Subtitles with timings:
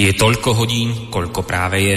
[0.00, 1.96] Je toľko hodín, koľko práve je.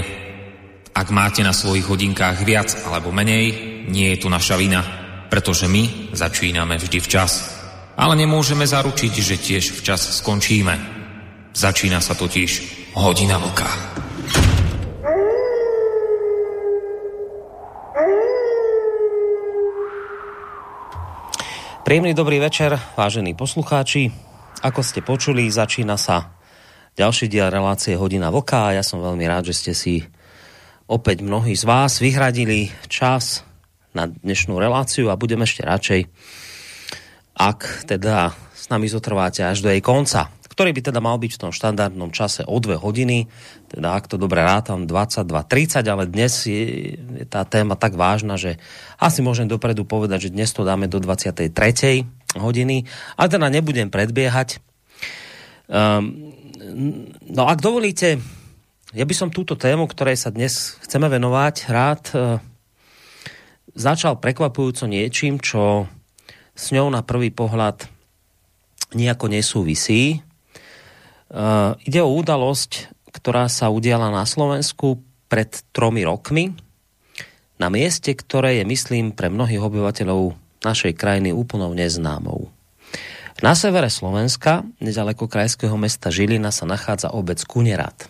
[0.91, 3.55] Ak máte na svojich hodinkách viac alebo menej,
[3.88, 4.84] nie je tu naša vina,
[5.31, 7.55] pretože my začíname vždy včas.
[7.95, 10.75] Ale nemôžeme zaručiť, že tiež včas skončíme.
[11.55, 12.52] Začína sa totiž
[12.99, 13.71] hodina vlka.
[21.88, 24.11] Príjemný dobrý večer, vážení poslucháči.
[24.59, 26.42] Ako ste počuli, začína sa
[26.93, 30.05] ďalší diel relácie Hodina a ja som veľmi rád, že ste si
[30.86, 33.41] opäť mnohí z vás vyhradili čas
[33.97, 36.02] na dnešnú reláciu a budem ešte radšej,
[37.33, 41.41] ak teda s nami zotrváte až do jej konca, ktorý by teda mal byť v
[41.41, 43.25] tom štandardnom čase o dve hodiny,
[43.73, 48.61] teda ak to dobre rátam 22.30, ale dnes je, je tá téma tak vážna, že
[49.02, 51.50] asi môžem dopredu povedať, že dnes to dáme do 23.
[52.38, 52.85] hodiny,
[53.17, 54.61] ale teda nebudem predbiehať.
[55.73, 56.42] Um,
[57.28, 58.23] no ak dovolíte,
[58.94, 62.38] ja by som túto tému, ktorej sa dnes chceme venovať, rád uh,
[63.73, 65.89] začal prekvapujúco niečím, čo
[66.53, 67.89] s ňou na prvý pohľad
[68.94, 70.22] nejako nesúvisí.
[71.34, 76.53] Uh, ide o udalosť, ktorá sa udiala na Slovensku pred tromi rokmi
[77.58, 82.53] na mieste, ktoré je, myslím, pre mnohých obyvateľov našej krajiny úplnou neznámou.
[83.44, 88.08] Na severe Slovenska, nedaleko krajského mesta Žilina, sa nachádza obec Kunerat.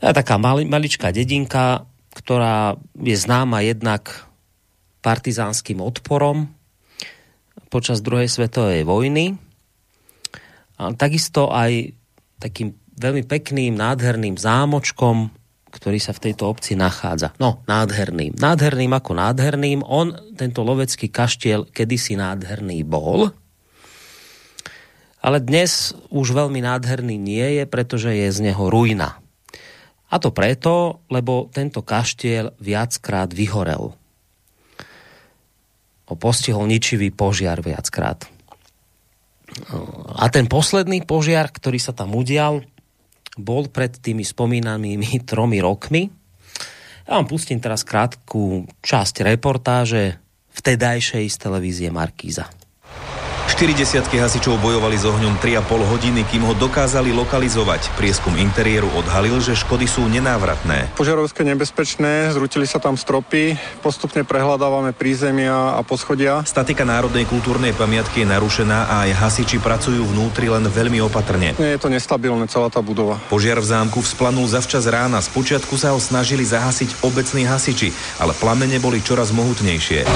[0.00, 1.84] Je taká mali, maličká dedinka,
[2.16, 4.24] ktorá je známa jednak
[5.04, 6.48] partizánským odporom
[7.68, 9.36] počas druhej svetovej vojny,
[10.80, 11.92] a takisto aj
[12.40, 15.28] takým veľmi pekným, nádherným zámočkom,
[15.68, 17.36] ktorý sa v tejto obci nachádza.
[17.36, 18.40] No, nádherným.
[18.40, 19.84] Nádherným ako nádherným.
[19.84, 23.28] On, tento lovecký kaštiel, kedysi nádherný bol.
[25.20, 29.20] Ale dnes už veľmi nádherný nie je, pretože je z neho ruina.
[30.10, 33.94] A to preto, lebo tento kaštiel viackrát vyhorel.
[36.10, 38.26] O postihol ničivý požiar viackrát.
[40.18, 42.66] A ten posledný požiar, ktorý sa tam udial,
[43.38, 46.10] bol pred tými spomínanými tromi rokmi.
[47.06, 50.18] Ja vám pustím teraz krátku časť reportáže
[50.54, 52.59] vtedajšej z televízie Markíza.
[53.50, 57.90] 40 hasičov bojovali s ohňom 3,5 hodiny, kým ho dokázali lokalizovať.
[57.98, 60.94] Prieskum interiéru odhalil, že škody sú nenávratné.
[60.94, 66.46] Požiarovské nebezpečné, zrutili sa tam stropy, postupne prehľadávame prízemia a poschodia.
[66.46, 71.58] Statika národnej kultúrnej pamiatky je narušená a aj hasiči pracujú vnútri len veľmi opatrne.
[71.58, 73.18] Nie je to nestabilné, celá tá budova.
[73.26, 75.18] Požiar v zámku vzplanul zavčas rána.
[75.18, 77.90] Spočiatku sa ho snažili zahasiť obecní hasiči,
[78.22, 80.06] ale plamene boli čoraz mohutnejšie.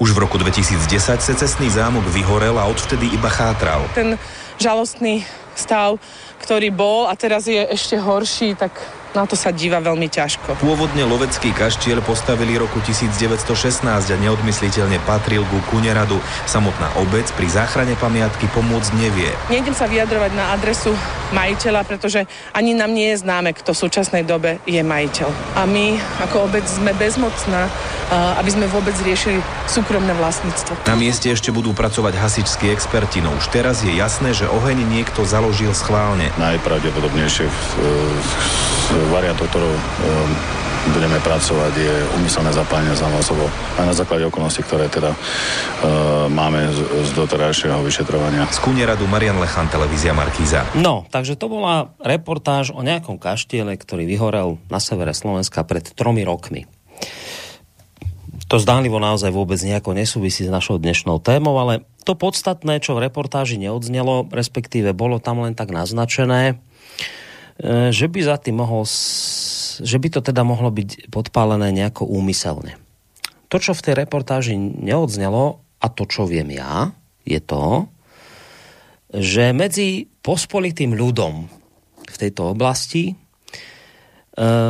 [0.00, 0.88] Už v roku 2010
[1.20, 3.84] sa cestný zámok vyhorel a odvtedy iba chátral.
[3.92, 4.16] Ten
[4.56, 6.00] žalostný stav,
[6.40, 8.72] ktorý bol a teraz je ešte horší, tak
[9.14, 10.62] na to sa díva veľmi ťažko.
[10.62, 16.18] Pôvodne lovecký kaštiel postavili roku 1916 a neodmysliteľne patril ku Kuneradu.
[16.46, 19.30] Samotná obec pri záchrane pamiatky pomôcť nevie.
[19.50, 20.94] Nejdem sa vyjadrovať na adresu
[21.34, 25.30] majiteľa, pretože ani nám nie je známe, kto v súčasnej dobe je majiteľ.
[25.58, 27.70] A my ako obec sme bezmocná,
[28.10, 29.38] aby sme vôbec riešili
[29.70, 30.86] súkromné vlastníctvo.
[30.90, 35.22] Na mieste ešte budú pracovať hasičskí experti, no už teraz je jasné, že oheň niekto
[35.22, 36.34] založil schválne.
[36.42, 37.58] Najpravdepodobnejšie v,
[38.90, 39.80] v variantov, ktorou um,
[40.92, 43.48] budeme pracovať, je umyselné zapálenie samosobou.
[43.76, 48.48] Aj na základe okolností, ktoré teda uh, máme z, z doterajšieho vyšetrovania.
[48.48, 50.64] Z Kunieradu Marian Lechan, televízia Markíza.
[50.76, 56.24] No, takže to bola reportáž o nejakom kaštiele, ktorý vyhorel na severe Slovenska pred tromi
[56.24, 56.64] rokmi.
[58.50, 63.06] To zdánlivo naozaj vôbec nejako nesúvisí s našou dnešnou témou, ale to podstatné, čo v
[63.06, 66.58] reportáži neodznelo, respektíve bolo tam len tak naznačené,
[67.92, 68.88] že by za tým mohol,
[69.80, 72.80] že by to teda mohlo byť podpálené nejako úmyselne.
[73.52, 76.94] To, čo v tej reportáži neodznelo, a to, čo viem ja,
[77.26, 77.90] je to,
[79.10, 81.50] že medzi pospolitým ľudom
[82.06, 83.14] v tejto oblasti e,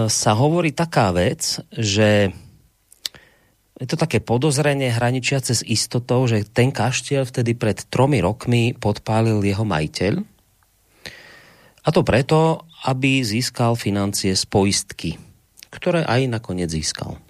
[0.09, 2.33] sa hovorí taká vec, že
[3.81, 9.41] je to také podozrenie hraničiace s istotou, že ten kaštiel vtedy pred tromi rokmi podpálil
[9.45, 10.15] jeho majiteľ.
[11.81, 15.21] A to preto, aby získal financie z poistky,
[15.73, 17.21] ktoré aj nakoniec získal.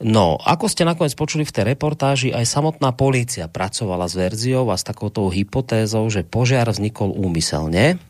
[0.00, 4.80] No, ako ste nakoniec počuli v tej reportáži, aj samotná polícia pracovala s verziou a
[4.80, 8.00] s takouto hypotézou, že požiar vznikol úmyselne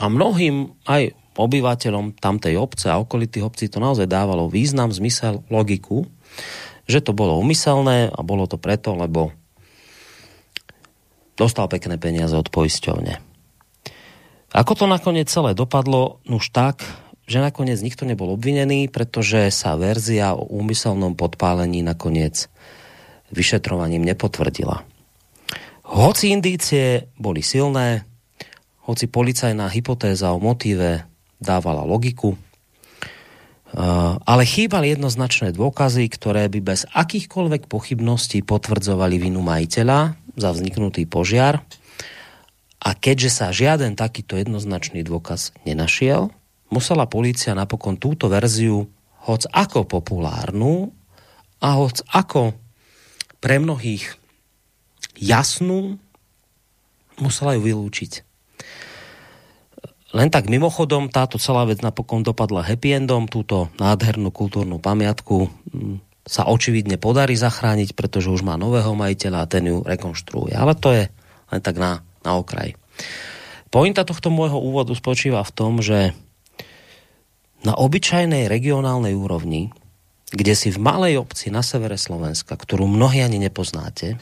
[0.00, 6.08] a mnohým aj obyvateľom tamtej obce a okolitých obcí to naozaj dávalo význam, zmysel, logiku,
[6.88, 9.36] že to bolo úmyselné a bolo to preto, lebo
[11.36, 13.20] Dostal pekné peniaze od poisťovne.
[14.56, 16.24] Ako to nakoniec celé dopadlo?
[16.24, 16.80] Už tak,
[17.28, 22.48] že nakoniec nikto nebol obvinený, pretože sa verzia o úmyselnom podpálení nakoniec
[23.28, 24.80] vyšetrovaním nepotvrdila.
[25.92, 28.08] Hoci indície boli silné,
[28.88, 31.04] hoci policajná hypotéza o motíve
[31.36, 32.40] dávala logiku,
[34.24, 41.60] ale chýbali jednoznačné dôkazy, ktoré by bez akýchkoľvek pochybností potvrdzovali vinu majiteľa za vzniknutý požiar.
[42.82, 46.28] A keďže sa žiaden takýto jednoznačný dôkaz nenašiel,
[46.68, 48.86] musela policia napokon túto verziu,
[49.26, 50.94] hoc ako populárnu
[51.58, 52.54] a hoc ako
[53.42, 54.14] pre mnohých
[55.18, 55.98] jasnú,
[57.18, 58.26] musela ju vylúčiť.
[60.16, 65.96] Len tak mimochodom, táto celá vec napokon dopadla happy endom, túto nádhernú kultúrnu pamiatku mm,
[66.24, 70.56] sa očividne podarí zachrániť, pretože už má nového majiteľa a ten ju rekonštruuje.
[70.56, 71.04] Ale to je
[71.52, 72.74] len tak na, na okraj.
[73.70, 76.10] Pointa tohto môjho úvodu spočíva v tom, že
[77.62, 79.70] na obyčajnej regionálnej úrovni,
[80.34, 84.18] kde si v malej obci na severe Slovenska, ktorú mnohí ani nepoznáte,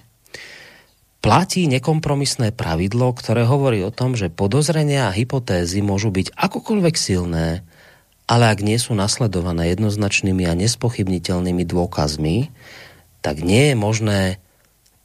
[1.25, 7.65] platí nekompromisné pravidlo, ktoré hovorí o tom, že podozrenia a hypotézy môžu byť akokoľvek silné,
[8.29, 12.53] ale ak nie sú nasledované jednoznačnými a nespochybniteľnými dôkazmi,
[13.25, 14.21] tak nie je možné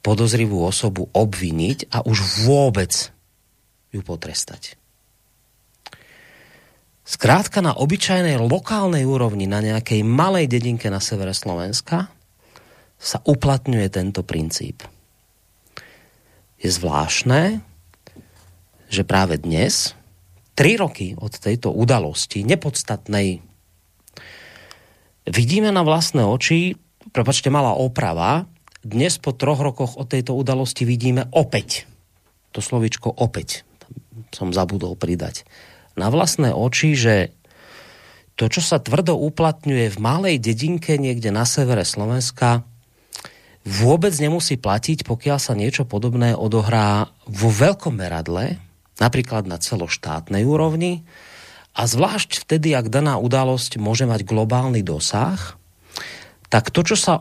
[0.00, 2.92] podozrivú osobu obviniť a už vôbec
[3.92, 4.76] ju potrestať.
[7.04, 12.06] Zkrátka na obyčajnej lokálnej úrovni, na nejakej malej dedinke na severe Slovenska,
[13.00, 14.86] sa uplatňuje tento princíp
[16.60, 17.64] je zvláštne,
[18.92, 19.96] že práve dnes,
[20.52, 23.40] tri roky od tejto udalosti, nepodstatnej,
[25.24, 26.76] vidíme na vlastné oči,
[27.16, 28.44] prepačte, malá oprava,
[28.80, 31.84] dnes po troch rokoch od tejto udalosti vidíme opäť,
[32.52, 33.68] to slovičko opäť,
[34.32, 35.44] som zabudol pridať,
[35.98, 37.14] na vlastné oči, že
[38.40, 42.64] to, čo sa tvrdo uplatňuje v malej dedinke niekde na severe Slovenska,
[43.68, 48.56] vôbec nemusí platiť, pokiaľ sa niečo podobné odohrá vo veľkom meradle,
[48.96, 51.04] napríklad na celoštátnej úrovni,
[51.76, 55.54] a zvlášť vtedy, ak daná udalosť môže mať globálny dosah,
[56.50, 57.14] tak to, čo sa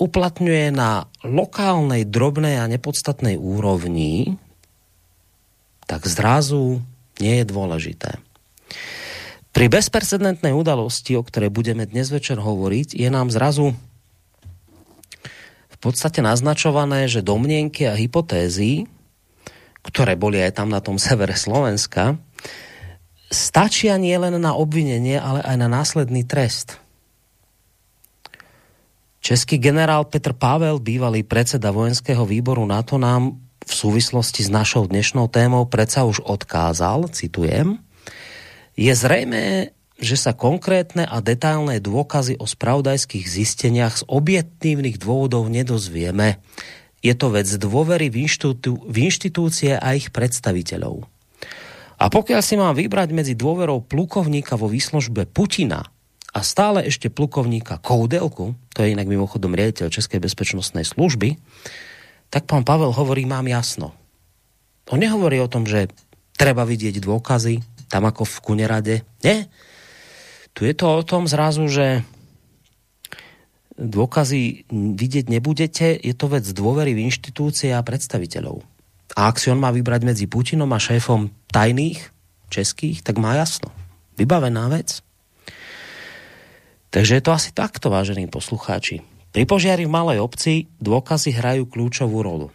[0.00, 4.40] uplatňuje na lokálnej, drobnej a nepodstatnej úrovni,
[5.84, 6.80] tak zrazu
[7.20, 8.16] nie je dôležité.
[9.50, 13.76] Pri bezprecedentnej udalosti, o ktorej budeme dnes večer hovoriť, je nám zrazu
[15.80, 18.84] podstate naznačované, že domnienky a hypotézy,
[19.80, 22.20] ktoré boli aj tam na tom severe Slovenska,
[23.32, 26.76] stačia nie len na obvinenie, ale aj na následný trest.
[29.30, 35.30] Český generál Petr Pavel, bývalý predseda vojenského výboru NATO, nám v súvislosti s našou dnešnou
[35.30, 37.78] témou predsa už odkázal, citujem,
[38.74, 39.70] je zrejme,
[40.02, 46.42] že sa konkrétne a detailné dôkazy o spravodajských zisteniach z objektívnych dôvodov nedozvieme.
[46.98, 51.06] Je to vec dôvery v, inštitú, v inštitúcie a ich predstaviteľov.
[52.02, 55.86] A pokiaľ si mám vybrať medzi dôverou plukovníka vo výslužbe Putina
[56.30, 61.38] a stále ešte plukovníka Koudelku, to je inak mimochodom riaditeľ Českej bezpečnostnej služby,
[62.30, 63.90] tak pán Pavel hovorí, mám jasno.
[64.90, 65.90] On nehovorí o tom, že
[66.38, 68.96] treba vidieť dôkazy, tam ako v Kunerade.
[69.26, 69.50] Nie,
[70.54, 72.06] tu je to o tom zrazu, že
[73.74, 78.62] dôkazy vidieť nebudete, je to vec dôvery v inštitúcie a predstaviteľov.
[79.18, 81.98] A ak si on má vybrať medzi Putinom a šéfom tajných
[82.52, 83.74] českých, tak má jasno.
[84.14, 85.02] Vybavená vec.
[86.90, 89.06] Takže je to asi takto, vážení poslucháči.
[89.30, 92.50] Pri požiari v malej obci dôkazy hrajú kľúčovú rolu.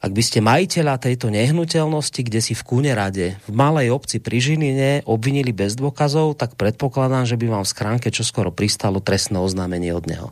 [0.00, 4.40] Ak by ste majiteľa tejto nehnuteľnosti, kde si v Kúne rade, v malej obci pri
[4.40, 9.92] Žiline obvinili bez dôkazov, tak predpokladám, že by vám v schránke čoskoro pristalo trestné oznámenie
[9.92, 10.28] od neho.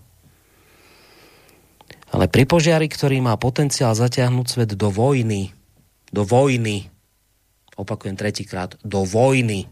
[2.09, 5.53] Ale pri požiari, ktorý má potenciál zatiahnuť svet do vojny,
[6.09, 6.89] do vojny,
[7.77, 9.69] opakujem tretíkrát, do vojny,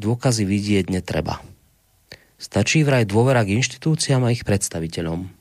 [0.00, 1.44] dôkazy vidieť netreba.
[2.40, 5.40] Stačí vraj dôvera k inštitúciám a ich predstaviteľom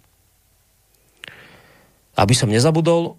[2.20, 3.16] aby som nezabudol,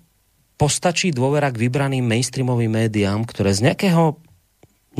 [0.60, 4.20] postačí dôvera k vybraným mainstreamovým médiám, ktoré z nejakého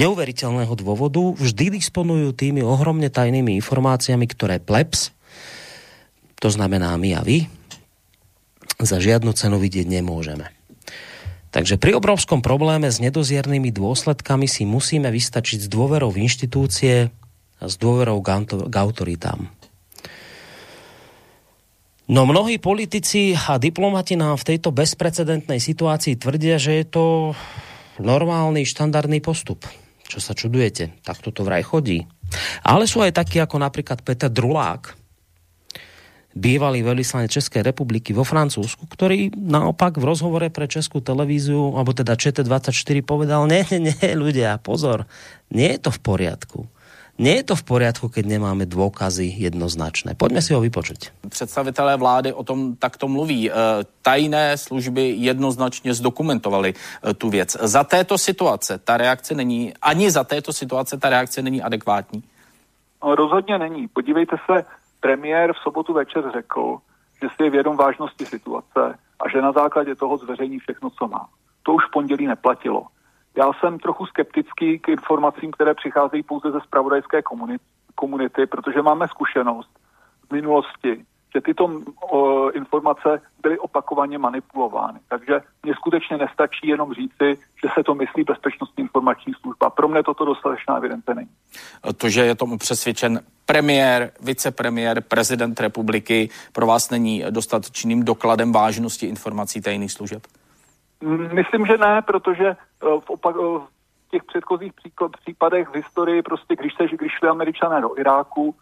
[0.00, 5.12] neuveriteľného dôvodu vždy disponujú tými ohromne tajnými informáciami, ktoré plebs,
[6.40, 7.44] to znamená my a vy,
[8.80, 10.48] za žiadnu cenu vidieť nemôžeme.
[11.50, 17.10] Takže pri obrovskom probléme s nedoziernými dôsledkami si musíme vystačiť s dôverou v inštitúcie
[17.58, 19.50] a s dôverou k autoritám.
[22.10, 27.04] No mnohí politici a diplomati nám v tejto bezprecedentnej situácii tvrdia, že je to
[28.02, 29.62] normálny, štandardný postup.
[30.10, 31.02] Čo sa čudujete?
[31.06, 32.02] Tak toto vraj chodí.
[32.66, 34.98] Ale sú aj takí ako napríklad Peter Drulák,
[36.34, 42.14] bývalý veľvyslanec Českej republiky vo Francúzsku, ktorý naopak v rozhovore pre Českú televíziu, alebo teda
[42.14, 45.06] ČT24 povedal, ne, ne, ne, ľudia, pozor,
[45.50, 46.60] nie je to v poriadku.
[47.20, 50.16] Nie je to v poriadku, keď nemáme dôkazy jednoznačné.
[50.16, 51.28] Pojďme si ho vypočuť.
[51.28, 53.44] Představitelé vlády o tom takto mluví.
[53.44, 53.52] E,
[54.00, 57.60] tajné služby jednoznačně zdokumentovali e, tu věc.
[57.60, 62.24] Za této situace ta reakce není, ani za této situace ta reakce není adekvátní?
[63.04, 63.88] No, rozhodně není.
[63.88, 64.64] Podívejte se,
[65.00, 66.78] premiér v sobotu večer řekl,
[67.22, 71.28] že si je vědom vážnosti situace a že na základě toho zveřejní všechno, co má.
[71.62, 72.86] To už v pondělí neplatilo.
[73.36, 77.22] Já jsem trochu skeptický k informacím, které přicházejí pouze ze spravodajské
[77.94, 79.70] komunity, protože máme zkušenost
[80.28, 81.70] v minulosti, že tyto
[82.00, 85.00] o, informace byly opakovaně manipulovány.
[85.08, 89.70] Takže mně skutečně nestačí jenom říci, že se to myslí bezpečnostní informační služba.
[89.70, 91.28] Pro mě toto dostatečná evidence není.
[91.96, 99.06] To, že je tomu přesvědčen premiér, vicepremiér, prezident republiky, pro vás není dostatečným dokladem vážnosti
[99.06, 100.22] informací tajných služeb?
[101.32, 103.58] Myslím, že ne, protože eh, v, opak, eh,
[104.06, 104.72] v těch předchozích
[105.20, 108.54] případech v historii, prostě když, se, když šli američané do Iráku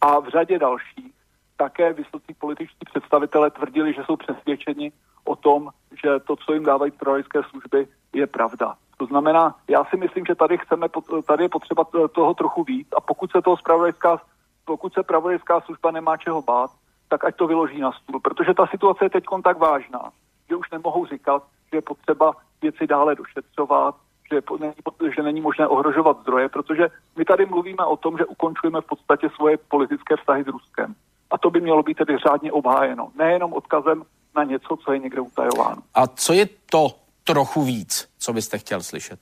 [0.00, 1.13] a v řadě dalších,
[1.56, 4.92] také vysocí političtí představitelé tvrdili, že jsou přesvědčeni
[5.24, 5.70] o tom,
[6.02, 8.74] že to, co jim dávají zpravodajské služby, je pravda.
[8.96, 10.86] To znamená, já si myslím, že tady chceme,
[11.26, 14.20] tady je potřeba toho trochu víc a pokud se toho spravodajská,
[14.64, 16.70] pokud se pravodajská služba nemá čeho bát,
[17.08, 20.10] tak ať to vyloží na stůl, protože ta situace je teď tak vážná,
[20.48, 21.42] že už nemohou říkat,
[21.72, 22.32] že je potřeba
[22.62, 23.94] věci dále došetřovat,
[24.32, 24.74] že, není,
[25.16, 29.30] že není možné ohrožovat zdroje, protože my tady mluvíme o tom, že ukončujeme v podstatě
[29.30, 30.94] svoje politické vztahy s Ruskem.
[31.30, 33.08] A to by mělo být tedy řádně obhájeno.
[33.18, 34.02] Nejenom odkazem
[34.36, 35.82] na něco, co je někde utajováno.
[35.94, 36.86] A co je to
[37.24, 39.20] trochu víc, co byste chtěl slyšet?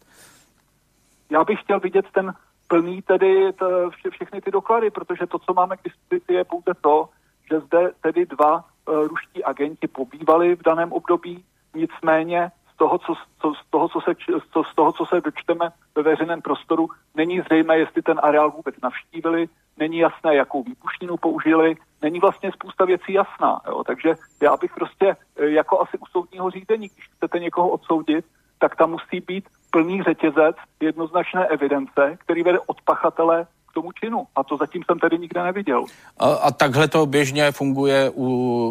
[1.30, 2.34] Já bych chtěl vidět ten
[2.68, 6.72] plný tedy t, vše, všechny ty doklady, protože to, co máme k dispozici, je pouze
[6.80, 7.08] to,
[7.52, 11.44] že zde tedy dva uh, ruští agenti pobývali v daném období,
[11.74, 12.50] nicméně
[12.82, 14.12] toho, co, co, z, toho, co se,
[14.52, 18.74] co, z toho, co se dočteme ve veřejném prostoru, není zřejmé, jestli ten areál vůbec
[18.82, 19.48] navštívili,
[19.78, 23.60] není jasné, jakou výpuštinu použili, není vlastně spousta věcí jasná.
[23.68, 23.84] Jo?
[23.84, 28.24] Takže já bych prostě e, jako asi u soudního řízení, když chcete někoho odsoudit,
[28.58, 34.26] tak tam musí být plný řetězec jednoznačné evidence, který vede od pachatele tomu činu.
[34.36, 35.84] A to zatím jsem tady nikde neviděl.
[36.18, 38.28] A, a takhle to běžně funguje u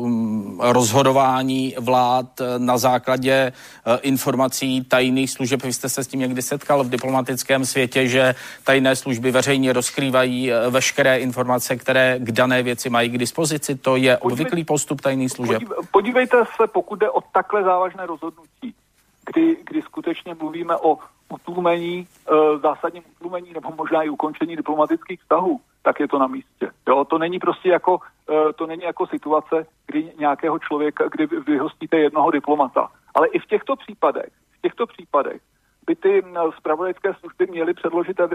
[0.08, 5.63] mm, rozhodování vlád eh, na základě eh, informací tajných služeb.
[5.63, 10.51] Vy jste se s tím někdy setkal v diplomatickém světě, že tajné služby veřejně rozkrývají
[10.51, 13.75] eh, veškeré informace, které k dané věci mají k dispozici.
[13.75, 15.62] To je obvyklý postup tajných služeb.
[15.91, 18.75] Podívejte se, pokud jde o takhle závažné rozhodnutí,
[19.25, 20.98] kdy, kdy skutečně mluvíme o
[21.31, 26.71] utlumení, e, zásadním utlumení nebo možná i ukončení diplomatických vztahů, tak je to na místě.
[26.88, 31.97] Jo, to není prostě jako, e, to není jako situace, kdy nějakého člověka, kdy vyhostíte
[31.97, 32.88] jednoho diplomata.
[33.15, 35.41] Ale i v těchto případech, v těchto případech
[35.85, 36.23] by ty
[36.57, 38.27] zpravodajské služby měly předložit, e,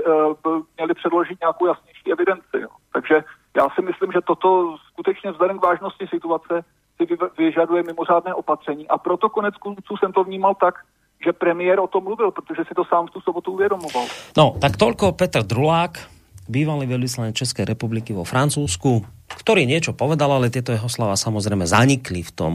[0.76, 2.60] měly předložit nějakou jasnější evidenci.
[2.60, 2.68] Jo.
[2.92, 3.24] Takže
[3.56, 6.64] já si myslím, že toto skutečně vzhledem k vážnosti situace
[6.96, 10.74] si vyžaduje mimořádné opatření a proto konec konců jsem to vnímal tak,
[11.20, 14.06] že premiér o tom mluvil, protože si to sám v tu sobotu uvědomoval.
[14.37, 15.99] No, tak toľko Petr Drulák,
[16.46, 22.23] bývalý veľvyslanec Českej republiky vo Francúzsku, ktorý niečo povedal, ale tieto jeho slova samozrejme zanikli
[22.23, 22.54] v tom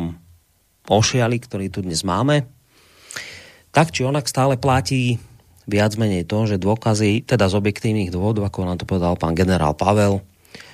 [0.88, 2.48] ošiali, ktorý tu dnes máme.
[3.72, 5.20] Tak či onak stále platí
[5.68, 9.76] viac menej to, že dôkazy, teda z objektívnych dôvodov, ako nám to povedal pán generál
[9.76, 10.24] Pavel,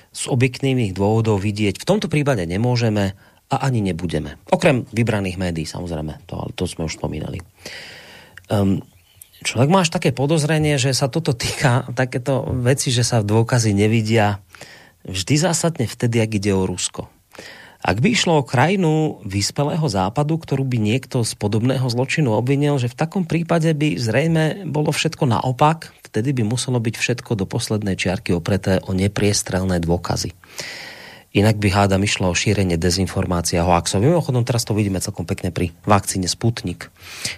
[0.08, 3.12] z objektívnych dôvodov vidieť v tomto prípade nemôžeme
[3.48, 4.36] a ani nebudeme.
[4.52, 7.40] Okrem vybraných médií, samozrejme, to, ale to sme už spomínali.
[8.52, 8.84] Um,
[9.40, 14.44] človek máš také podozrenie, že sa toto týka takéto veci, že sa dôkazy nevidia
[15.08, 17.08] vždy zásadne vtedy, ak ide o Rusko.
[17.78, 22.90] Ak by išlo o krajinu vyspelého západu, ktorú by niekto z podobného zločinu obvinil, že
[22.90, 27.94] v takom prípade by zrejme bolo všetko naopak, vtedy by muselo byť všetko do poslednej
[27.94, 30.34] čiarky opreté o nepriestrelné dôkazy.
[31.36, 34.00] Inak by hádam išlo o šírenie dezinformácií a hoaxov.
[34.00, 36.88] Mimochodom, teraz to vidíme celkom pekne pri vakcíne Sputnik,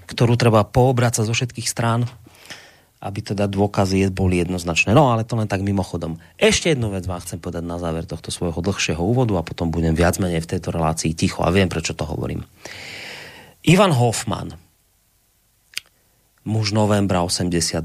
[0.06, 2.06] ktorú treba poobracať zo všetkých strán,
[3.02, 4.94] aby teda dôkazy boli jednoznačné.
[4.94, 6.22] No ale to len tak mimochodom.
[6.38, 9.98] Ešte jednu vec vám chcem povedať na záver tohto svojho dlhšieho úvodu a potom budem
[9.98, 12.46] viac menej v tejto relácii ticho a viem, prečo to hovorím.
[13.66, 14.54] Ivan Hoffman,
[16.46, 17.82] muž novembra 89,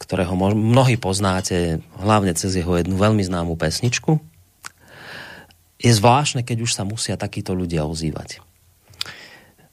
[0.00, 4.31] ktorého mnohí poznáte hlavne cez jeho jednu veľmi známu pesničku,
[5.82, 8.38] je zvláštne, keď už sa musia takíto ľudia ozývať.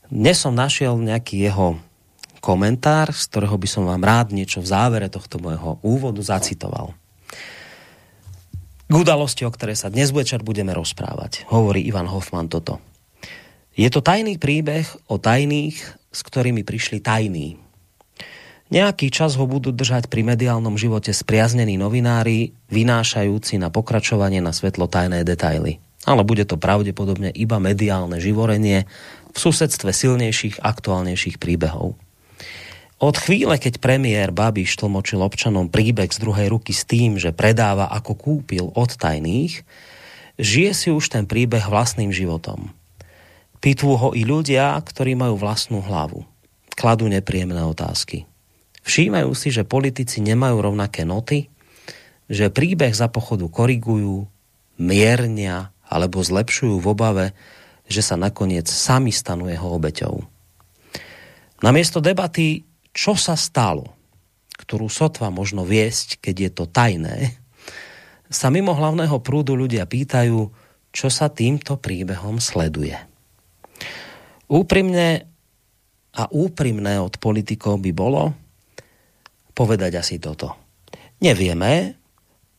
[0.10, 1.78] Dnes som našiel nejaký jeho
[2.42, 6.98] komentár, z ktorého by som vám rád niečo v závere tohto môjho úvodu zacitoval.
[8.90, 12.82] K udalosti, o ktorej sa dnes večer budeme rozprávať, hovorí Ivan Hoffman toto.
[13.78, 15.78] Je to tajný príbeh o tajných,
[16.10, 17.62] s ktorými prišli tajní.
[18.74, 24.90] Nejaký čas ho budú držať pri mediálnom živote spriaznení novinári, vynášajúci na pokračovanie na svetlo
[24.90, 25.78] tajné detaily.
[26.08, 28.88] Ale bude to pravdepodobne iba mediálne živorenie
[29.32, 32.00] v susedstve silnejších, aktuálnejších príbehov.
[33.00, 37.88] Od chvíle, keď premiér Babiš tlmočil občanom príbeh z druhej ruky s tým, že predáva
[37.88, 39.64] ako kúpil od tajných,
[40.36, 42.76] žije si už ten príbeh vlastným životom.
[43.64, 46.28] Pitvú ho i ľudia, ktorí majú vlastnú hlavu.
[46.76, 48.28] Kladú nepríjemné otázky.
[48.84, 51.52] Všímajú si, že politici nemajú rovnaké noty,
[52.28, 54.28] že príbeh za pochodu korigujú,
[54.80, 57.26] miernia alebo zlepšujú v obave,
[57.90, 60.22] že sa nakoniec sami stanú jeho obeťou.
[61.66, 63.96] Namiesto debaty čo sa stalo,
[64.60, 67.18] ktorú sotva možno viesť, keď je to tajné,
[68.30, 70.52] sa mimo hlavného prúdu ľudia pýtajú,
[70.90, 72.98] čo sa týmto príbehom sleduje.
[74.50, 75.30] Úprimne
[76.14, 78.34] a úprimné od politikov by bolo
[79.54, 80.58] povedať asi toto.
[81.22, 81.96] Nevieme,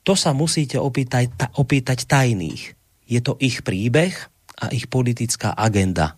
[0.07, 2.80] to sa musíte opýtať, ta, opýtať tajných.
[3.11, 4.15] Je to ich príbeh
[4.55, 6.15] a ich politická agenda.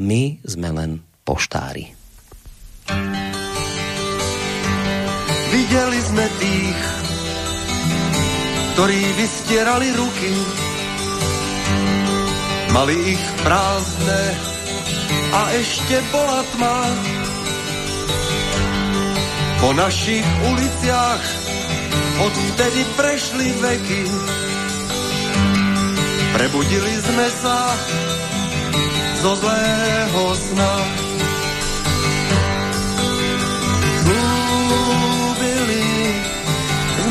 [0.00, 0.90] My sme len
[1.28, 1.92] poštári.
[5.52, 6.80] Viděli jsme tých,
[8.72, 10.32] ktorí vystierali ruky,
[12.72, 14.22] mali ich prázdne
[15.36, 16.80] a ešte bola tma.
[19.60, 21.24] Po našich uliciach
[22.20, 24.02] odvtedy prešli veky,
[26.36, 27.58] prebudili sme sa
[29.24, 30.74] zo zlého sna.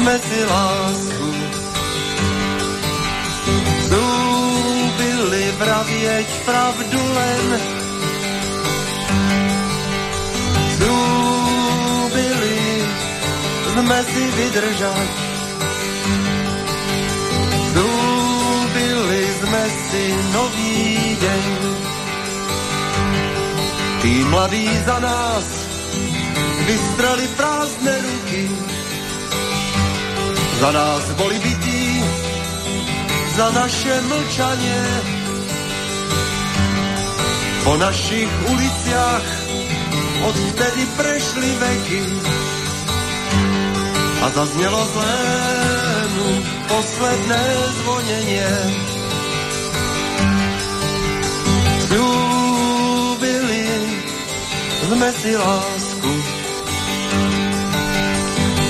[0.06, 1.30] jsme si lásku.
[3.90, 7.46] Zúbili vravěť pravdu len.
[10.78, 12.62] Zúbili
[13.74, 15.35] jsme si vydržať.
[19.56, 21.46] Jsme si nový deň.
[24.04, 25.48] Tí mladí za nás
[26.68, 28.52] vystrali prázdne ruky
[30.60, 32.04] za nás boli bytí,
[33.40, 34.84] za naše mlčanie.
[37.64, 39.28] Po našich uliciach
[40.26, 42.04] odtedy prešli veky
[44.20, 46.30] a zaznělo zlému
[46.68, 47.44] posledné
[47.80, 48.52] zvonenie.
[54.86, 56.14] Sme si lásku.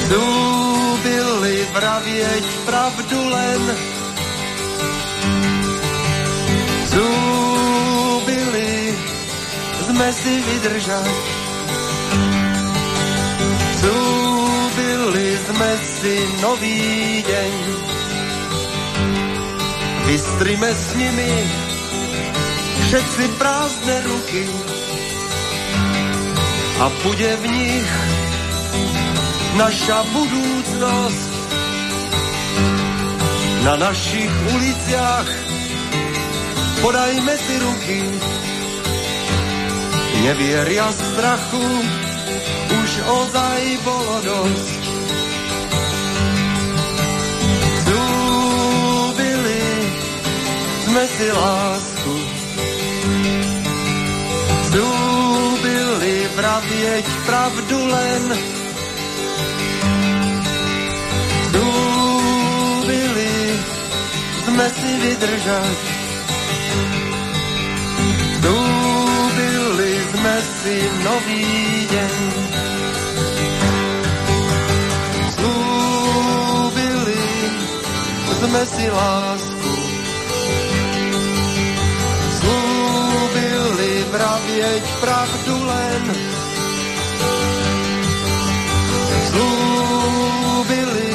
[0.08, 3.62] Zúbili vravieť pravdu len.
[6.96, 8.74] Zúbili
[9.92, 11.16] sme si vydržať.
[13.84, 16.80] Zúbili sme si nový
[17.28, 17.54] deň.
[20.06, 21.34] Vystrime s nimi
[22.88, 24.46] všetci prázdne ruky
[26.76, 27.92] a bude v nich
[29.56, 31.34] naša budúcnosť.
[33.64, 35.30] Na našich uliciach
[36.84, 38.02] podajme si ruky,
[40.22, 41.66] nevieria strachu,
[42.70, 44.84] už ozaj bolo dosť.
[47.90, 49.64] Zúbili
[50.86, 52.16] sme si lásku,
[54.70, 55.05] zúbili
[56.36, 58.24] vravieť pravdu len,
[64.56, 65.78] sme si vydržať.
[68.40, 71.46] Dúbili sme si nový
[71.92, 72.16] deň.
[75.36, 77.24] Slúbili
[78.40, 79.55] sme si lásku.
[84.56, 86.04] Vravieť pravdu len.
[89.28, 91.12] Slúbili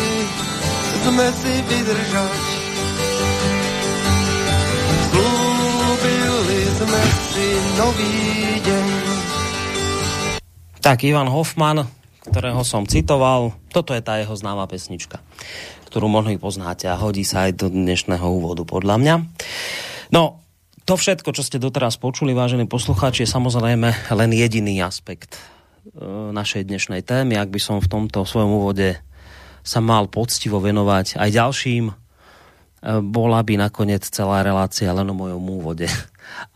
[1.00, 2.36] sme si vydržať.
[6.80, 8.16] sme si nový
[8.64, 8.88] deň.
[10.80, 11.84] Tak Ivan Hoffman,
[12.24, 15.20] ktorého som citoval, toto je tá jeho známa pesnička.
[15.92, 19.14] ktorú možno poznáte a hodí sa aj do dnešného úvodu, podľa mňa.
[20.08, 20.40] No,
[20.90, 26.02] to všetko, čo ste doteraz počuli, vážení poslucháči, je samozrejme len jediný aspekt e,
[26.34, 27.38] našej dnešnej témy.
[27.38, 28.98] Ak by som v tomto svojom úvode
[29.62, 31.94] sa mal poctivo venovať aj ďalším, e,
[33.06, 35.86] bola by nakoniec celá relácia len o mojom úvode.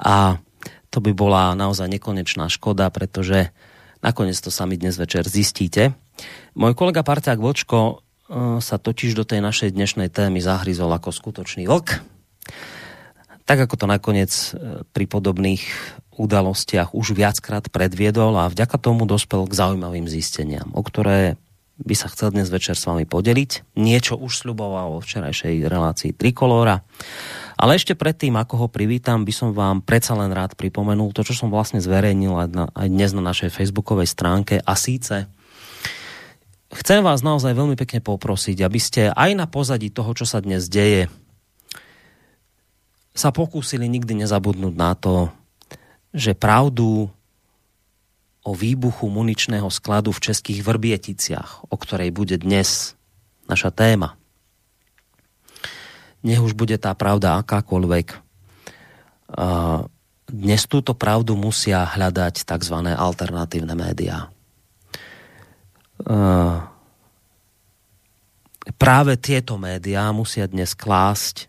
[0.02, 0.42] A
[0.90, 3.54] to by bola naozaj nekonečná škoda, pretože
[4.02, 5.94] nakoniec to sami dnes večer zistíte.
[6.58, 11.70] Môj kolega Parťák Vočko e, sa totiž do tej našej dnešnej témy zahryzol ako skutočný
[11.70, 12.02] vlk.
[13.44, 15.60] Tak ako to nakoniec e, pri podobných
[16.16, 21.36] udalostiach už viackrát predviedol a vďaka tomu dospel k zaujímavým zisteniam, o ktoré
[21.74, 23.74] by sa chcel dnes večer s vami podeliť.
[23.74, 26.86] Niečo už sluboval vo včerajšej relácii Trikolóra.
[27.58, 31.34] Ale ešte predtým, ako ho privítam, by som vám predsa len rád pripomenul to, čo
[31.34, 32.48] som vlastne zverejnil aj,
[32.86, 35.26] dnes na našej facebookovej stránke a síce
[36.74, 40.66] chcem vás naozaj veľmi pekne poprosiť, aby ste aj na pozadí toho, čo sa dnes
[40.66, 41.06] deje,
[43.14, 45.30] sa pokúsili nikdy nezabudnúť na to,
[46.10, 47.06] že pravdu
[48.44, 52.98] o výbuchu muničného skladu v českých Vrběticiach, o ktorej bude dnes
[53.48, 54.18] naša téma,
[56.26, 58.20] nech už bude tá pravda akákoľvek,
[60.24, 62.76] dnes túto pravdu musia hľadať tzv.
[62.92, 64.28] alternatívne médiá.
[68.76, 71.48] Práve tieto médiá musia dnes klásť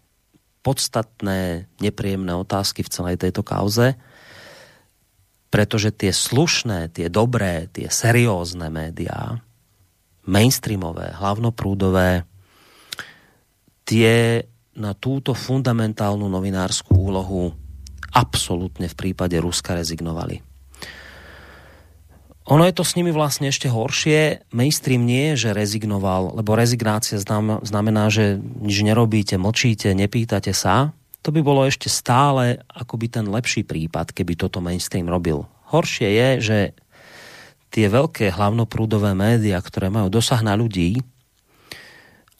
[0.65, 3.93] podstatné, nepríjemné otázky v celej tejto kauze,
[5.54, 9.38] pretože tie slušné, tie dobré, tie seriózne médiá,
[10.25, 12.25] mainstreamové, hlavnoprúdové,
[13.86, 14.41] tie
[14.73, 17.54] na túto fundamentálnu novinárskú úlohu
[18.12, 20.55] absolútne v prípade Ruska rezignovali.
[22.45, 24.45] Ono je to s nimi vlastne ešte horšie.
[24.53, 30.93] Mainstream nie je, že rezignoval, lebo rezignácia znamená, že nič nerobíte, mlčíte, nepýtate sa.
[31.25, 35.49] To by bolo ešte stále akoby ten lepší prípad, keby toto mainstream robil.
[35.73, 36.58] Horšie je, že
[37.73, 41.01] tie veľké hlavnoprúdové média, ktoré majú dosah na ľudí,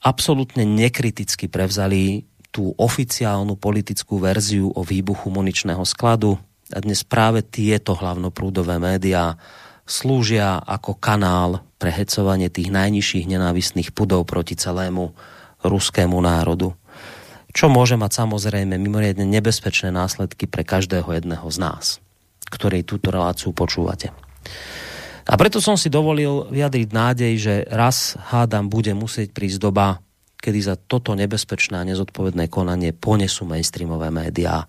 [0.06, 6.38] absolútne nekriticky prevzali tú oficiálnu politickú verziu o výbuchu muničného skladu
[6.70, 9.34] a dnes práve tieto hlavnoprúdové médiá
[9.86, 15.14] slúžia ako kanál pre hecovanie tých najnižších nenávistných pudov proti celému
[15.62, 16.74] ruskému národu.
[17.54, 21.84] Čo môže mať samozrejme mimoriadne nebezpečné následky pre každého jedného z nás,
[22.52, 24.12] ktorí túto reláciu počúvate.
[25.26, 29.98] A preto som si dovolil vyjadriť nádej, že raz hádam bude musieť prísť doba,
[30.38, 34.62] kedy za toto nebezpečné a nezodpovedné konanie ponesú mainstreamové médiá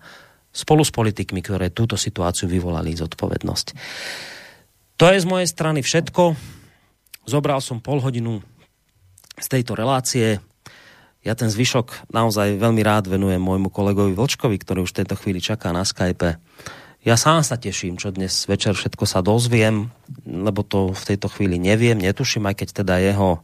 [0.50, 3.66] spolu s politikmi, ktoré túto situáciu vyvolali zodpovednosť.
[4.98, 6.34] To je z mojej strany všetko.
[7.24, 8.42] Zobral som pol hodinu
[9.38, 10.42] z tejto relácie.
[11.22, 15.38] Ja ten zvyšok naozaj veľmi rád venujem môjmu kolegovi Vlčkovi, ktorý už v tejto chvíli
[15.38, 16.42] čaká na Skype
[17.06, 19.88] ja sám sa teším, čo dnes večer všetko sa dozviem,
[20.26, 23.40] lebo to v tejto chvíli neviem, netuším, aj keď teda jeho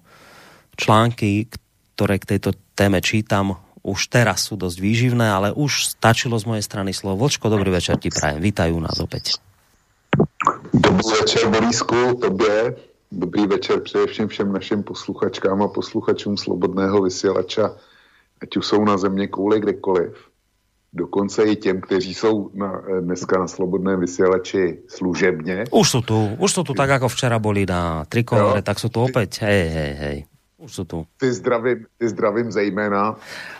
[0.74, 1.46] články,
[1.94, 6.64] ktoré k tejto téme čítam, už teraz sú dosť výživné, ale už stačilo z mojej
[6.66, 7.24] strany slovo.
[7.24, 8.42] Vočko, dobrý večer ti prajem.
[8.42, 9.38] Vítajú nás opäť.
[10.74, 12.76] Dobrý večer, Borísku, tobě.
[13.12, 17.76] Dobrý večer především všem našim posluchačkám a posluchačům Slobodného vysílača,
[18.42, 20.16] ať už jsou na země kouli kdekoliv
[20.92, 25.64] dokonce i těm, kteří jsou na, eh, dneska na slobodném vysílači služebně.
[25.70, 29.02] Už jsou tu, už jsou tu tak, jako včera boli na trikolore, tak jsou tu
[29.02, 30.24] opět, hej, hej, hej.
[30.64, 30.98] Už jsou tu.
[31.20, 33.16] Ty zdravím, ty zdravím zejména.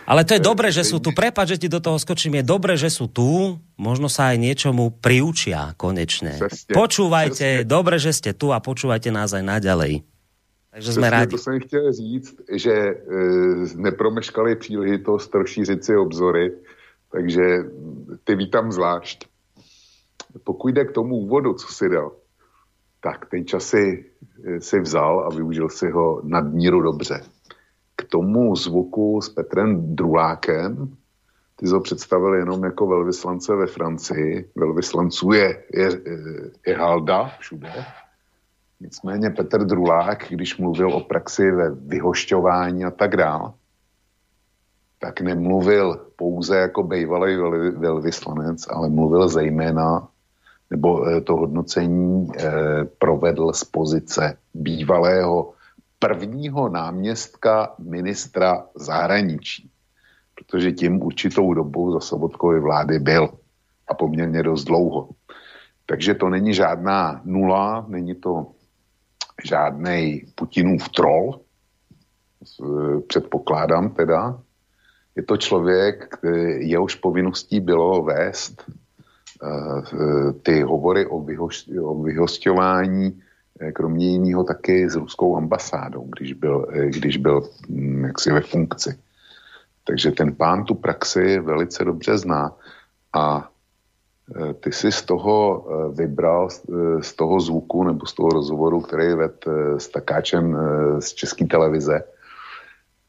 [0.07, 1.13] Ale to je dobré, že jsou tu.
[1.13, 2.41] Prepač, že ti do toho skočím.
[2.41, 3.61] Je dobré, že jsou tu.
[3.77, 6.31] Možno sa aj niečomu priučia konečne.
[6.31, 7.67] Přesně, Počúvajte, přesně.
[7.67, 10.01] dobré, že ste tu a počúvajte nás aj naďalej.
[10.71, 11.31] Takže jsme rádi.
[11.31, 12.95] To jsem chtěl říct, že e,
[13.75, 16.51] nepromeškali příležitost rozšířit si obzory
[17.15, 17.63] takže
[18.23, 19.27] ty vítám zvlášť.
[20.43, 22.11] Pokud jde k tomu úvodu, co si dal,
[22.99, 23.73] tak ten čas
[24.59, 27.21] si, vzal a využil si ho nadmíru dobře.
[27.95, 30.95] K tomu zvuku s Petrem Drulákem,
[31.55, 34.51] ty ho představil jenom jako velvyslance ve Francii.
[34.55, 35.89] Velvyslanců je, je,
[36.67, 37.69] je halda všude.
[38.79, 43.51] Nicméně Petr Drulák, když mluvil o praxi ve vyhošťování a tak dále,
[44.99, 47.37] tak nemluvil pouze jako bývalý
[47.71, 50.07] velvyslanec, ale mluvil zejména,
[50.69, 55.53] nebo eh, to hodnocení eh, provedl z pozice bývalého
[55.99, 59.69] prvního náměstka ministra zahraničí,
[60.35, 63.29] protože tím určitou dobu za Sobotkovy vlády byl
[63.87, 65.09] a poměrně dost dlouho.
[65.85, 68.47] Takže to není žádná nula, není to
[69.43, 71.39] žádný Putinův troll,
[73.07, 74.39] předpokládám teda,
[75.15, 76.17] je to člověk,
[76.57, 78.84] jehož povinností bylo vést eh,
[80.43, 83.21] ty hovory o, vyhoš, o vyhostování
[83.59, 88.41] eh, kromě jiného taky s ruskou ambasádou, když byl, eh, když byl hm, jaksi ve
[88.41, 88.99] funkci.
[89.83, 92.55] Takže ten pán tu praxi velice dobře zná
[93.13, 93.49] a
[94.59, 96.49] ty si z toho vybral,
[97.01, 99.45] z toho zvuku nebo z toho rozhovoru, který ved
[99.77, 100.57] s takáčem
[100.99, 102.03] z České televize,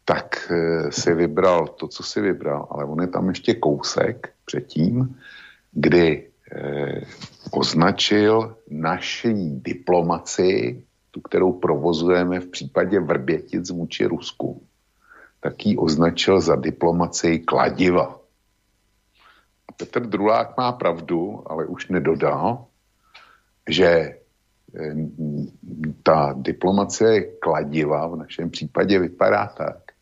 [0.07, 5.19] tak eh, si vybral to, co si vybral, ale on je tam ještě kousek předtím,
[5.77, 6.09] kdy
[6.53, 7.01] eh,
[7.53, 14.63] označil naší diplomaci, tu, kterou provozujeme v případě Vrbětic vůči Rusku,
[15.41, 18.21] tak ji označil za diplomaci kladiva.
[19.77, 22.67] Petr Drulák má pravdu, ale už nedodal,
[23.69, 24.97] že eh,
[26.03, 29.93] ta diplomacie kladiva v našem případě vypadá tak,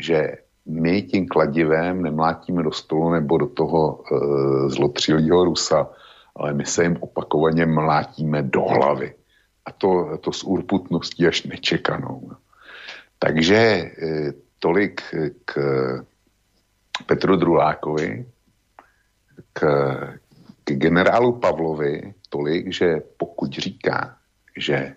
[0.00, 5.88] že my tím kladivem nemlátíme do stolu nebo do toho e, zlotřilého Rusa,
[6.36, 9.14] ale my se jim opakovaně mlátíme do hlavy.
[9.66, 12.30] A to, to s urputností až nečekanou.
[13.18, 13.92] Takže e,
[14.58, 15.02] tolik
[15.44, 15.54] k
[17.06, 18.26] Petru Drulákovi,
[19.52, 19.60] k,
[20.64, 24.16] k generálu Pavlovi tolik, že pokud říká,
[24.56, 24.96] že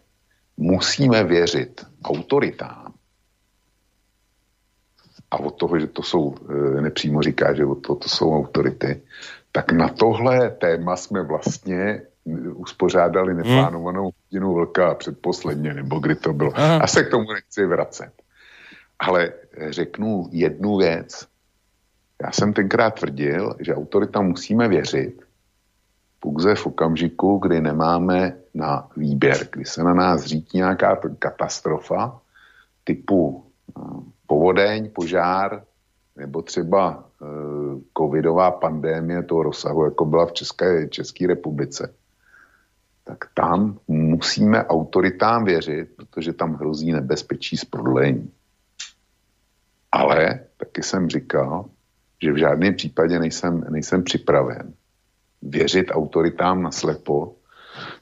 [0.58, 2.87] musíme věřit autoritám,
[5.32, 6.36] a od toho, že to jsou,
[6.77, 9.01] e, nepřímo říká, že od toho to jsou autority,
[9.51, 12.01] tak na tohle téma jsme vlastně
[12.56, 13.38] uspořádali hmm.
[13.38, 16.51] neplánovanou hodinu vlka předposledně, nebo kdy to bylo.
[16.56, 16.77] Aha.
[16.77, 18.12] A se k tomu nechci vracet.
[18.99, 19.34] Ale
[19.69, 21.27] řeknu jednu věc.
[22.23, 25.21] Já jsem tenkrát tvrdil, že autorita musíme věřit,
[26.19, 32.21] pouze v okamžiku, kdy nemáme na výběr, kdy se na nás řítí nějaká katastrofa
[32.84, 33.46] typu
[34.27, 35.63] povodeň, požár
[36.15, 37.25] nebo třeba e,
[37.97, 41.93] covidová pandémie toho rozsahu, jako byla v České, České republice,
[43.03, 48.32] tak tam musíme autoritám věřit, protože tam hrozí nebezpečí z prodlení.
[49.91, 51.65] Ale taky jsem říkal,
[52.21, 54.73] že v žádném případě nejsem, nejsem připraven
[55.41, 57.36] věřit autoritám naslepo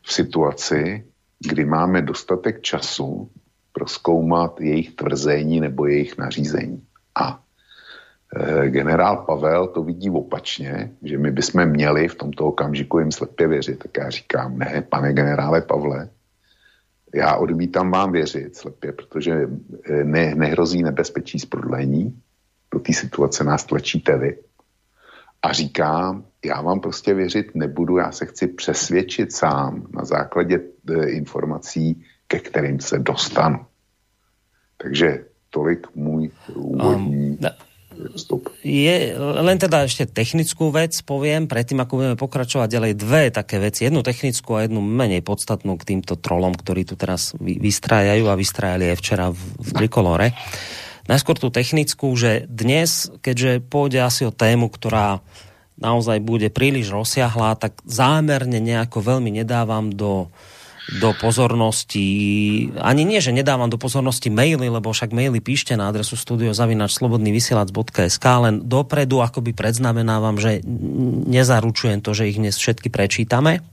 [0.01, 1.06] v situaci,
[1.39, 3.30] kdy máme dostatek času
[3.75, 6.83] proskoumat jejich tvrzení nebo jejich nařízení.
[7.15, 7.43] A
[8.35, 13.47] e, generál Pavel to vidí opačně, že my bychom měli v tomto okamžiku jim slepě
[13.47, 13.79] věřit.
[13.79, 16.09] Tak já říkám, ne, pane generále Pavle,
[17.15, 19.31] já odmítám vám věřit slepě, protože
[19.83, 22.21] e, ne, nehrozí nebezpečí z prodlení,
[22.71, 24.38] do té situace nás tlačíte vy.
[25.41, 31.09] A říkám, já vám prostě věřit nebudu, já se chci přesvědčit sám na základě e,
[31.09, 33.65] informací, ke kterým se dostanu.
[34.77, 37.38] Takže tolik můj úvodní um,
[38.15, 38.51] vstup.
[38.59, 43.88] Je len teda ešte technickú vec poviem, predtým ako budeme pokračovať ďalej, dve také veci.
[43.88, 48.91] Jednu technickú a jednu menej podstatnú k týmto trolom, ktorí tu teraz vystrájajú a vystrájali
[48.91, 50.35] aj včera v, v Trikolore.
[51.07, 55.23] Najskôr tú technickú, že dnes, keďže pôjde asi o tému, ktorá
[55.79, 60.33] naozaj bude príliš rozsiahlá, tak zámerne nejako veľmi nedávam do
[60.86, 62.06] do pozornosti,
[62.78, 68.62] ani nie, že nedávam do pozornosti maily, lebo však maily píšte na adresu studiozavinačslobodnyvysielac.sk, len
[68.62, 70.62] dopredu akoby predznamenávam, že
[71.26, 73.65] nezaručujem to, že ich dnes všetky prečítame.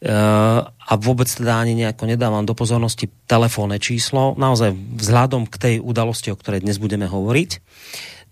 [0.00, 5.74] Uh, a vôbec teda ani nejako nedávam do pozornosti telefónne číslo, naozaj vzhľadom k tej
[5.84, 7.60] udalosti, o ktorej dnes budeme hovoriť.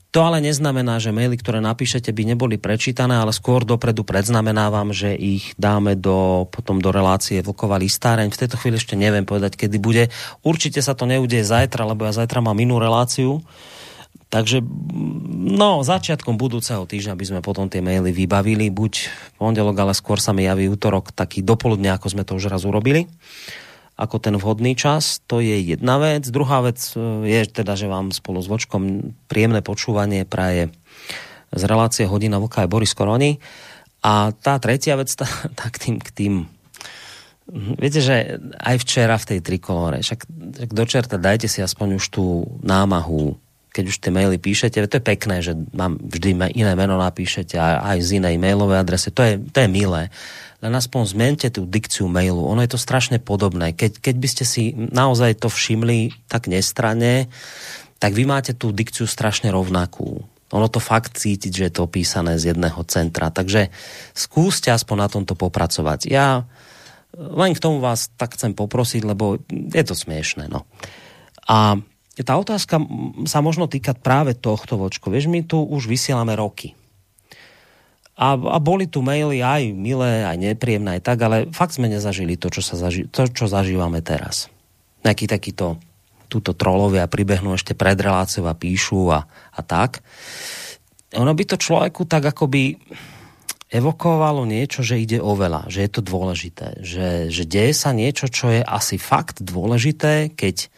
[0.09, 5.13] To ale neznamená, že maily, ktoré napíšete, by neboli prečítané, ale skôr dopredu predznamenávam, že
[5.13, 8.33] ich dáme do, potom do relácie Vlková listáreň.
[8.33, 10.09] V tejto chvíli ešte neviem povedať, kedy bude.
[10.41, 13.45] Určite sa to neudeje zajtra, lebo ja zajtra mám inú reláciu.
[14.33, 14.65] Takže
[15.37, 20.33] no, začiatkom budúceho týždňa by sme potom tie maily vybavili, buď pondelok, ale skôr sa
[20.33, 23.09] mi javí útorok, taký dopoludne, ako sme to už raz urobili
[23.99, 26.23] ako ten vhodný čas, to je jedna vec.
[26.31, 30.71] Druhá vec e, je teda, že vám spolu s Vočkom príjemné počúvanie praje
[31.51, 33.43] z relácie Hodina Vlka je Boris Koroni.
[34.07, 35.27] A tá tretia vec, tá,
[35.61, 36.35] tak tým k tým
[37.49, 40.29] Viete, že aj včera v tej trikolore, však
[40.69, 43.41] do čerta dajte si aspoň už tú námahu,
[43.73, 48.05] keď už tie maily píšete, to je pekné, že mám vždy iné meno napíšete aj
[48.05, 50.13] z inej mailovej adrese, to je, to je milé
[50.59, 52.43] len aspoň zmente tú dikciu mailu.
[52.43, 53.75] Ono je to strašne podobné.
[53.75, 57.31] Keď, keď by ste si naozaj to všimli tak nestranne,
[58.03, 60.27] tak vy máte tú dikciu strašne rovnakú.
[60.49, 63.31] Ono to fakt cítiť, že je to opísané z jedného centra.
[63.31, 63.71] Takže
[64.17, 66.09] skúste aspoň na tomto popracovať.
[66.11, 66.49] Ja
[67.15, 70.51] len k tomu vás tak chcem poprosiť, lebo je to smiešné.
[70.51, 70.67] No.
[71.49, 71.79] A
[72.19, 72.83] tá otázka
[73.31, 75.09] sa možno týka práve tohto, Vočko.
[75.09, 76.75] Vieš, my tu už vysielame roky.
[78.19, 82.35] A, a boli tu maily aj milé, aj nepríjemné, aj tak, ale fakt sme nezažili
[82.35, 84.51] to, čo, sa zaži- to, čo zažívame teraz.
[85.07, 85.79] Nejaký takýto
[86.27, 90.03] túto trolovia pribehnú ešte pred reláciou a píšu a, a tak.
[91.17, 92.77] Ono by to človeku tak akoby
[93.69, 98.29] evokovalo niečo, že ide o veľa, že je to dôležité, že, že deje sa niečo,
[98.29, 100.73] čo je asi fakt dôležité, keď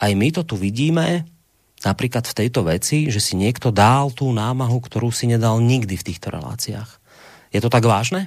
[0.00, 1.28] aj my to tu vidíme,
[1.86, 6.06] napríklad v tejto veci, že si niekto dál tú námahu, ktorú si nedal nikdy v
[6.10, 6.98] týchto reláciách.
[7.54, 8.26] Je to tak vážné?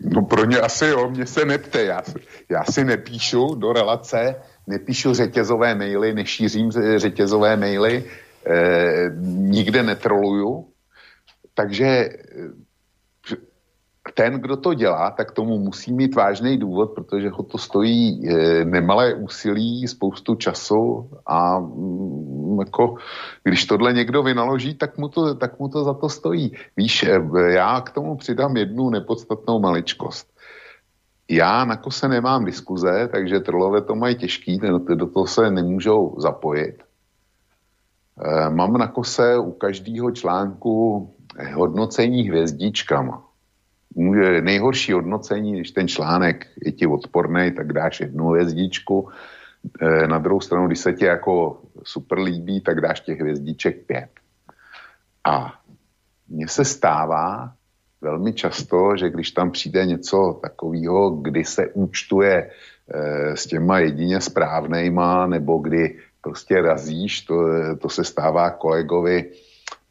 [0.00, 2.02] No pro ně asi jo, mě se nepte, já,
[2.48, 8.04] já si nepíšu do relace, nepíšu řetězové maily, nešířím řetězové maily,
[8.46, 10.68] eh, nikde netroluju,
[11.54, 12.08] takže
[14.16, 18.64] ten, kdo to dělá, tak tomu musí mít vážný důvod, protože ho to stojí e,
[18.64, 22.94] nemalé úsilí, spoustu času a mm, jako,
[23.44, 26.52] když tohle někdo vynaloží, tak mu, to, tak mu to za to stojí.
[26.76, 27.20] Víš, e,
[27.52, 30.32] já k tomu přidám jednu nepodstatnou maličkost.
[31.30, 34.60] Já na kose nemám diskuze, takže trolové to mají těžký,
[34.94, 36.76] do toho se nemůžou zapojit.
[38.24, 41.04] E, mám na kose u každého článku
[41.54, 43.25] hodnocení hvězdičkama
[44.40, 49.08] nejhorší hodnocení, když ten článek je ti odporný, tak dáš jednu hvězdičku.
[49.80, 54.10] E, na druhou stranu, když se ti jako super líbí, tak dáš těch hvězdiček pět.
[55.24, 55.54] A
[56.28, 57.52] mně se stává
[58.00, 64.20] velmi často, že když tam přijde něco takového, kdy se účtuje e, s těma jedině
[64.20, 67.34] správnejma, nebo kdy prostě razíš, to,
[67.78, 69.30] to se stává kolegovi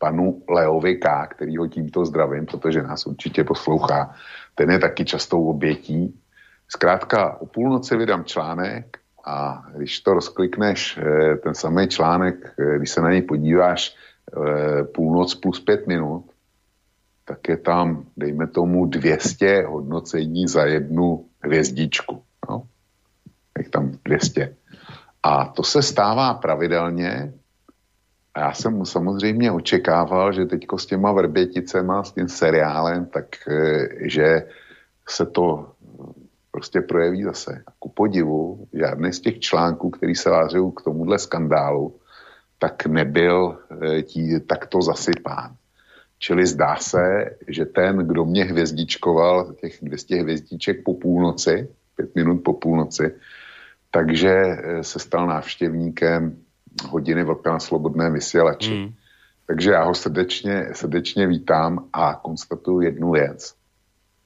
[0.05, 4.13] panu Leovi K., který ho tímto zdravím, protože nás určitě poslouchá.
[4.55, 6.13] Ten je taky častou obětí.
[6.69, 12.89] Zkrátka o půlnoci vydám článek a když to rozklikneš, eh, ten samý článek, eh, když
[12.89, 16.29] se na něj podíváš eh, půlnoc plus pět minut,
[17.25, 22.21] tak je tam, dejme tomu, 200 hodnocení za jednu hvězdičku.
[22.49, 22.69] No?
[23.57, 24.53] Je tam 200.
[25.23, 27.33] A to se stává pravidelně
[28.35, 33.87] a já jsem samozřejmě očekával, že teďko s těma vrběticema, s tím seriálem, tak eh,
[34.09, 34.47] že
[35.07, 35.71] se to
[36.51, 37.63] prostě projeví zase.
[37.67, 41.95] A ku podivu, žádný z těch článků, který se vážou k tomuhle skandálu,
[42.59, 45.55] tak nebyl eh, tí, takto zasypán.
[46.19, 52.43] Čili zdá se, že ten, kdo mě hvězdičkoval, těch 200 hvězdiček po půlnoci, pět minut
[52.43, 53.15] po půlnoci,
[53.91, 56.44] takže eh, se stal návštěvníkem
[56.83, 58.73] hodiny vlka na slobodné vysílači.
[58.73, 58.93] Mm.
[59.47, 63.55] Takže já ho srdečně, srdečně vítám a konstatuju jednu věc.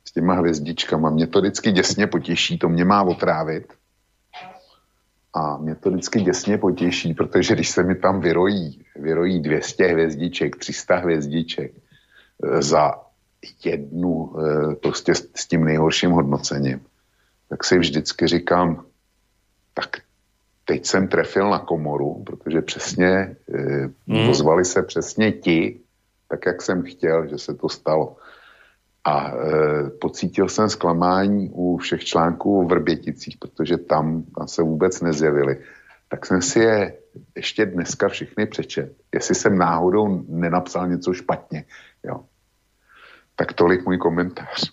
[0.07, 3.73] S těma hvězdičkama mě to vždycky děsně potěší, to mě má otrávit.
[5.33, 10.55] A mě to vždycky děsně potěší, protože když se mi tam vyrojí, vyrojí 200 hvězdiček,
[10.55, 12.93] 300 hvězdiček eh, za
[13.63, 16.81] jednu eh, prostě s tím nejhorším hodnocením,
[17.49, 18.85] tak si vždycky říkám,
[19.73, 19.97] tak
[20.69, 24.29] teď jsem trefil na komoru, protože přesně eh, mm.
[24.29, 25.79] ozvali se přesně ti,
[26.27, 28.15] tak jak jsem chtěl, že se to stalo.
[29.03, 35.01] A eh, pocítil jsem zklamání u všech článků v Vrběticích, protože tam, tam se vůbec
[35.01, 35.57] nezjevili.
[36.09, 36.93] Tak jsem si je
[37.35, 38.93] ještě dneska všechny přečet.
[39.13, 41.65] Jestli jsem náhodou nenapsal něco špatně.
[42.03, 42.29] Jo.
[43.35, 44.69] Tak tolik můj komentář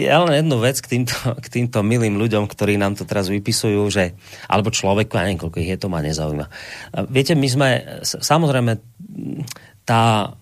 [0.00, 3.82] ja len jednu vec k týmto, k týmto milým ľuďom, ktorí nám to teraz vypisujú,
[3.92, 4.16] že,
[4.48, 6.46] alebo človeku, ja neviem, koľko ich je, to ma nezaujíma.
[7.12, 7.68] Viete, my sme,
[8.04, 8.80] samozrejme,
[9.84, 10.32] tá,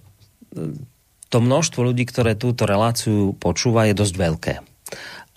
[1.29, 4.55] to množstvo ľudí, ktoré túto reláciu počúva, je dosť veľké.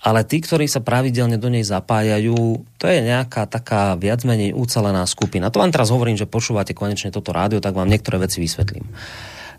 [0.01, 5.05] Ale tí, ktorí sa pravidelne do nej zapájajú, to je nejaká taká viac menej ucelená
[5.05, 5.53] skupina.
[5.53, 8.82] To vám teraz hovorím, že počúvate konečne toto rádio, tak vám niektoré veci vysvetlím.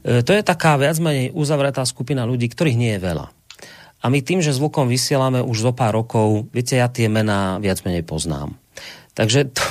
[0.03, 3.42] E, to je taká viac menej uzavretá skupina ľudí, ktorých nie je veľa
[4.03, 7.87] a my tým, že zvukom vysielame už zo pár rokov, viete, ja tie mená viac
[7.87, 8.59] menej poznám.
[9.15, 9.63] Takže to,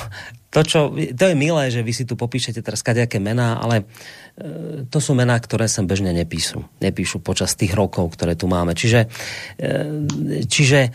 [0.51, 3.87] to, čo, to je milé, že vy si tu popíšete teraz kadejaké mená, ale
[4.35, 6.67] e, to sú mená, ktoré sem bežne nepíšu.
[6.83, 8.75] Nepíšu počas tých rokov, ktoré tu máme.
[8.75, 9.07] Čiže,
[9.55, 10.91] e, čiže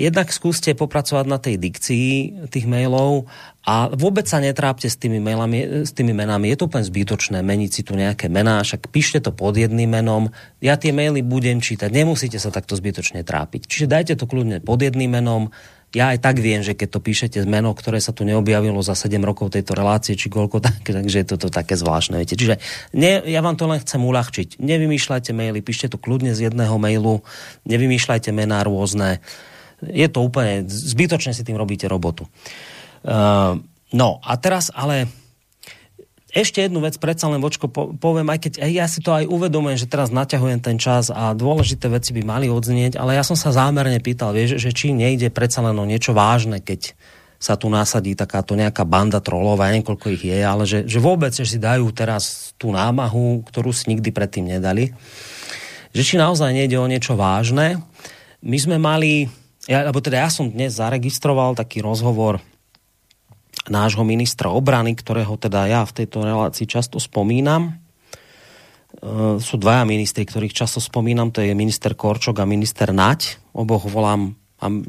[0.00, 2.08] jednak skúste popracovať na tej dikcii
[2.48, 3.28] tých mailov
[3.68, 6.52] a vôbec sa netrápte s tými, mailami, s tými menami.
[6.52, 10.32] Je to úplne zbytočné meniť si tu nejaké mená, však píšte to pod jedným menom.
[10.64, 13.68] Ja tie maily budem čítať, nemusíte sa takto zbytočne trápiť.
[13.68, 15.52] Čiže dajte to kľudne pod jedným menom.
[15.94, 18.98] Ja aj tak viem, že keď to píšete z meno, ktoré sa tu neobjavilo za
[18.98, 22.18] 7 rokov tejto relácie, či koľko, tak, takže je toto také zvláštne.
[22.18, 22.34] Viete.
[22.34, 22.58] Čiže
[22.98, 24.58] ne, ja vám to len chcem uľahčiť.
[24.58, 27.22] Nevymýšľajte maily, píšte to kľudne z jedného mailu,
[27.64, 29.22] nevymýšľajte mená rôzne.
[29.80, 32.26] Je to úplne, zbytočne si tým robíte robotu.
[33.04, 33.60] Uh,
[33.94, 35.06] No a teraz ale
[36.34, 39.78] ešte jednu vec predsa len vočko poviem, aj keď aj ja si to aj uvedomujem,
[39.78, 43.54] že teraz naťahujem ten čas a dôležité veci by mali odznieť, ale ja som sa
[43.54, 46.98] zámerne pýtal, vieš, že či nejde predsa len o niečo vážne, keď
[47.38, 51.30] sa tu nasadí takáto nejaká banda trolov, a niekoľko ich je, ale že, že vôbec
[51.30, 54.90] že si dajú teraz tú námahu, ktorú si nikdy predtým nedali.
[55.94, 57.78] Že či naozaj nejde o niečo vážne.
[58.42, 59.30] My sme mali,
[59.70, 62.42] ja, alebo teda ja som dnes zaregistroval taký rozhovor
[63.68, 67.72] nášho ministra obrany, ktorého teda ja v tejto relácii často spomínam.
[67.72, 67.72] E,
[69.40, 73.40] sú dvaja ministri, ktorých často spomínam, to je minister Korčok a minister Nať.
[73.56, 74.36] Oboch volám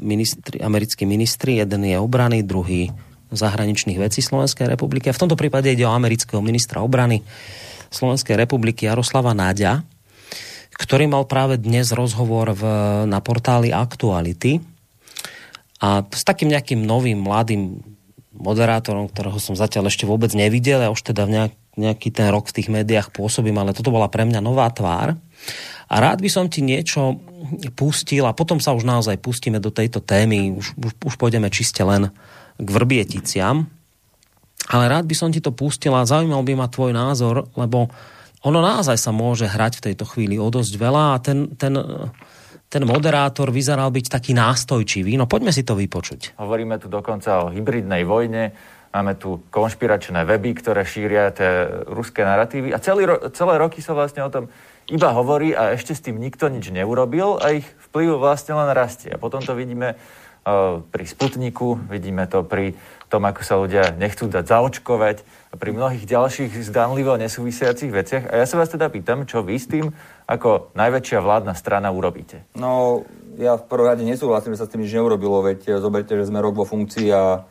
[0.00, 2.92] ministri, americkí ministri, jeden je obrany, druhý
[3.32, 5.10] zahraničných vecí Slovenskej republiky.
[5.10, 7.26] A v tomto prípade ide o amerického ministra obrany
[7.90, 9.82] Slovenskej republiky Jaroslava Náďa,
[10.76, 12.62] ktorý mal práve dnes rozhovor v,
[13.08, 14.60] na portáli Aktuality
[15.80, 17.95] a s takým nejakým novým mladým
[18.36, 22.48] moderátorom, ktorého som zatiaľ ešte vôbec nevidel, ja už teda v nejak, nejaký ten rok
[22.48, 25.16] v tých médiách pôsobím, ale toto bola pre mňa nová tvár.
[25.86, 27.20] A rád by som ti niečo
[27.78, 31.84] pustil a potom sa už naozaj pustíme do tejto témy, už, už, už pôjdeme čiste
[31.86, 32.10] len
[32.58, 33.70] k Vrbieticiam.
[34.66, 37.86] Ale rád by som ti to pustil a zaujímal by ma tvoj názor, lebo
[38.42, 41.78] ono naozaj sa môže hrať v tejto chvíli o dosť veľa a ten, ten
[42.66, 45.14] ten moderátor vyzeral byť taký nástojčivý.
[45.14, 46.34] No poďme si to vypočuť.
[46.38, 48.50] Hovoríme tu dokonca o hybridnej vojne,
[48.90, 53.06] máme tu konšpiračné weby, ktoré šíria tie ruské narratívy a celý,
[53.36, 54.48] celé roky sa vlastne o tom
[54.86, 59.10] iba hovorí a ešte s tým nikto nič neurobil a ich vplyv vlastne len rastie.
[59.10, 62.78] A potom to vidíme uh, pri Sputniku, vidíme to pri
[63.10, 65.16] tom, ako sa ľudia nechcú dať zaočkovať
[65.50, 68.30] a pri mnohých ďalších zdanlivo nesúvisiacich veciach.
[68.30, 69.90] A ja sa vás teda pýtam, čo vy s tým
[70.26, 72.42] ako najväčšia vládna strana urobíte?
[72.58, 73.02] No,
[73.38, 76.42] ja v prvom rade nesúhlasím, že sa s tým nič neurobilo, veď zoberte, že sme
[76.42, 77.46] rok vo funkcii a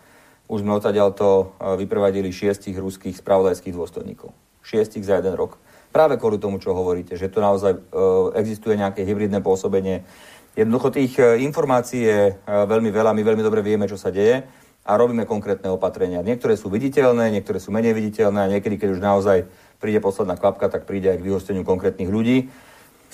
[0.46, 1.46] už sme odtiaľ to e,
[1.82, 4.30] vyprevadili šiestich ruských spravodajských dôstojníkov.
[4.62, 5.58] Šiestich za jeden rok.
[5.90, 7.80] Práve kvôli tomu, čo hovoríte, že tu naozaj e,
[8.38, 10.06] existuje nejaké hybridné pôsobenie.
[10.54, 14.46] Jednoducho tých e, informácií je veľmi veľa, my veľmi dobre vieme, čo sa deje
[14.86, 16.22] a robíme konkrétne opatrenia.
[16.22, 19.38] Niektoré sú viditeľné, niektoré sú menej viditeľné a niekedy, keď už naozaj
[19.80, 22.50] príde posledná klapka, tak príde aj k vyhosteniu konkrétnych ľudí.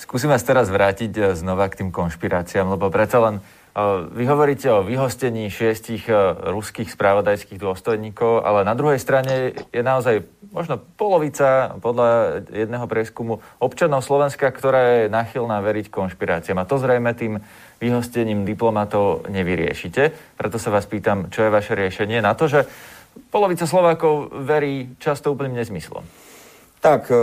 [0.02, 4.66] Skúsim vás teraz vrátiť eh, znova k tým konšpiráciám, lebo predsa len uh, vy hovoríte
[4.72, 11.78] o vyhostení šiestich uh, ruských správodajských dôstojníkov, ale na druhej strane je naozaj možno polovica
[11.78, 16.60] podľa jedného prieskumu občanov Slovenska, ktorá je nachylná veriť konšpiráciám.
[16.60, 17.38] A to zrejme tým
[17.78, 20.34] vyhostením diplomatov nevyriešite.
[20.34, 22.66] Preto sa vás pýtam, čo je vaše riešenie na to, že
[23.30, 26.04] polovica Slovákov verí často úplným nezmyslom.
[26.82, 27.14] Tak,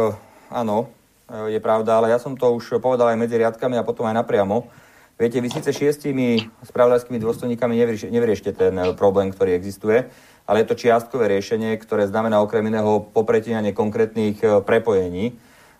[0.48, 0.88] áno,
[1.28, 4.24] e, je pravda, ale ja som to už povedal aj medzi riadkami a potom aj
[4.24, 4.72] napriamo.
[5.20, 7.76] Viete, vy síce šiestimi spravodajskými dôstojníkami
[8.08, 10.08] nevyriešte ten e, problém, ktorý existuje,
[10.48, 15.36] ale je to čiastkové riešenie, ktoré znamená okrem iného popretinanie konkrétnych prepojení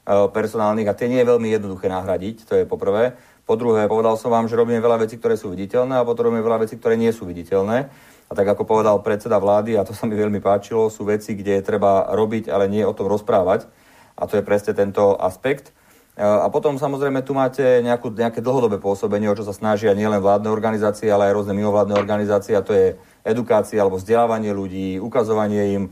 [0.10, 3.16] personálnych a tie nie je veľmi jednoduché nahradiť, to je poprvé.
[3.48, 6.44] Po druhé, povedal som vám, že robíme veľa vecí, ktoré sú viditeľné a potom robíme
[6.44, 7.88] veľa vecí, ktoré nie sú viditeľné.
[8.30, 11.58] A tak ako povedal predseda vlády, a to sa mi veľmi páčilo, sú veci, kde
[11.58, 13.66] je treba robiť, ale nie o tom rozprávať.
[14.14, 15.74] A to je presne tento aspekt.
[16.14, 20.22] E, a potom samozrejme tu máte nejakú, nejaké dlhodobé pôsobenie, o čo sa snažia nielen
[20.22, 22.94] vládne organizácie, ale aj rôzne mimovládne organizácie, a to je
[23.26, 25.90] edukácia alebo vzdelávanie ľudí, ukazovanie im, e,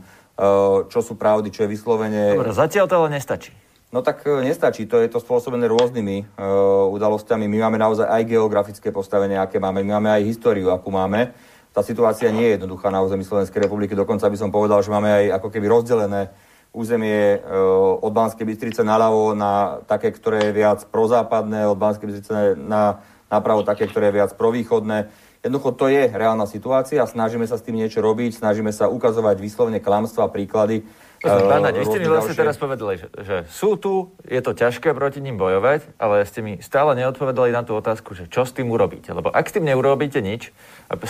[0.86, 2.38] čo sú pravdy, čo je vyslovene...
[2.38, 3.50] Dobre, zatiaľ to ale nestačí.
[3.88, 7.48] No tak e, nestačí, to je to spôsobené rôznymi uh, udalosťami.
[7.48, 11.32] My máme naozaj aj geografické postavenie, aké máme, my máme aj históriu, akú máme.
[11.78, 15.14] Tá situácia nie je jednoduchá na území Slovenskej republiky, dokonca by som povedal, že máme
[15.14, 16.26] aj ako keby rozdelené
[16.74, 22.58] územie uh, od Banskej Bystrice naľavo na také, ktoré je viac prozápadné, od Banskej Bystrice
[22.58, 22.98] na
[23.30, 25.06] napravo také, ktoré je viac provýchodné.
[25.38, 29.78] Jednoducho to je reálna situácia, snažíme sa s tým niečo robiť, snažíme sa ukazovať výslovne
[29.78, 30.82] klamstva, príklady,
[31.18, 34.94] Pán Naď, vy ste mi vlastne teraz povedali, že, že sú tu, je to ťažké
[34.94, 38.70] proti ním bojovať, ale ste mi stále neodpovedali na tú otázku, že čo s tým
[38.70, 39.10] urobíte.
[39.10, 40.54] Lebo ak s tým neurobíte nič,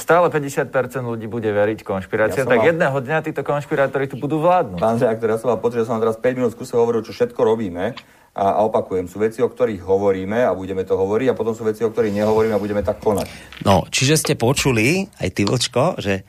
[0.00, 0.72] stále 50%
[1.04, 2.68] ľudí bude veriť konšpiráciám, ja tak mal...
[2.72, 4.80] jedného dňa títo konšpirátori tu budú vládnuť.
[4.80, 7.12] Pán Žák, teraz som mal pocit, že som vám teraz 5 minút skúsil hovoriť, čo
[7.12, 7.92] všetko robíme.
[8.38, 11.66] A, a opakujem, sú veci, o ktorých hovoríme a budeme to hovoriť a potom sú
[11.66, 13.26] veci, o ktorých nehovoríme a budeme tak konať.
[13.66, 16.22] No, čiže ste počuli, aj ty, Vočko, že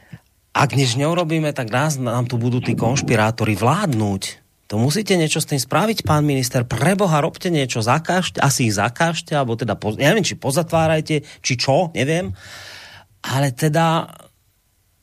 [0.60, 4.22] ak nič neurobíme, tak nás, nám tu budú tí konšpirátori vládnuť.
[4.70, 6.68] To musíte niečo s tým spraviť, pán minister.
[6.68, 11.90] Preboha, robte niečo, zakážte, asi ich zakážte, alebo teda, ja neviem, či pozatvárajte, či čo,
[11.96, 12.36] neviem.
[13.24, 14.12] Ale teda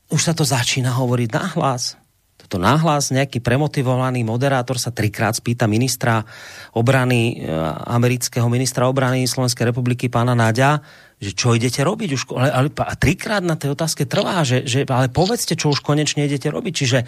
[0.07, 1.99] už sa to začína hovoriť nahlas.
[2.39, 6.23] Toto nahlas, nejaký premotivovaný moderátor sa trikrát spýta ministra
[6.71, 7.51] obrany, eh,
[7.91, 10.79] amerického ministra obrany Slovenskej republiky, pána Nadia,
[11.17, 14.85] že čo idete robiť už, ale, ale a trikrát na tej otázke trvá, že, že
[14.85, 16.99] ale povedzte, čo už konečne idete robiť, čiže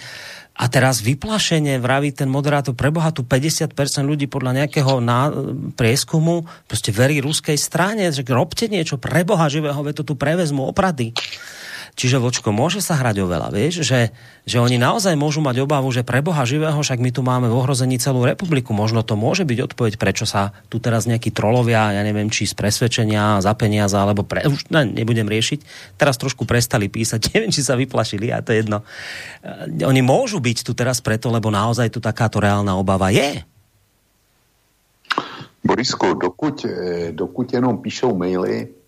[0.59, 3.71] a teraz vyplašenie, vraví ten moderátor, preboha tu 50%
[4.03, 5.31] ľudí podľa nejakého ná,
[5.77, 11.13] prieskumu prostě verí ruskej strane, že robte niečo, preboha živého, ve to tu prevezmu oprady.
[11.99, 14.15] Čiže vočko, môže sa hrať oveľa, vieš, že,
[14.47, 17.59] že oni naozaj môžu mať obavu, že pre Boha živého, však my tu máme v
[17.59, 18.71] ohrození celú republiku.
[18.71, 22.55] Možno to môže byť odpoveď, prečo sa tu teraz nejakí trolovia, ja neviem, či z
[22.55, 25.59] presvedčenia, za peniaze, alebo pre, už ne, nebudem riešiť.
[25.99, 28.79] Teraz trošku prestali písať, neviem, či sa vyplašili, a to je jedno.
[29.43, 33.43] Eh, oni môžu byť tu teraz preto, lebo naozaj tu takáto reálna obava je.
[35.67, 38.78] Borisko, dokud, eh, dokud jenom píšou maily,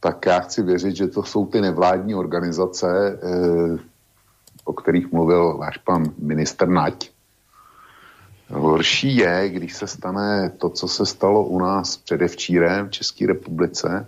[0.00, 3.78] tak já chci věřit, že to jsou ty nevládní organizace, eh,
[4.64, 7.10] o kterých mluvil váš pan minister Nať.
[8.50, 14.06] Horší je, když se stane to, co se stalo u nás předevčírem v České republice,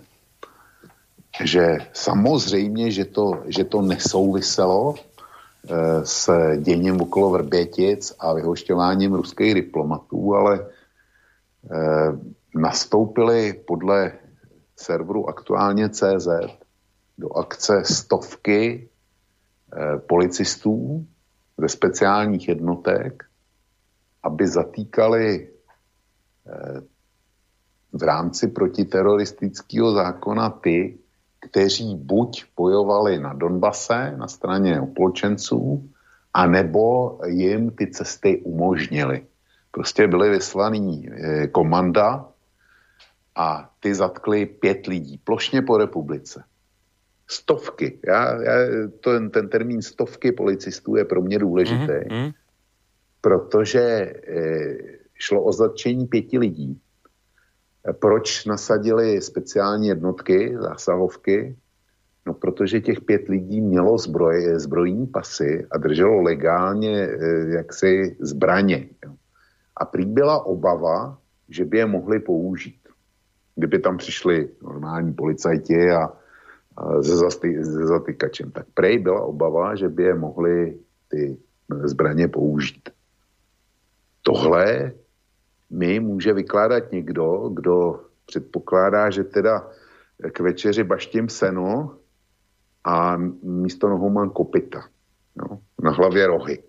[1.43, 9.53] že samozřejmě, že to, že to nesouviselo eh, s děním okolo Vrbětic a vyhošťováním ruských
[9.53, 10.59] diplomatů, ale
[11.71, 12.17] eh,
[12.55, 14.11] nastoupily podle
[14.83, 16.27] serveru aktuálně CZ
[17.17, 18.89] do akce stovky
[19.73, 21.05] eh, policistů
[21.57, 23.23] ze speciálních jednotek,
[24.23, 25.49] aby zatýkali
[26.47, 26.81] eh,
[27.93, 30.97] v rámci protiteroristického zákona ty,
[31.39, 35.89] kteří buď bojovali na Donbase na straně opolčenců,
[36.33, 39.27] anebo jim ty cesty umožnili.
[39.71, 42.32] Prostě byly vyslaný eh, komanda
[43.35, 46.43] a ty zatkli pět lidí, plošně po republice.
[47.27, 47.99] Stovky.
[48.07, 48.53] Já, já,
[48.99, 52.33] to, ten termín stovky policistů je pro mě důležitý, mm-hmm.
[53.21, 54.13] protože e,
[55.13, 56.79] šlo o zatčení pěti lidí.
[57.99, 61.55] Proč nasadili speciální jednotky, zásahovky?
[62.25, 67.17] No, protože těch pět lidí mělo zbroj, zbrojní pasy a drželo legálně e,
[67.49, 68.89] jaksi zbraně.
[69.05, 69.13] Jo.
[69.77, 71.17] A prý byla obava,
[71.49, 72.82] že by je mohli použít
[73.55, 76.09] kdyby tam přišli normální policajti a,
[76.77, 80.77] a se, zasty, se zatykačem, tak prej byla obava, že by je mohli
[81.07, 81.37] ty
[81.83, 82.89] zbraně použít.
[84.21, 84.91] Tohle
[85.69, 89.67] mi může vykládat někdo, kdo předpokládá, že teda
[90.31, 91.97] k večeři baštím seno
[92.83, 94.83] a místo nohou mám kopita.
[95.35, 96.63] No, na hlavě rohy.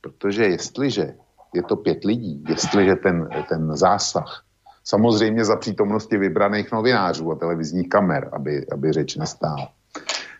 [0.00, 1.14] Protože jestliže
[1.54, 4.44] je to pět lidí, jestliže ten, ten zásah
[4.84, 9.72] Samozřejmě za přítomnosti vybraných novinářů a televizních kamer, aby, aby řeč nestála.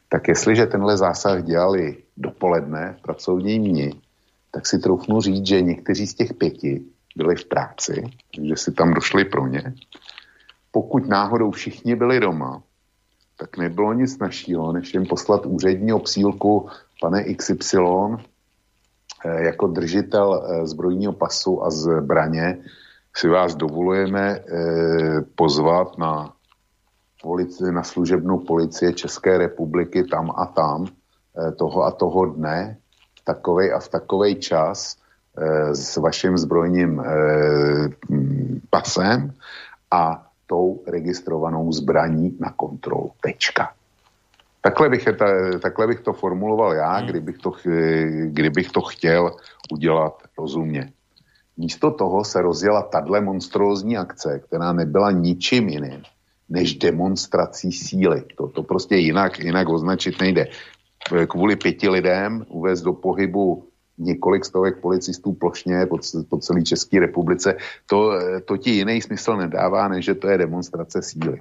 [0.08, 4.00] Tak jestliže tenhle zásah dělali dopoledne v pracovní dní,
[4.50, 6.82] tak si troufnu říct, že někteří z těch pěti
[7.16, 8.02] byli v práci,
[8.42, 9.74] že si tam došli pro ně.
[10.70, 12.62] Pokud náhodou všichni byli doma,
[13.36, 16.68] tak nebylo nic našího, než jim poslat úřední obsílku
[17.00, 17.78] pane XY
[19.24, 22.58] eh, jako držitel eh, zbrojního pasu a zbraně
[23.16, 26.32] si vás dovolujeme eh, pozvat na,
[27.22, 32.76] polici, na služebnou policie České republiky tam a tam eh, toho a toho dne
[33.20, 34.96] v takovej a v takovej čas
[35.36, 37.04] eh, s vaším zbrojním eh,
[38.70, 39.32] pasem
[39.90, 43.12] a tou registrovanou zbraní na kontrolu.
[43.20, 43.72] Tečka.
[44.60, 45.16] Takhle bych, je,
[45.62, 47.06] takhle bych to formuloval já, hmm.
[47.08, 47.52] kdybych to,
[48.24, 49.36] kdybych to chtěl
[49.72, 50.92] udělat rozumně.
[51.60, 56.02] Místo toho se rozjela tahle monstrózní akce, která nebyla ničím jiným
[56.48, 58.24] než demonstrací síly.
[58.36, 60.46] To, to prostě jinak, jinak označit nejde.
[61.28, 63.64] Kvůli pěti lidem uvést do pohybu
[63.98, 65.98] několik stovek policistů plošně po,
[66.28, 67.56] po celé České republice,
[67.86, 68.12] to,
[68.44, 71.40] to ti jiný smysl nedává, než že to je demonstrace síly.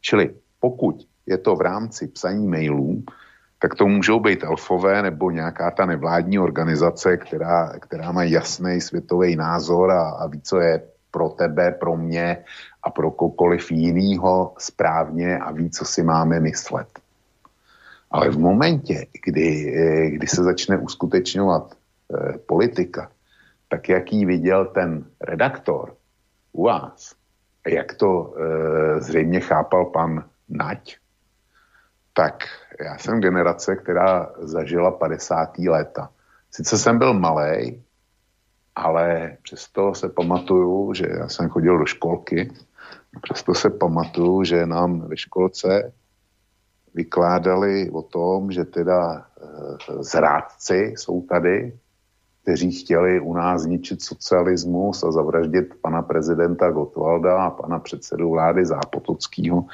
[0.00, 3.02] Čili pokud je to v rámci psaní mailů,
[3.64, 9.36] tak to můžou být elfové nebo nějaká ta nevládní organizace, která, která má jasný světový
[9.36, 12.44] názor a, a ví, co je pro tebe, pro mě
[12.82, 16.88] a pro kohokoliv jinýho správně a ví, co si máme myslet.
[18.10, 19.72] Ale v momentě, kdy,
[20.12, 23.10] kdy se začne uskutečňovat eh, politika,
[23.68, 25.96] tak jak ji viděl ten redaktor
[26.52, 27.14] u vás,
[27.68, 30.96] jak to eh, zřejmě chápal pan Nať,
[32.16, 32.44] tak
[32.84, 35.58] já jsem generace, která zažila 50.
[35.58, 36.10] léta.
[36.50, 37.82] Sice jsem byl malý,
[38.74, 42.52] ale přesto se pamatuju, že já jsem chodil do školky,
[43.22, 45.92] přesto se pamatuju, že nám ve školce
[46.94, 49.24] vykládali o tom, že teda e,
[50.02, 51.78] zrádci jsou tady
[52.44, 58.66] kteří chtěli u nás zničit socialismus a zavraždit pana prezidenta Gotwalda a pana předsedu vlády
[58.66, 59.64] Zápotockého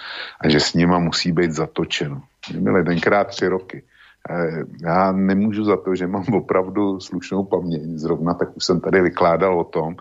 [0.41, 2.23] a že s nima musí být zatočeno.
[2.53, 3.83] Mě byli tenkrát tři roky.
[4.31, 7.83] Eh, já nemůžu za to, že mám opravdu slušnou paměť.
[7.83, 9.97] Zrovna tak už jsem tady vykládal o tom,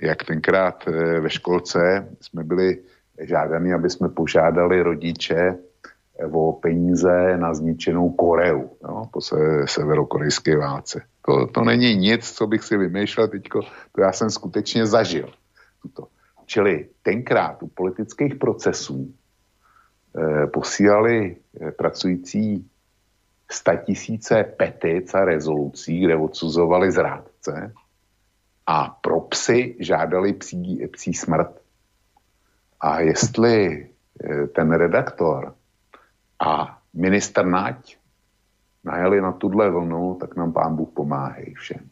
[0.00, 2.78] jak tenkrát eh, ve školce jsme byli
[3.20, 5.36] žádaní, aby jsme požádali rodiče
[6.18, 11.02] eh, o peníze na zničenou Koreu no, po se, severokorejské válce.
[11.26, 13.60] To, to není nic, co bych si vymýšlel teďko,
[13.92, 15.32] to já jsem skutečně zažil.
[15.82, 16.08] Tuto.
[16.46, 19.14] Čili tenkrát u politických procesů
[20.16, 22.70] eh, posílali eh, pracující
[23.84, 27.72] tisíce petic a rezolucí, kde odsuzovali zrádce
[28.66, 31.60] a pro psy žádali psí, psí smrt.
[32.80, 33.86] A jestli
[34.24, 35.54] eh, ten redaktor
[36.38, 37.96] a minister Nať
[38.86, 41.82] najeli na tuhle vlnu, tak nám pán Bůh pomáhej všem.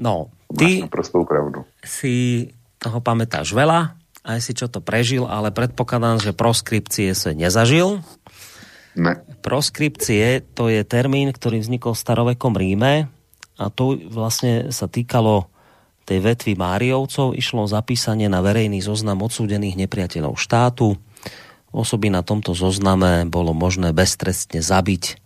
[0.00, 1.64] No, ty prostou pravdu.
[1.84, 2.48] si
[2.80, 3.92] toho pamätáš veľa,
[4.24, 8.00] aj si čo to prežil, ale predpokladám, že proskripcie sa nezažil.
[8.96, 9.20] Ne.
[9.44, 13.12] Proskripcie to je termín, ktorý vznikol v starovekom Ríme
[13.60, 15.52] a to vlastne sa týkalo
[16.08, 17.36] tej vetvy Máriovcov.
[17.36, 20.96] Išlo zapísanie na verejný zoznam odsúdených nepriateľov štátu.
[21.70, 25.22] Osoby na tomto zozname bolo možné beztrestne zabiť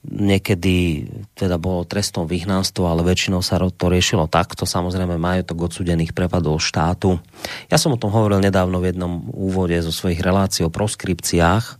[0.00, 1.04] niekedy
[1.36, 4.64] teda bolo trestom vyhnanstvo, ale väčšinou sa to riešilo takto.
[4.64, 7.20] Samozrejme majetok odsudených prepadol štátu.
[7.68, 11.76] Ja som o tom hovoril nedávno v jednom úvode zo svojich relácií o proskripciách.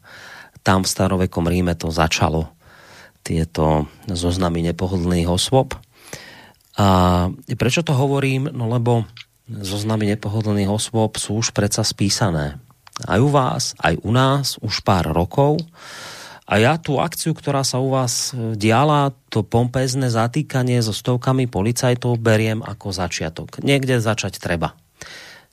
[0.60, 2.52] Tam v starovekom Ríme to začalo.
[3.24, 5.72] Tieto zoznamy nepohodlných osôb.
[6.76, 8.52] A prečo to hovorím?
[8.52, 9.08] No lebo
[9.48, 12.60] zoznamy nepohodlných osôb sú už predsa spísané.
[13.08, 15.56] Aj u vás, aj u nás už pár rokov
[16.50, 21.46] a ja tú akciu, ktorá sa u vás e, diala, to pompezné zatýkanie so stovkami
[21.46, 23.62] policajtov beriem ako začiatok.
[23.62, 24.74] Niekde začať treba.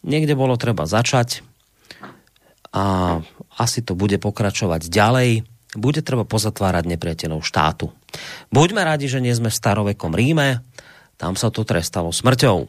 [0.02, 1.46] Niekde bolo treba začať
[2.74, 3.18] a
[3.62, 5.46] asi to bude pokračovať ďalej.
[5.78, 7.94] Bude treba pozatvárať nepriateľov štátu.
[8.50, 10.66] Buďme radi, že nie sme v starovekom Ríme,
[11.22, 12.66] tam sa to trestalo smrťou.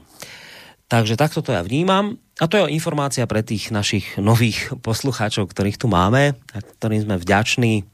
[0.88, 2.16] Takže takto to ja vnímam.
[2.40, 7.16] A to je informácia pre tých našich nových poslucháčov, ktorých tu máme, a ktorým sme
[7.20, 7.84] vďační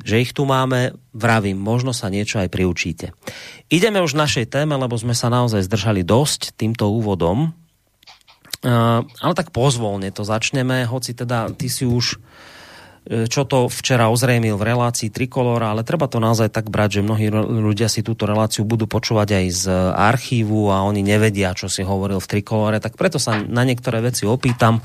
[0.00, 3.12] že ich tu máme, vravím, možno sa niečo aj priučíte.
[3.68, 9.52] Ideme už našej téme, lebo sme sa naozaj zdržali dosť týmto úvodom, uh, ale tak
[9.52, 12.16] pozvolne to začneme, hoci teda ty si už
[13.02, 17.06] e, čo to včera ozrejmil v relácii Trikolora, ale treba to naozaj tak brať, že
[17.06, 21.82] mnohí ľudia si túto reláciu budú počúvať aj z archívu a oni nevedia, čo si
[21.82, 24.78] hovoril v Trikolore, tak preto sa na niektoré veci opýtam,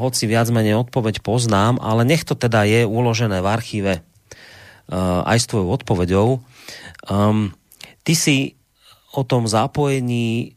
[0.00, 3.92] hoci viac menej odpoveď poznám, ale nech to teda je uložené v archíve
[5.00, 6.28] aj s tvojou odpoveďou.
[7.08, 7.56] Um,
[8.04, 8.60] ty si
[9.16, 10.56] o tom zapojení,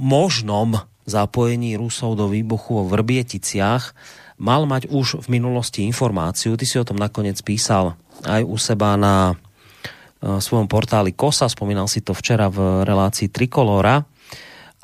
[0.00, 3.94] možnom zapojení Rusov do výbuchu vo Vrbieticiach
[4.36, 6.58] mal mať už v minulosti informáciu.
[6.58, 7.96] Ty si o tom nakoniec písal
[8.26, 14.04] aj u seba na uh, svojom portáli KOSA, spomínal si to včera v relácii Trikolora.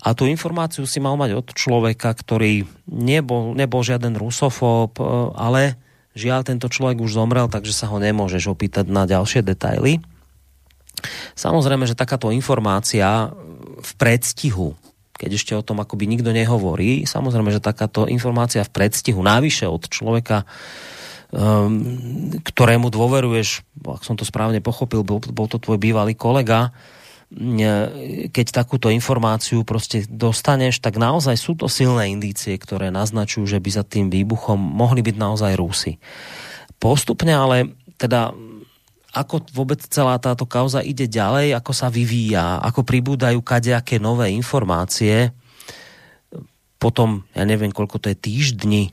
[0.03, 5.77] A tu informáciu si mal mať od človeka, ktorý nebol, nebol žiaden rusofób, uh, ale
[6.13, 10.05] Žiaľ, tento človek už zomrel, takže sa ho nemôžeš opýtať na ďalšie detaily.
[11.35, 13.33] Samozrejme, že takáto informácia
[13.81, 14.77] v predstihu,
[15.17, 19.89] keď ešte o tom akoby nikto nehovorí, samozrejme, že takáto informácia v predstihu, návyše od
[19.89, 20.45] človeka,
[21.33, 26.77] um, ktorému dôveruješ, ak som to správne pochopil, bol, bol to tvoj bývalý kolega,
[28.33, 33.71] keď takúto informáciu prostě dostaneš, tak naozaj sú to silné indície, ktoré naznačujú, že by
[33.73, 35.97] za tým výbuchom mohli byť naozaj Rusy.
[36.79, 38.37] Postupne ale teda
[39.13, 45.37] ako vôbec celá táto kauza ide ďalej, ako sa vyvíja, ako pribúdajú kadejaké nové informácie,
[46.81, 48.91] potom, ja neviem, koľko to je týždni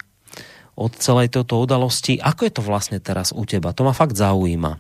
[0.77, 2.21] od celej této udalosti.
[2.21, 3.73] Ako je to vlastne teraz u teba?
[3.73, 4.77] To ma fakt zaujíma.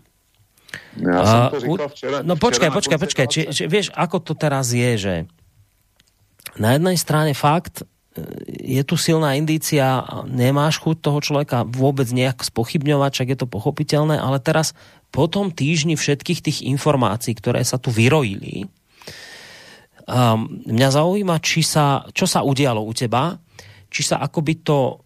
[0.97, 2.17] Já jsem to říkal včera.
[2.23, 3.25] No počkaj, počkaj, počkaj.
[3.27, 5.15] Či, či, vieš, ako to teraz je, že
[6.61, 7.85] na jednej strane fakt e,
[8.77, 14.21] je tu silná indícia, nemáš chuť toho človeka vôbec nejak spochybňovať, čak je to pochopiteľné,
[14.21, 14.77] ale teraz
[15.09, 18.69] po tom týždni všetkých tých informácií, ktoré sa tu vyrojili,
[20.05, 23.37] um, mňa zaujíma, či sa, čo sa udialo u teba,
[23.89, 25.01] či sa akoby to,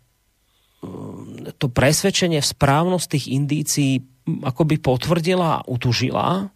[1.57, 3.91] to presvedčenie v správnosť tých indícií
[4.43, 6.47] akoby potvrdila a utužila,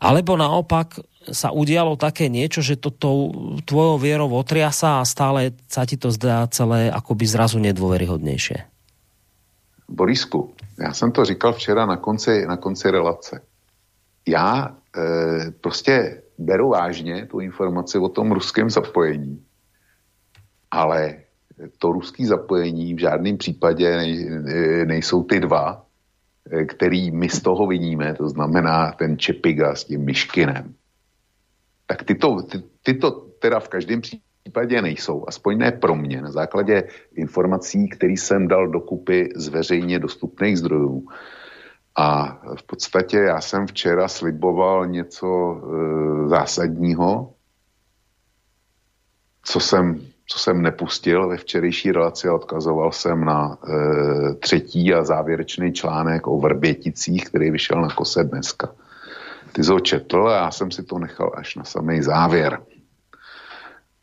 [0.00, 1.00] alebo naopak
[1.32, 3.32] sa udialo také niečo, že to tou
[3.64, 8.68] tvojou vierou otriasa a stále sa ti to zdá celé akoby zrazu nedôveryhodnejšie.
[9.88, 13.42] Borisku, já jsem to říkal včera na konci, na konci relace.
[14.26, 19.44] Já e, prostě beru vážně tu informaci o tom ruském zapojení,
[20.70, 21.23] ale
[21.78, 24.30] to ruské zapojení v žádném případě nej,
[24.84, 25.86] nejsou ty dva,
[26.66, 30.74] který my z toho vidíme, to znamená ten Čepiga s tím Myškinem.
[31.86, 36.88] Tak tyto, ty, tyto teda v každém případě nejsou, aspoň ne pro mě, na základě
[37.14, 41.08] informací, které jsem dal dokupy z veřejně dostupných zdrojů.
[41.96, 47.34] A v podstatě já jsem včera sliboval něco e, zásadního,
[49.42, 55.72] co jsem co jsem nepustil ve včerejší relaci odkazoval jsem na e, třetí a závěrečný
[55.72, 58.74] článek o Vrběticích, který vyšel na kose dneska.
[59.52, 62.60] Ty jsi ho četl a já jsem si to nechal až na samý závěr.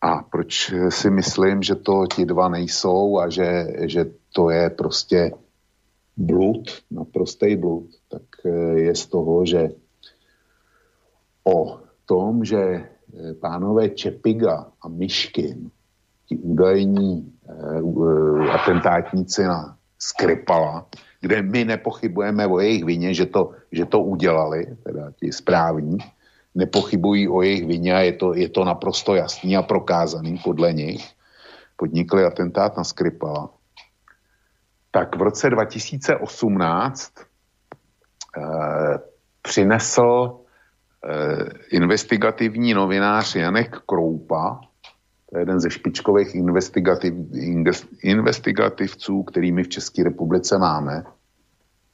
[0.02, 5.32] A proč si myslím, že to ti dva nejsou a že, že to je prostě
[6.18, 8.50] blud, naprostý blud, tak e,
[8.80, 9.70] je z toho, že
[11.44, 12.84] o tom, že e,
[13.34, 15.72] pánové Čepiga a Myškin
[16.32, 20.88] ti údajní uh, atentátníci na Skripala,
[21.22, 25.98] kde my nepochybujeme o jejich vině, že to, že to udělali, teda ti správní,
[26.56, 31.04] nepochybují o jejich vině a je to, je to naprosto jasný a prokázaný podle nich,
[31.76, 33.50] podnikli atentát na Skripala,
[34.92, 37.14] tak v roce 2018
[38.38, 39.00] eh,
[39.42, 40.40] přinesl
[41.06, 44.71] eh, investigativní novinář Janek Kroupa
[45.32, 47.14] to je jeden ze špičkových investigativ,
[48.04, 51.04] investigativců, kterými v České republice máme,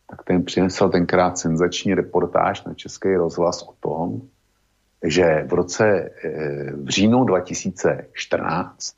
[0.10, 4.22] tak ten přinesl tenkrát senzační reportáž na Český rozhlas o tom,
[5.04, 8.96] že v roce eh, v říjnu 2014,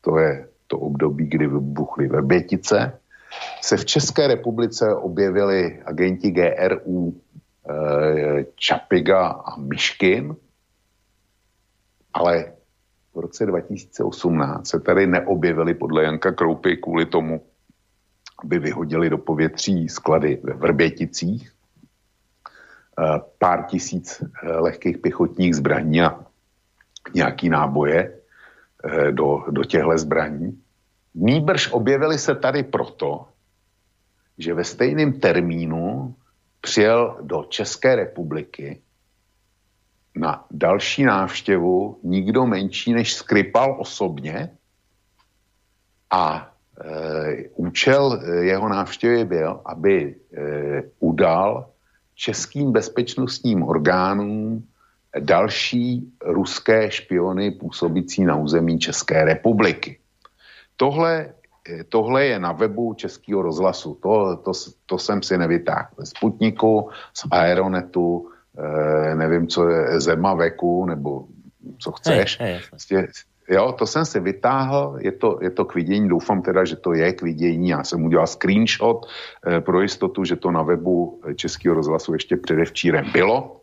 [0.00, 2.98] to je to období, kdy vybuchly Verbětice,
[3.60, 7.20] se v České republice objevili agenti GRU
[7.70, 10.36] eh, Čapiga a Myškin,
[12.14, 12.52] ale
[13.14, 17.42] v roce 2018 se tady neobjevily podle Janka Kroupy kvůli tomu,
[18.44, 21.52] aby vyhodili do povětří sklady ve Vrběticích,
[22.98, 26.20] eh, pár tisíc eh, lehkých pěchotních zbraní a
[27.14, 28.18] nějaký náboje
[28.84, 30.62] eh, do, do těchto zbraní.
[31.14, 33.28] Nýbrž objevili se tady proto,
[34.38, 36.14] že ve stejném termínu
[36.60, 38.82] přijel do České republiky
[40.16, 44.50] na další návštěvu nikdo menší než Skripal osobně
[46.10, 51.70] a e, účel e, jeho návštěvy byl, aby e, udal
[52.14, 54.68] českým bezpečnostním orgánům
[55.18, 59.98] další ruské špiony působící na území České republiky.
[60.76, 61.34] Tohle,
[61.68, 63.98] e, tohle je na webu Českého rozhlasu.
[64.02, 64.52] To, to,
[64.86, 68.31] to jsem si nevytáhl ze Sputniku, z Aeronetu,
[69.14, 71.26] nevím, co je Zema veku, nebo
[71.78, 72.40] co chceš.
[72.40, 73.08] Hej, hej, prostě,
[73.48, 76.92] jo, to jsem si vytáhl, je to, je to k vidění, doufám teda, že to
[76.92, 79.06] je k vidění, já jsem udělal screenshot
[79.46, 83.60] e, pro jistotu, že to na webu Českého rozhlasu ještě předevčírem bylo,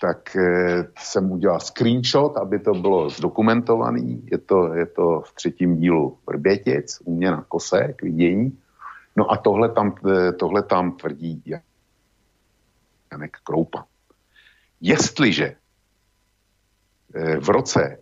[0.00, 5.76] tak e, jsem udělal screenshot, aby to bylo zdokumentovaný, je to, je to v třetím
[5.76, 8.58] dílu Vrbětic, u mě na kose k vidění,
[9.16, 9.94] no a tohle tam,
[10.38, 11.42] tohle tam tvrdí
[13.12, 13.84] Janek Kroupa.
[14.80, 15.56] Jestliže
[17.14, 17.98] eh, v roce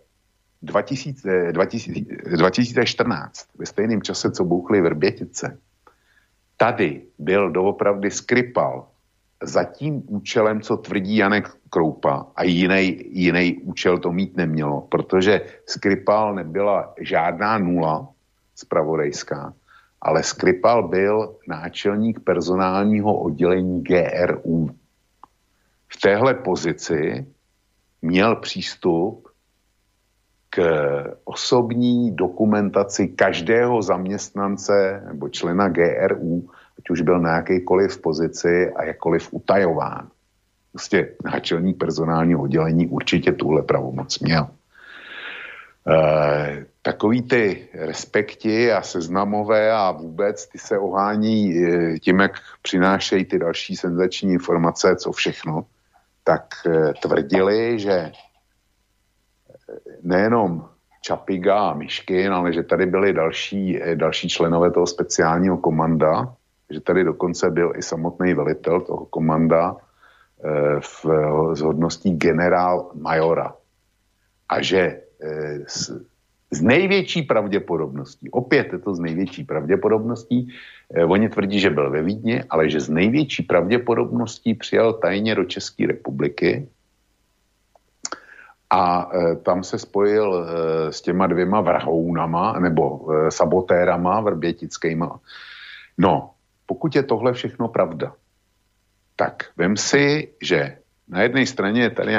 [0.61, 5.57] 2000, 2014, ve stejném čase, co bouchly Vrbětice,
[6.57, 8.87] tady byl doopravdy Skripal
[9.43, 16.35] za tím účelem, co tvrdí Janek Kroupa a jiný, účel to mít nemělo, protože Skripal
[16.35, 18.09] nebyla žádná nula
[18.55, 19.53] spravodajská,
[20.01, 24.69] ale Skripal byl náčelník personálního oddělení GRU
[25.87, 27.25] v téhle pozici
[28.01, 29.27] měl přístup
[30.49, 30.63] k
[31.23, 39.27] osobní dokumentaci každého zaměstnance nebo člena GRU, ať už byl na jakékoliv pozici a jakkoliv
[39.31, 40.07] utajován.
[40.71, 44.47] Prostě náčelník personálního oddělení určitě tuhle pravomoc měl.
[45.87, 52.31] E, takový ty respekti a seznamové a vůbec ty se ohání e, tím, jak
[52.61, 55.65] přinášejí ty další senzační informace, co všechno,
[56.25, 58.13] tak eh, tvrdili, že eh,
[60.01, 60.69] nejenom
[61.05, 66.33] Čapiga a Myškin, ale že tady byli další, eh, další členové toho speciálního komanda,
[66.69, 69.77] že tady dokonce byl i samotný velitel toho komanda
[70.79, 71.05] v,
[71.63, 73.55] hodností generál majora.
[74.49, 75.01] A že
[76.55, 80.47] z největší pravděpodobností, opět je to z největší pravděpodobností,
[80.95, 85.43] eh, oni tvrdí, že byl ve Vídni, ale že z největší pravděpodobností přijel tajně do
[85.43, 86.67] České republiky
[88.69, 90.45] a e, tam se spojil e,
[90.91, 95.19] s těma dvěma vrhounama nebo e, sabotérama vrbětickýma.
[95.97, 96.31] No,
[96.65, 98.13] pokud je tohle všechno pravda,
[99.15, 100.77] tak vem si, že
[101.07, 102.11] na jedné straně je tady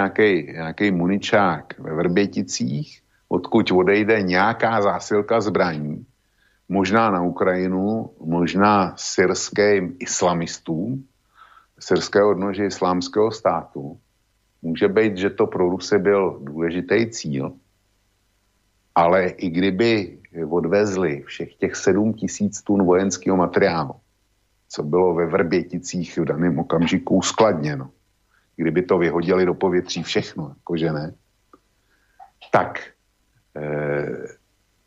[0.53, 6.07] nějaký muničák ve Vrběticích, odkud odejde nějaká zásilka zbraní,
[6.68, 11.05] možná na Ukrajinu, možná syrským islamistům,
[11.79, 13.99] syrské odnože islámského státu.
[14.62, 17.53] Může být, že to pro Rusy byl důležitý cíl,
[18.95, 20.18] ale i kdyby
[20.51, 23.95] odvezli všech těch 7 tisíc tun vojenského materiálu,
[24.68, 27.91] co bylo ve Vrběticích v daném okamžiku uskladněno,
[28.57, 31.14] kdyby to vyhodili do povětří všechno, jakože ne,
[32.53, 32.95] tak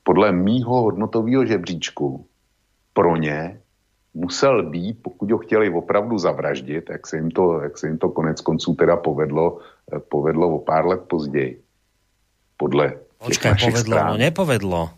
[0.03, 2.25] podle mýho hodnotového žebříčku
[2.93, 3.59] pro ně
[4.13, 8.09] musel být, pokud ho chtěli opravdu zavraždit, jak se jim to, jak se jim to
[8.09, 9.57] konec konců teda povedlo,
[9.93, 11.61] eh, povedlo o pár let později.
[12.57, 12.93] Podle
[13.25, 14.07] Počkaj, povedlo, strán.
[14.11, 14.89] no nepovedlo.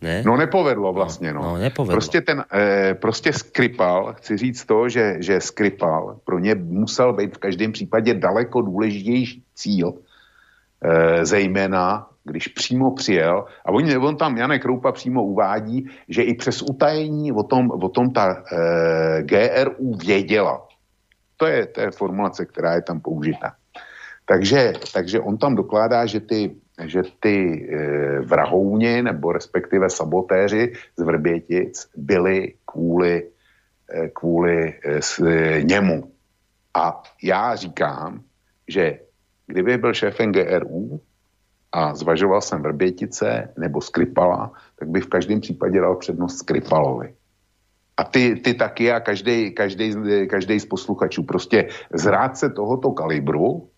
[0.00, 0.22] Ne?
[0.26, 1.42] No nepovedlo vlastně, no.
[1.42, 1.94] no nepovedlo.
[1.94, 7.36] Prostě ten, eh, prostě Skripal, chci říct to, že, že Skripal pro ně musel být
[7.36, 9.94] v každém případě daleko důležitější cíl,
[10.84, 16.34] eh, zejména když přímo přijel, a on, on tam, Janek Roupa přímo uvádí, že i
[16.34, 20.66] přes utajení o tom, o tom ta eh, GRU věděla.
[21.36, 23.52] To je, to je formulace, která je tam použita.
[24.26, 26.56] Takže, takže on tam dokládá, že ty
[26.86, 33.28] že ty e, vrahouni nebo respektive sabotéři z Vrbětic byli kvůli,
[33.92, 36.12] e, kvůli e, s, e, němu.
[36.74, 38.22] A já říkám,
[38.68, 38.98] že
[39.46, 41.00] kdyby byl šéfem GRU
[41.72, 47.14] a zvažoval jsem Vrbětice nebo Skripala, tak bych v každém případě dal přednost Skripalovi.
[47.96, 49.54] A ty, ty taky a každý,
[50.60, 51.22] z posluchačů.
[51.22, 53.68] Prostě zrádce tohoto kalibru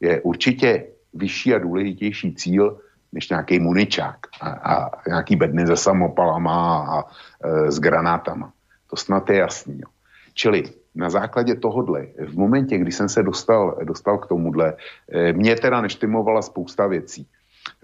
[0.00, 2.80] je určitě vyšší a důležitější cíl
[3.12, 7.04] než nějaký muničák a, a nějaký bedny se samopalama a
[7.44, 8.52] e, s granátama.
[8.90, 9.80] To snad je jasný.
[9.80, 9.88] Jo.
[10.34, 14.74] Čili na základě tohodle, v momentě, kdy jsem se dostal, dostal k tomuhle,
[15.12, 17.26] e, mě teda neštimovala spousta věcí.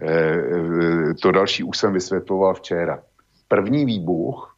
[0.00, 3.02] E, e, to další už jsem vysvětloval včera.
[3.48, 4.56] První výbuch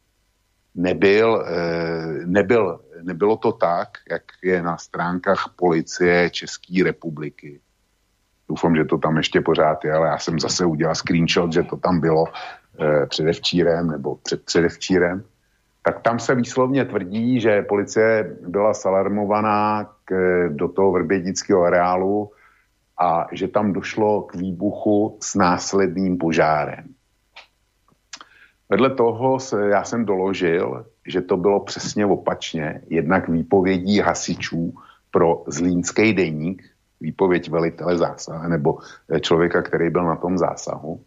[0.75, 1.45] nebyl,
[2.25, 7.59] nebyl, nebylo to tak, jak je na stránkách policie České republiky
[8.51, 11.77] Doufám, že to tam ještě pořád je, ale já jsem zase udělal screenshot, že to
[11.77, 12.25] tam bylo
[12.79, 15.23] eh, předevčírem nebo před předevčírem.
[15.83, 20.13] Tak tam se výslovně tvrdí, že policie byla salarmovaná k,
[20.49, 22.31] do toho vrbědického areálu
[22.99, 26.85] a že tam došlo k výbuchu s následným požárem.
[28.69, 34.73] Vedle toho se, já jsem doložil, že to bylo přesně opačně, jednak výpovědí hasičů
[35.11, 36.63] pro Zlínský deník,
[37.01, 38.77] výpověď velitele zásahu nebo
[39.21, 41.01] člověka, který byl na tom zásahu,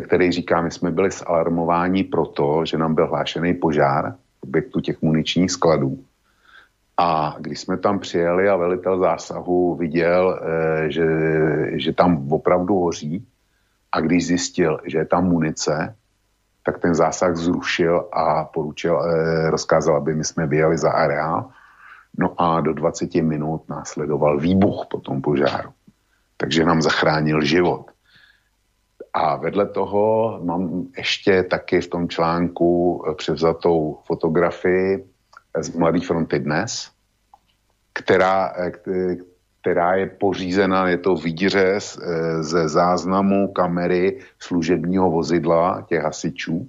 [0.00, 5.02] který říká, my jsme byli zalarmováni proto, že nám byl hlášený požár v objektu těch
[5.02, 6.04] muničních skladů.
[6.96, 11.06] A když jsme tam přijeli a velitel zásahu viděl, eh, že,
[11.72, 13.26] že tam opravdu hoří
[13.92, 15.96] a když zjistil, že je tam munice,
[16.62, 19.02] tak ten zásah zrušil a poručil,
[19.50, 21.50] rozkázal, aby my jsme vyjeli za areál
[22.18, 25.70] No a do 20 minut následoval výbuch po tom požáru.
[26.36, 27.90] Takže nám zachránil život.
[29.14, 35.04] A vedle toho mám ještě taky v tom článku převzatou fotografii
[35.60, 36.90] z Mladé fronty dnes,
[37.92, 38.54] která,
[39.60, 41.98] která je pořízena, je to výřez
[42.40, 46.68] ze záznamu kamery služebního vozidla těch hasičů,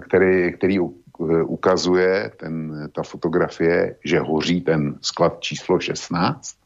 [0.00, 0.78] který, který
[1.20, 6.56] Eh, ukazuje ten, ta fotografie, že hoří ten sklad číslo 16,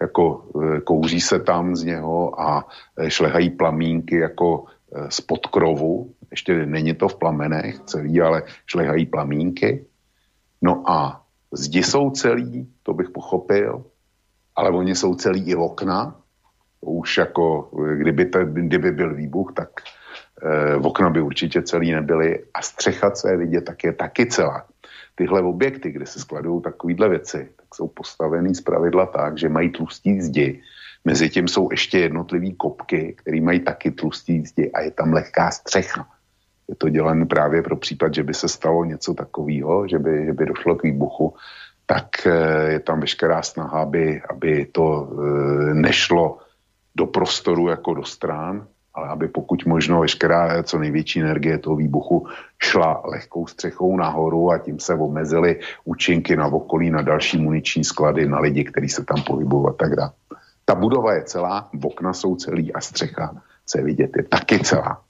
[0.00, 2.68] jako eh, kouří se tam z něho a
[2.98, 4.64] eh, šlehají plamínky jako
[5.08, 9.86] spod krovu, ještě není to v plamenech celý, ale šlehají plamínky.
[10.62, 13.84] No a zdi jsou celý, to bych pochopil,
[14.54, 16.14] ale oni jsou celý i okna,
[16.80, 19.70] už jako kdyby, te, kdyby byl výbuch, tak
[20.42, 24.66] Eh, okna by určitě celý nebyly a střecha, co je vidět, tak je taky celá.
[25.14, 30.20] Tyhle objekty, kde se skladují takovýhle věci, jsou postavený z pravidla tak, že mají tlustý
[30.20, 30.62] zdi.
[31.04, 35.50] Mezi tím jsou ještě jednotlivý kopky, které mají taky tlustý zdi a je tam lehká
[35.50, 36.06] střecha.
[36.68, 40.32] Je to dělané právě pro případ, že by se stalo něco takového, že by, že
[40.32, 41.34] by došlo k výbuchu,
[41.86, 46.38] tak eh, je tam veškerá snaha, aby, aby to eh, nešlo
[46.96, 52.26] do prostoru jako do strán, ale aby pokud možno veškerá co největší energie toho výbuchu
[52.62, 58.28] šla lehkou střechou nahoru a tím se omezily účinky na okolí, na další muniční sklady,
[58.28, 60.12] na lidi, kteří se tam pohybují a tak dále.
[60.64, 63.34] Ta budova je celá, okna jsou celý a střecha,
[63.66, 65.00] co je vidět, je taky celá.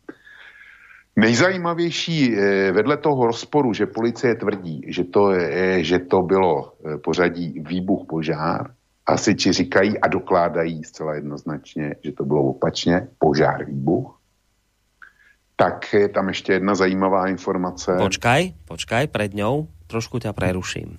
[1.16, 6.98] Nejzajímavější eh, vedle toho rozporu, že policie tvrdí, že to, je, že to bylo eh,
[6.98, 8.73] pořadí výbuch požár,
[9.06, 14.20] asiči říkají a dokládají zcela jednoznačně, že to bylo opačně, požár výbuch.
[15.56, 17.94] Tak je tam ještě jedna zajímavá informace.
[17.98, 20.98] Počkaj, počkaj, pred ňou trošku ťa preruším.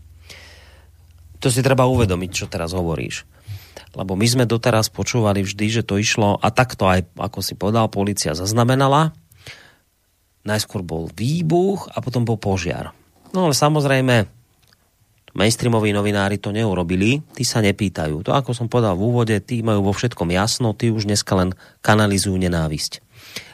[1.44, 3.28] To si treba uvedomiť, čo teraz hovoríš.
[3.92, 7.92] Lebo my sme doteraz počúvali vždy, že to išlo, a takto aj, ako si povedal,
[7.92, 9.12] policia zaznamenala,
[10.48, 12.96] najskôr bol výbuch a potom bol požiar.
[13.36, 14.32] No ale samozrejme,
[15.36, 18.24] mainstreamoví novinári to neurobili, tí sa nepýtajú.
[18.26, 21.52] To, ako som povedal v úvode, tí majú vo všetkom jasno, tí už dneska len
[21.84, 23.04] kanalizujú nenávisť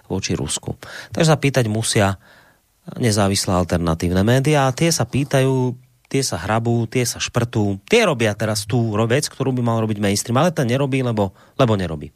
[0.06, 0.78] voči Rusku.
[1.12, 2.22] Takže sa pýtať musia
[2.98, 5.78] nezávislé alternatívne médiá tie sa pýtajú,
[6.12, 9.98] tie sa hrabú, tie sa šprtú, tie robia teraz tú vec, ktorú by mal robiť
[10.04, 12.12] mainstream, ale ten nerobí, lebo, lebo nerobí.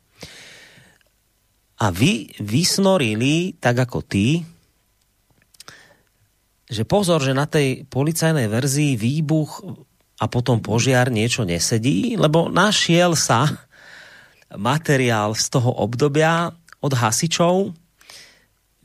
[1.79, 4.43] A vy vysnorili, tak ako ty,
[6.65, 9.61] že pozor, že na tej policajnej verzii výbuch
[10.17, 13.67] a potom požiar niečo nesedí, lebo našiel sa
[14.55, 17.75] materiál z toho obdobia od hasičov,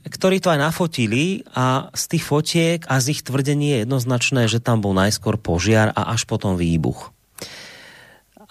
[0.01, 4.57] ktorí to aj nafotili a z tých fotiek a z ich tvrdení je jednoznačné, že
[4.57, 7.13] tam bol najskôr požiar a až potom výbuch.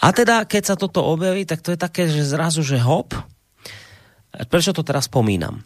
[0.01, 3.12] A teda, keď sa toto objaví, tak to je také, že zrazu, že hop.
[4.49, 5.61] Prečo to teraz spomínam?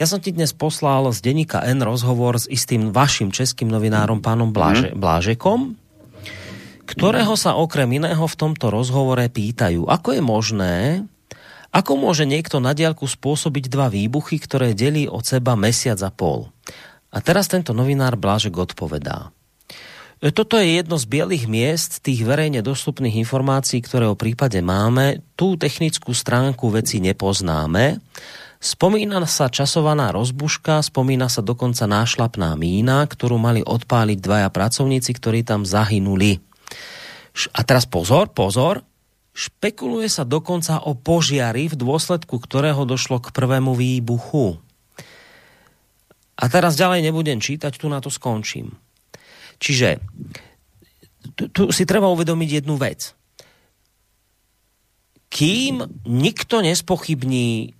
[0.00, 4.48] Ja som ti dnes poslal z denníka N rozhovor s istým vašim českým novinárom pánom
[4.48, 4.96] Bláže, mhm.
[4.96, 5.76] Blážekom,
[6.88, 10.76] ktorého sa okrem iného v tomto rozhovore pýtajú, ako je možné,
[11.68, 16.48] ako môže niekto na diálku spôsobiť dva výbuchy, ktoré delí od seba mesiac a pol.
[17.12, 19.28] A teraz tento novinár Blážek odpovedá.
[20.20, 25.20] Toto je jedno z bielých miest tých verejne dostupných informácií, ktoré o prípade máme.
[25.36, 28.00] Tú technickú stránku veci nepoznáme,
[28.60, 35.40] Spomína sa časovaná rozbuška, spomína sa dokonca nášlapná mína, ktorú mali odpáliť dvaja pracovníci, ktorí
[35.48, 36.44] tam zahynuli.
[37.56, 38.84] A teraz pozor, pozor,
[39.32, 44.60] špekuluje sa dokonca o požiari, v dôsledku ktorého došlo k prvému výbuchu.
[46.36, 48.76] A teraz ďalej nebudem čítať, tu na to skončím.
[49.56, 50.04] Čiže
[51.32, 53.16] tu, tu si treba uvedomiť jednu vec.
[55.32, 57.79] Kým nikto nespochybní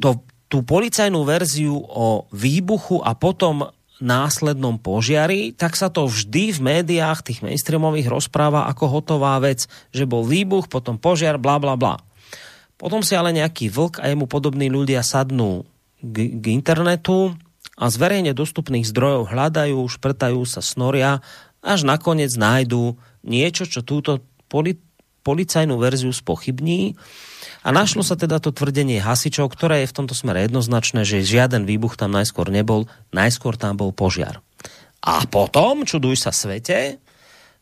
[0.00, 6.60] to, tú policajnú verziu o výbuchu a potom následnom požiari, tak sa to vždy v
[6.62, 11.98] médiách tých mainstreamových rozpráva ako hotová vec, že bol výbuch, potom požiar, bla bla bla.
[12.78, 15.66] Potom si ale nejaký vlk a jemu podobní ľudia sadnú
[15.98, 17.34] k, k internetu
[17.74, 21.18] a z verejne dostupných zdrojov hľadajú, šprtajú sa, snoria,
[21.58, 22.94] až nakoniec nájdú
[23.26, 24.78] niečo, čo túto poli,
[25.26, 26.94] policajnú verziu spochybní
[27.62, 31.64] a našlo sa teda to tvrdenie hasičov, ktoré je v tomto smere jednoznačné, že žiaden
[31.64, 34.42] výbuch tam najskôr nebol, najskôr tam bol požiar.
[35.02, 36.98] A potom, čuduj sa svete,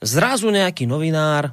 [0.01, 1.53] zrazu nejaký novinár,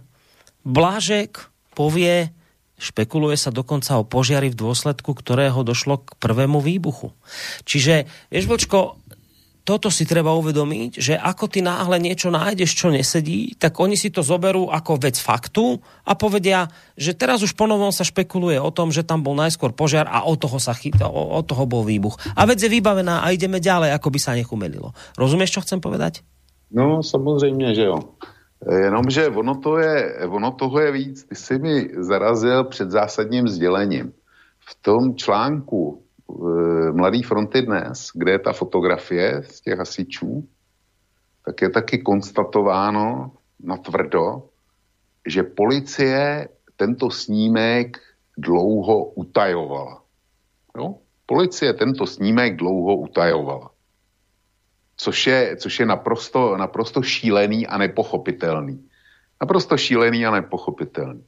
[0.64, 2.32] Blažek, povie,
[2.80, 7.12] špekuluje sa dokonca o požiari v dôsledku, ktorého došlo k prvému výbuchu.
[7.68, 9.03] Čiže, vieš, Vlčko,
[9.64, 14.12] toto si treba uvedomiť, že ako ty náhle niečo nájdeš, čo nesedí, tak oni si
[14.12, 16.68] to zoberú ako vec faktu a povedia,
[17.00, 20.36] že teraz už ponovom sa špekuluje o tom, že tam bol najskôr požiar a od
[20.36, 22.20] toho, sa chyt, od toho bol výbuch.
[22.36, 24.92] A vec je vybavená a ideme ďalej, ako by sa nechumelilo.
[25.16, 26.28] Rozumieš, čo chcem povedať?
[26.74, 28.00] No, samozřejmě, že jo.
[28.72, 31.24] Jenomže ono, to je, ono toho je víc.
[31.24, 34.14] Ty jsi mi zarazil před zásadním sdělením.
[34.60, 36.03] V tom článku
[36.92, 40.48] Mladý fronty dnes, kde je ta fotografie z těch hasičů,
[41.46, 44.50] tak je taky konstatováno na tvrdo,
[45.28, 48.00] že policie tento snímek
[48.38, 50.02] dlouho utajovala.
[50.78, 50.96] Jo?
[51.26, 53.70] Policie tento snímek dlouho utajovala.
[54.98, 58.80] Což je, což je naprosto, naprosto šílený a nepochopitelný.
[59.42, 61.24] Naprosto šílený a nepochopitelný.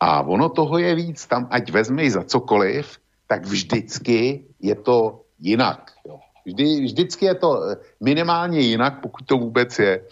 [0.00, 2.98] A ono toho je víc, tam ať vezmej za cokoliv,
[3.30, 5.94] tak vždycky je to jinak.
[6.02, 6.18] Jo.
[6.46, 10.02] Vždy, vždycky je to eh, minimálně jinak, pokud to vůbec je.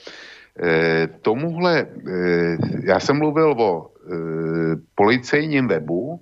[0.63, 1.87] E, tomuhle, e,
[2.83, 4.15] já jsem mluvil o e,
[4.95, 6.21] policejním webu,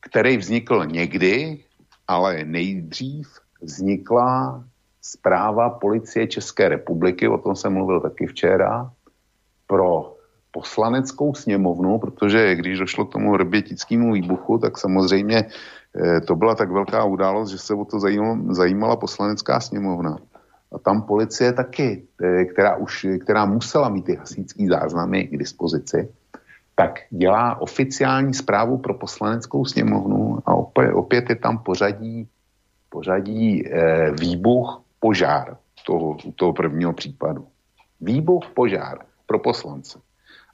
[0.00, 1.64] který vznikl někdy,
[2.08, 3.28] ale nejdřív
[3.60, 4.64] vznikla
[5.02, 8.92] zpráva policie České republiky, o tom jsem mluvil taky včera,
[9.66, 10.15] pro
[10.56, 16.72] poslaneckou sněmovnu, protože když došlo k tomu rbětickému výbuchu, tak samozřejmě eh, to byla tak
[16.72, 18.00] velká událost, že se o to
[18.50, 20.16] zajímala poslanecká sněmovna.
[20.72, 26.08] A tam policie taky, eh, která, už, která musela mít ty hasičský záznamy k dispozici,
[26.72, 32.28] tak dělá oficiální zprávu pro poslaneckou sněmovnu a opět, opět je tam pořadí,
[32.88, 37.44] pořadí eh, výbuch, požár toho, toho prvního případu.
[38.00, 40.05] Výbuch, požár pro poslance.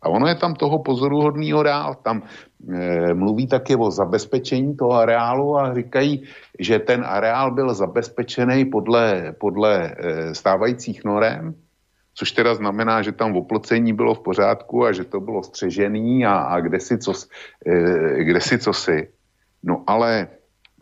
[0.03, 1.95] A ono je tam toho pozoruhodného dál.
[2.03, 6.23] Tam e, mluví taky o zabezpečení toho areálu a říkají,
[6.59, 11.55] že ten areál byl zabezpečený podle, podle e, stávajících norem,
[12.15, 16.35] což teda znamená, že tam oplocení bylo v pořádku a že to bylo střežený a,
[16.35, 17.13] a kde si co,
[17.67, 18.41] e, kde
[18.73, 19.09] si.
[19.63, 20.29] No ale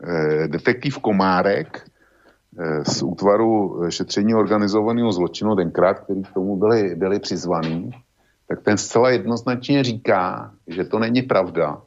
[0.03, 1.85] e, detektiv Komárek
[2.83, 7.91] z útvaru šetření organizovaného zločinu tenkrát, který k tomu byli, byli přizvaný,
[8.51, 11.81] tak ten zcela jednoznačně říká, že to není pravda,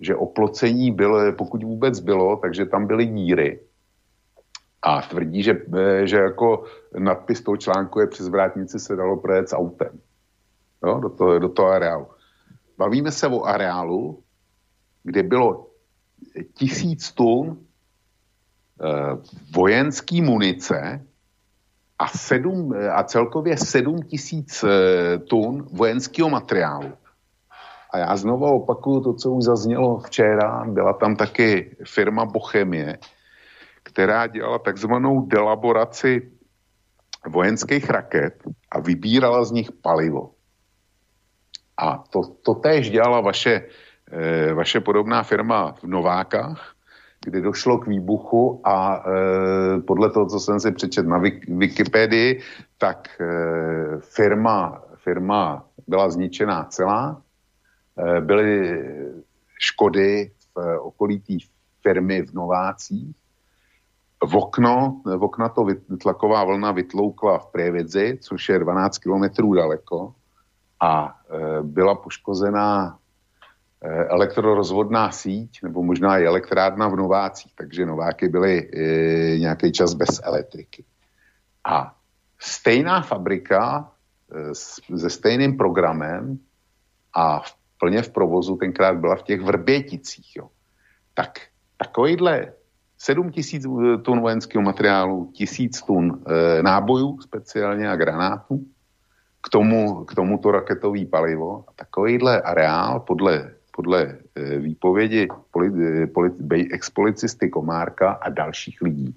[0.00, 3.60] že oplocení bylo, pokud vůbec bylo, takže tam byly díry.
[4.82, 5.58] A tvrdí, že,
[6.04, 6.64] že jako
[6.98, 10.00] nadpis toho článku je přes vrátnici se dalo projet s autem.
[10.86, 12.06] Jo, do, toho, do toho areálu.
[12.78, 14.22] Bavíme se o areálu,
[15.02, 15.66] kde bylo
[16.54, 19.18] tisíc tun eh,
[19.54, 21.06] vojenský munice,
[21.98, 26.92] a, sedm, a celkově 7 tisíc eh, tun vojenského materiálu.
[27.90, 30.64] A já znovu opakuju to, co už zaznělo včera.
[30.68, 32.98] Byla tam taky firma Bochemie,
[33.82, 36.30] která dělala takzvanou delaboraci
[37.26, 40.30] vojenských raket a vybírala z nich palivo.
[41.76, 43.62] A to, to též dělala vaše,
[44.12, 46.74] e, vaše podobná firma v Novákách,
[47.28, 51.18] kdy došlo k výbuchu a e, podle toho, co jsem si přečet na
[51.48, 52.40] Wikipedii,
[52.78, 53.26] tak e,
[54.00, 57.22] firma, firma byla zničená celá,
[57.98, 58.82] e, byly
[59.58, 61.34] škody v okolí té
[61.82, 63.16] firmy v Novácích,
[64.24, 65.66] v okno, v okna to
[66.02, 70.14] tlaková vlna vytloukla v Prievidzi, což je 12 kilometrů daleko
[70.80, 72.97] a e, byla poškozená
[73.86, 80.20] elektrorozvodná síť, nebo možná i elektrárna v Novácích, takže Nováky byly e, nějaký čas bez
[80.22, 80.84] elektriky.
[81.64, 81.94] A
[82.38, 83.92] stejná fabrika
[84.32, 86.38] e, s, se stejným programem
[87.14, 90.36] a v, plně v provozu tenkrát byla v těch Vrběticích.
[90.36, 90.48] Jo.
[91.14, 91.38] Tak
[91.76, 92.52] takovýhle
[92.98, 93.62] 7 tisíc
[94.02, 98.66] tun vojenského materiálu, tisíc tun e, nábojů speciálně a granátů,
[99.42, 101.64] k tomu, k tomuto raketový palivo.
[101.68, 109.14] A takovýhle areál podle podle eh, výpovědi eh, ex-policisty Komárka a dalších lidí,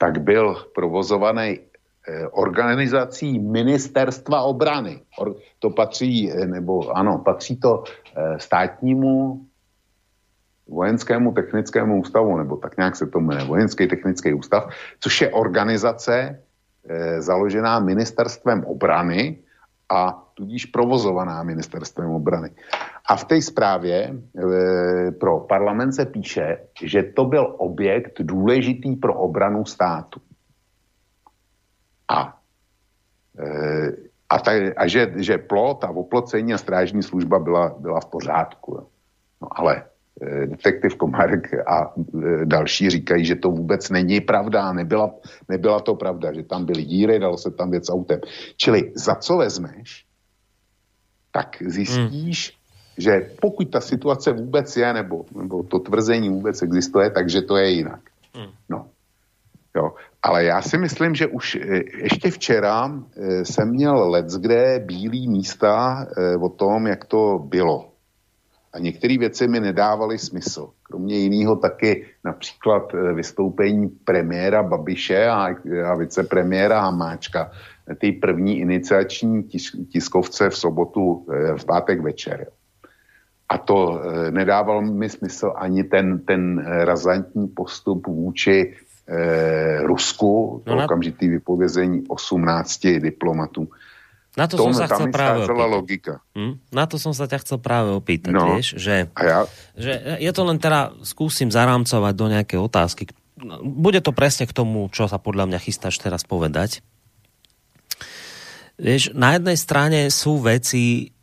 [0.00, 5.04] tak byl provozovaný eh, organizací ministerstva obrany.
[5.60, 7.84] To patří, nebo ano, patří to
[8.40, 9.44] státnímu
[10.64, 16.40] vojenskému technickému ústavu, nebo tak nějak se to jmenuje, vojenský technický ústav, což je organizace
[17.20, 19.44] založená ministerstvem obrany
[19.92, 22.50] a tudíž provozovaná ministerstvem obrany.
[23.06, 29.14] A v té zprávě e, pro parlament se píše, že to byl objekt důležitý pro
[29.14, 30.20] obranu státu.
[32.08, 32.38] A,
[33.38, 33.92] e,
[34.28, 38.86] a, ta, a že, že plot a oplocení a strážní služba byla, byla v pořádku.
[39.42, 39.84] No ale
[40.22, 41.94] e, detektiv Komárek a
[42.44, 45.14] další říkají, že to vůbec není pravda, nebyla,
[45.48, 48.20] nebyla to pravda, že tam byly díry, dalo se tam věc autem.
[48.56, 50.06] Čili za co vezmeš,
[51.34, 52.64] tak zjistíš, hmm
[52.98, 57.70] že pokud ta situace vůbec je, nebo, nebo to tvrzení vůbec existuje, takže to je
[57.70, 58.00] jinak.
[58.34, 58.50] Hmm.
[58.68, 58.86] No.
[59.76, 59.90] Jo.
[60.22, 61.58] Ale já si myslím, že už e,
[62.02, 67.90] ještě včera e, jsem měl let, kde bílý místa e, o tom, jak to bylo.
[68.74, 70.68] A některé věci mi nedávaly smysl.
[70.82, 75.54] Kromě jiného taky například vystoupení premiéra Babiše a,
[75.86, 77.50] a vicepremiéra Hamáčka,
[77.98, 81.26] ty první iniciační tisk, tiskovce v sobotu,
[81.56, 82.46] v pátek večer.
[83.48, 88.74] A to e, nedával mi smysl ani ten, ten razantní postup vůči
[89.08, 93.68] e, Rusku, no okamžitý vypovězení 18 diplomatů.
[94.34, 95.70] Na to Tom, som sa chcel práve opýtať.
[95.70, 96.14] logika.
[96.34, 96.58] Hm?
[96.74, 98.58] Na to som sa ťa chcel práve opýtať, no.
[98.58, 99.40] vieš, že, A ja?
[99.78, 103.14] že je to len teda, skúsim zarámcovať do nejaké otázky.
[103.62, 106.82] Bude to presne k tomu, čo sa podľa mňa chystáš teraz povedať.
[108.74, 111.14] Vieš, na jednej strane sú veci,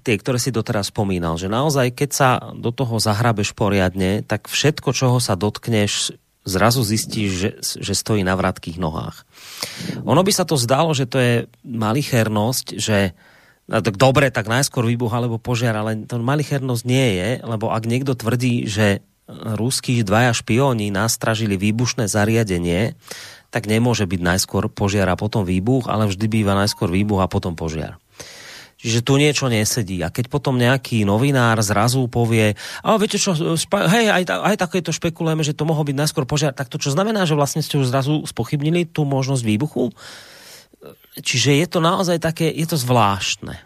[0.00, 4.96] tie, ktoré si doteraz spomínal, že naozaj, keď sa do toho zahrabeš poriadne, tak všetko,
[4.96, 6.16] čoho sa dotkneš,
[6.48, 9.28] zrazu zistíš, že, že stojí na vratkých nohách.
[10.02, 13.12] Ono by sa to zdalo, že to je malichernosť, že
[13.68, 18.16] tak dobre, tak najskôr výbuch alebo požiar, ale to malichernosť nie je, lebo ak niekto
[18.16, 22.96] tvrdí, že ruskí dvaja špioni nastražili výbušné zariadenie,
[23.52, 27.52] tak nemôže byť najskôr požiar a potom výbuch, ale vždy býva najskôr výbuch a potom
[27.52, 28.00] požiar.
[28.78, 29.98] Čiže tu niečo nesedí.
[30.06, 32.54] A keď potom nejaký novinár zrazu povie,
[32.86, 36.70] a viete čo, hej, aj, aj takéto špekulujeme, že to mohol byť najskôr požiar, tak
[36.70, 39.90] to čo znamená, že vlastne ste už zrazu spochybnili tú možnosť výbuchu?
[41.18, 43.58] Čiže je to naozaj také, je to zvláštne.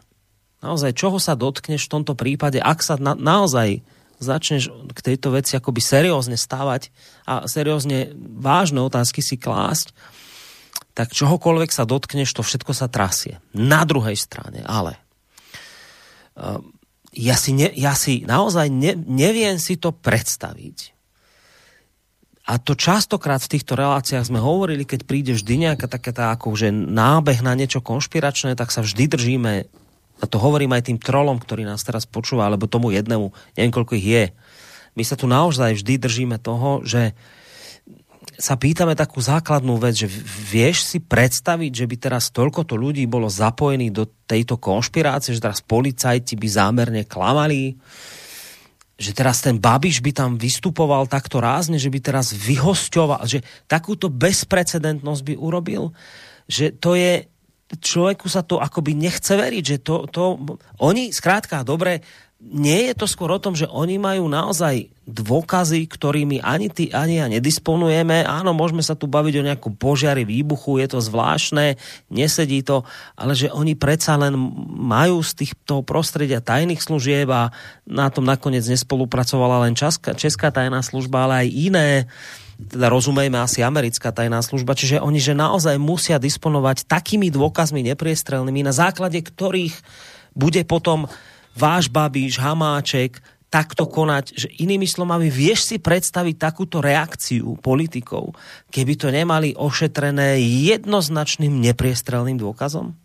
[0.64, 3.84] Naozaj, čoho sa dotkneš v tomto prípade, ak sa na, naozaj
[4.22, 6.88] začneš k tejto veci akoby seriózne stávať
[7.26, 9.90] a seriózne vážne otázky si klásť,
[10.94, 13.42] tak čohokoľvek sa dotkneš, to všetko sa trasie.
[13.50, 15.01] Na druhej strane, ale
[17.12, 20.92] ja, si ne, ja si naozaj ne, neviem si to predstaviť.
[22.42, 26.74] A to častokrát v týchto reláciách sme hovorili, keď príde vždy nejaká taká tá že
[26.74, 29.52] nábeh na niečo konšpiračné, tak sa vždy držíme,
[30.18, 33.94] a to hovorím aj tým trolom, ktorý nás teraz počúva, alebo tomu jednému, neviem koľko
[33.94, 34.24] ich je.
[34.98, 37.41] My sa tu naozaj vždy držíme toho, že uh,
[38.42, 40.10] sa pýtame takú základnú vec, že
[40.50, 45.44] vieš si predstaviť, že by teraz toľko to ľudí bolo zapojených do tejto konšpirácie, že
[45.46, 47.78] teraz policajti by zámerne klamali,
[48.98, 54.10] že teraz ten Babiš by tam vystupoval takto rázne, že by teraz vyhosťoval, že takúto
[54.10, 55.94] bezprecedentnosť by urobil,
[56.50, 57.30] že to je,
[57.78, 60.42] človeku sa to akoby nechce veriť, že to, to
[60.82, 62.02] oni, zkrátka, dobre,
[62.42, 67.22] nie je to skôr o tom, že oni majú naozaj dôkazy, ktorými ani ty, ani
[67.22, 68.26] ja nedisponujeme.
[68.26, 71.78] Áno, môžeme sa tu baviť o nejakom požiari, výbuchu, je to zvláštne,
[72.10, 72.82] nesedí to,
[73.14, 74.34] ale že oni predsa len
[74.74, 77.54] majú z týchto prostredia tajných služieb a
[77.86, 81.88] na tom nakoniec nespolupracovala len Česká, Česká tajná služba, ale aj iné
[82.62, 88.62] teda rozumejme asi americká tajná služba, čiže oni že naozaj musia disponovať takými dôkazmi nepriestrelnými,
[88.62, 89.74] na základe ktorých
[90.38, 91.10] bude potom
[91.56, 93.20] váš Babiš, Hamáček,
[93.52, 98.32] takto konať, že inými slovami, vieš si predstaviť takúto reakciu politikov,
[98.72, 102.96] keby to nemali ošetrené jednoznačným nepriestrelným důkazem?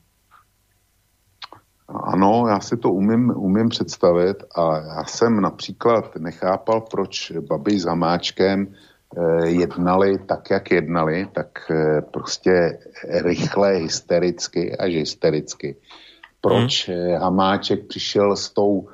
[1.87, 7.85] Ano, já si to umím, umím představit a já jsem například nechápal, proč Babi s
[7.85, 15.75] Hamáčkem eh, jednali tak, jak jednali, tak eh, prostě rychle, hystericky až hystericky
[16.47, 17.21] proč hmm.
[17.21, 18.87] Hamáček přišel s tou,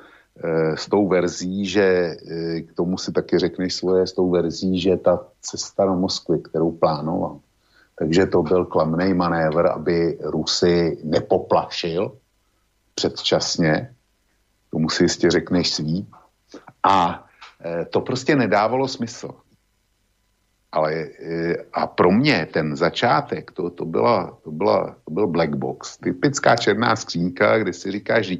[0.44, 4.80] eh, s tou verzí, že eh, k tomu si taky řekneš svoje, s tou verzí,
[4.80, 7.40] že ta cesta do Moskvy, kterou plánoval,
[7.98, 12.12] takže to byl klamný manévr, aby Rusy nepoplašil
[12.94, 13.94] předčasně,
[14.70, 16.06] tomu si jistě řekneš svý.
[16.82, 17.24] A
[17.90, 19.30] to prostě nedávalo smysl.
[20.74, 25.54] Ale e, a pro mě ten začátek, to, to, byla, to, byla, to byl black
[25.54, 25.96] box.
[25.96, 28.36] Typická černá skřínka, kde si říkáš, že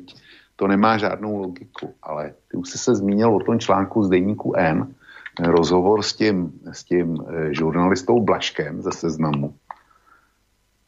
[0.56, 1.94] to nemá žádnou logiku.
[2.02, 4.94] Ale ty už jsi se zmínil o tom článku z deníku N,
[5.39, 9.55] rozhovor s tím, s tím e, žurnalistou Blaškem ze seznamu.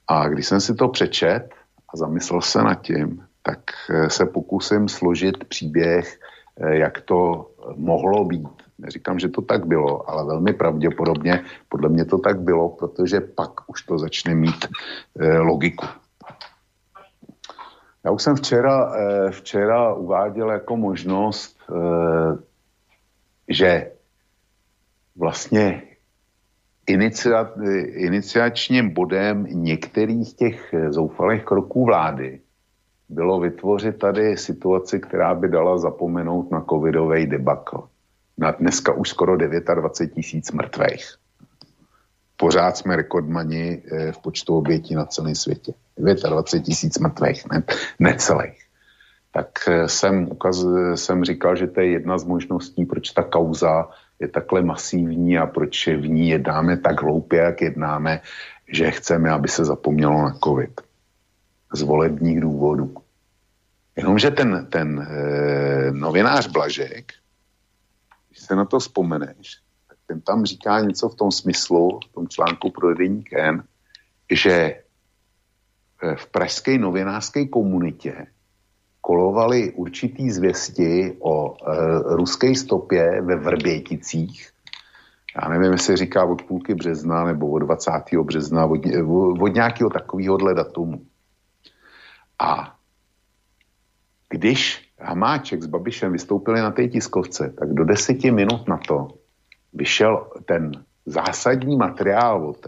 [0.09, 1.55] A když jsem si to přečet
[1.95, 3.61] a zamyslel se nad tím, tak
[3.91, 6.19] e, se pokusím složit příběh,
[6.59, 12.19] jak to mohlo být Neříkám, že to tak bylo, ale velmi pravděpodobně podle mě to
[12.19, 14.69] tak bylo, protože pak už to začne mít
[15.19, 15.87] e, logiku.
[18.05, 21.75] Já už jsem včera, e, včera uváděl jako možnost, e,
[23.49, 23.93] že
[25.17, 25.83] vlastně
[26.87, 27.51] inicia,
[27.85, 32.41] iniciačním bodem některých těch zoufalých kroků vlády
[33.09, 37.89] bylo vytvořit tady situaci, která by dala zapomenout na covidový debakl
[38.39, 41.15] na dneska už skoro 29 tisíc mrtvých.
[42.37, 45.73] Pořád jsme rekordmani eh, v počtu obětí na celém světě.
[45.97, 47.63] 29 tisíc mrtvých, ne,
[47.99, 48.63] necelých.
[49.33, 50.65] Tak eh, jsem, ukaz,
[50.95, 53.89] jsem říkal, že to je jedna z možností, proč ta kauza
[54.21, 58.21] je takhle masivní a proč v ní jednáme tak hloupě, jak jednáme,
[58.69, 60.81] že chceme, aby se zapomnělo na covid.
[61.73, 62.95] Z volebních důvodů.
[63.97, 67.13] Jenomže ten, ten e, novinář Blažek
[68.47, 69.59] se na to vzpomeneš,
[69.89, 73.65] tak ten tam říká něco v tom smyslu, v tom článku pro Deník N,
[74.31, 78.27] že eh, v pražské novinářské komunitě
[79.07, 81.71] kolovaly určitý zvěsti o e,
[82.17, 84.51] ruské stopě ve Vrběticích.
[85.37, 87.91] Já nevím, jestli říká od půlky března nebo od 20.
[88.23, 88.81] března, od,
[89.41, 91.07] od nějakého takového datumu.
[92.39, 92.75] A
[94.29, 99.09] když Hamáček s Babišem vystoupili na té tiskovce, tak do deseti minut na to
[99.73, 100.73] vyšel ten
[101.07, 102.67] zásadní materiál od,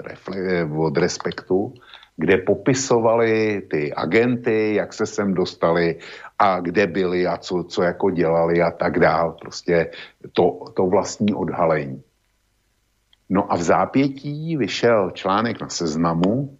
[0.76, 1.74] od Respektu,
[2.16, 5.98] kde popisovali ty agenty, jak se sem dostali
[6.38, 9.36] a kde byli a co, co jako dělali a tak dál.
[9.40, 9.90] Prostě
[10.32, 12.02] to, to vlastní odhalení.
[13.28, 16.57] No a v zápětí vyšel článek na seznamu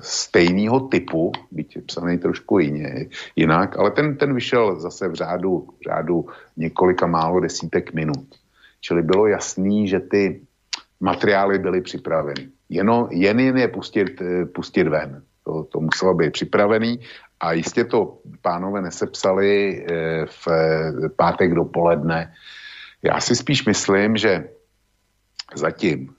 [0.00, 3.06] stejného typu, byť je psaný trošku jině,
[3.36, 6.26] jinak, ale ten, ten vyšel zase v řádu, v řádu
[6.56, 8.24] několika málo desítek minut.
[8.80, 10.40] Čili bylo jasný, že ty
[11.00, 12.48] materiály byly připraveny.
[12.68, 15.22] Jeno, jen jen je pustit, eh, pustit ven.
[15.44, 17.00] To, to muselo být připravený
[17.40, 20.46] a jistě to pánové nesepsali eh, v
[21.16, 22.32] pátek dopoledne.
[23.02, 24.48] Já si spíš myslím, že
[25.54, 26.14] zatím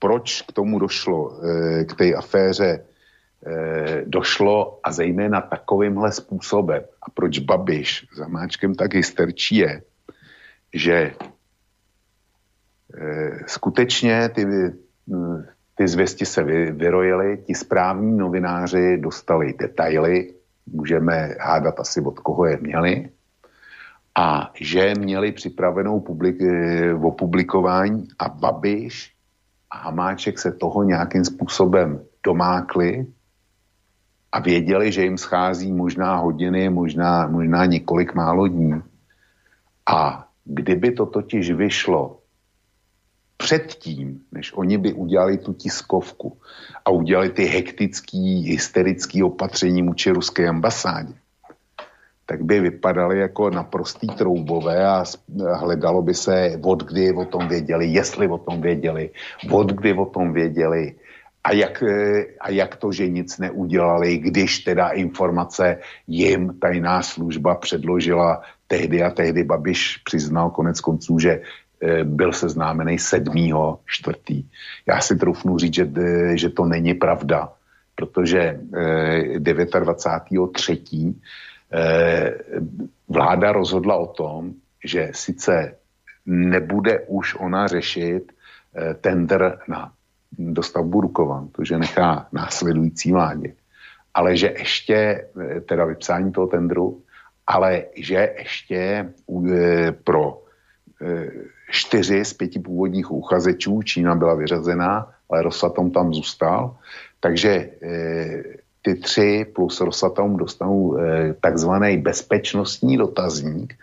[0.00, 2.84] proč k tomu došlo, eh, k té aféře
[3.46, 9.82] eh, došlo a zejména takovýmhle způsobem a proč Babiš za máčkem tak hysterčí je,
[10.74, 11.12] že
[12.94, 14.46] eh, skutečně ty,
[15.74, 20.34] ty zvěsti se vy, vyrojily, ti správní novináři dostali detaily,
[20.66, 23.08] můžeme hádat asi od koho je měli,
[24.14, 26.36] a že měli připravenou publik,
[27.02, 29.19] o publikování a Babiš
[29.70, 33.06] a Hamáček se toho nějakým způsobem domákli
[34.32, 38.82] a věděli, že jim schází možná hodiny, možná, možná několik málo dní.
[39.86, 42.20] A kdyby to totiž vyšlo
[43.36, 46.38] předtím, než oni by udělali tu tiskovku
[46.84, 51.14] a udělali ty hektický, hysterický opatření vůči ruské ambasádě,
[52.30, 55.02] tak by vypadaly jako naprostý troubové a
[55.58, 59.10] hledalo by se, od kdy o tom věděli, jestli o tom věděli,
[59.50, 60.94] od kdy o tom věděli
[61.44, 67.54] a jak, e, a jak to, že nic neudělali, když teda informace jim tajná služba
[67.54, 71.42] předložila tehdy a tehdy Babiš přiznal konec konců, že
[71.82, 74.46] e, byl seznámený sedmýho čtvrtý.
[74.86, 77.50] Já si troufnu říct, že, e, že to není pravda,
[77.94, 78.60] protože
[79.38, 80.52] 29.
[80.54, 81.18] třetí
[83.08, 85.76] vláda rozhodla o tom, že sice
[86.26, 89.92] nebude už ona řešit eh, tender na
[90.38, 93.54] dostavbu Dukovan, to, že nechá následující vládě,
[94.14, 94.94] ale že ještě,
[95.40, 97.02] eh, teda vypsání toho tendru,
[97.46, 99.12] ale že ještě
[100.04, 100.42] pro
[101.70, 106.76] čtyři z pěti původních uchazečů Čína byla vyřazená, ale Rosatom tam zůstal,
[107.20, 107.70] takže
[108.82, 113.74] ty tři plus Rosatom dostanou eh, takzvaný bezpečnostní dotazník,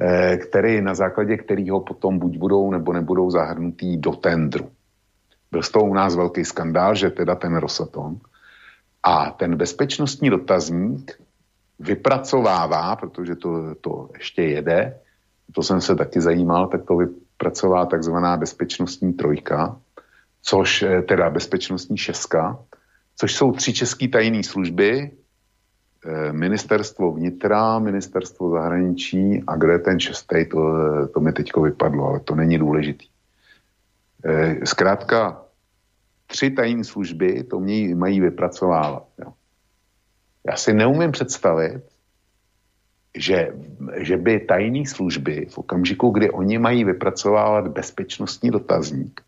[0.00, 4.70] eh, který, na základě kterého potom buď budou nebo nebudou zahrnutý do tendru.
[5.52, 8.16] Byl z toho u nás velký skandál, že teda ten Rosatom
[9.02, 11.20] a ten bezpečnostní dotazník
[11.78, 14.98] vypracovává, protože to, to ještě jede,
[15.54, 19.76] to jsem se taky zajímal, tak to vypracová takzvaná bezpečnostní trojka,
[20.42, 22.58] což eh, teda bezpečnostní šeska,
[23.20, 25.10] což jsou tři české tajné služby,
[26.04, 30.60] eh, ministerstvo vnitra, ministerstvo zahraničí a kde je ten šestý, to,
[31.12, 33.06] to mi teďko vypadlo, ale to není důležitý.
[34.24, 35.44] Eh, zkrátka,
[36.26, 39.04] tři tajné služby to mě mají vypracovávat.
[39.18, 39.32] Jo.
[40.48, 41.84] Já si neumím představit,
[43.16, 43.52] že,
[44.00, 49.20] že by tajné služby v okamžiku, kdy oni mají vypracovávat bezpečnostní dotazník,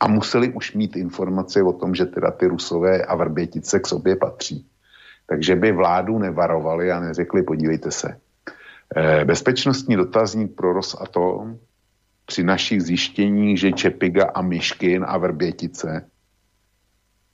[0.00, 4.16] a museli už mít informace o tom, že teda ty rusové a vrbětice k sobě
[4.16, 4.66] patří.
[5.26, 8.20] Takže by vládu nevarovali a neřekli, podívejte se.
[8.96, 11.58] Eh, bezpečnostní dotazník pro Rosatom
[12.26, 16.06] při našich zjištěních, že Čepiga a Myškin a Vrbětice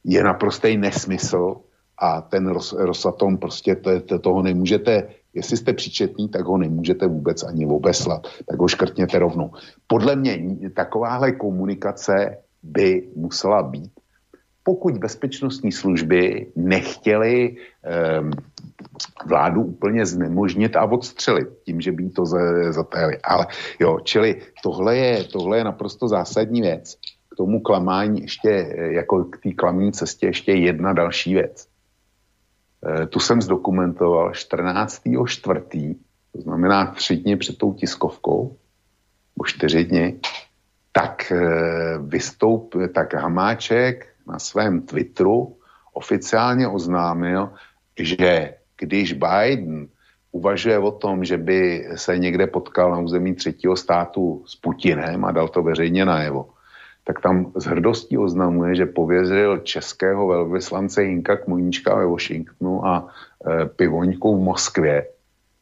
[0.05, 1.56] je naprostý nesmysl
[1.98, 7.06] a ten Ros, Rosatom prostě to, to, toho nemůžete, jestli jste přičetný, tak ho nemůžete
[7.06, 9.51] vůbec ani obeslat, tak ho škrtněte rovnou.
[9.86, 10.39] Podle mě
[10.74, 13.93] takováhle komunikace by musela být.
[14.62, 17.56] Pokud bezpečnostní služby nechtěly
[18.20, 18.30] um,
[19.26, 22.24] vládu úplně znemožnit a odstřelit tím, že by to
[22.70, 23.18] zatajili.
[23.24, 23.47] Ale
[23.80, 26.97] jo, čili tohle je, tohle je naprosto zásadní věc.
[27.32, 31.72] K tomu klamání ještě, eh, jako k té klamní cestě ještě jedna další věc.
[32.86, 35.26] E, tu jsem zdokumentoval 14.
[35.26, 35.94] čtvrtý,
[36.32, 38.56] to znamená tři dny před tou tiskovkou,
[39.39, 40.20] o čtyři dny,
[40.93, 45.56] tak eh, vystoup, tak Hamáček na svém Twitteru
[45.93, 47.51] oficiálně oznámil,
[47.98, 49.89] že když Biden
[50.32, 55.32] uvažuje o tom, že by se někde potkal na území třetího státu s Putinem a
[55.32, 56.48] dal to veřejně najevo,
[57.05, 63.09] tak tam s hrdostí oznamuje, že pověřil českého velvyslance Hinka Kmoníčka ve Washingtonu a
[63.47, 65.06] e, Pivoňku v Moskvě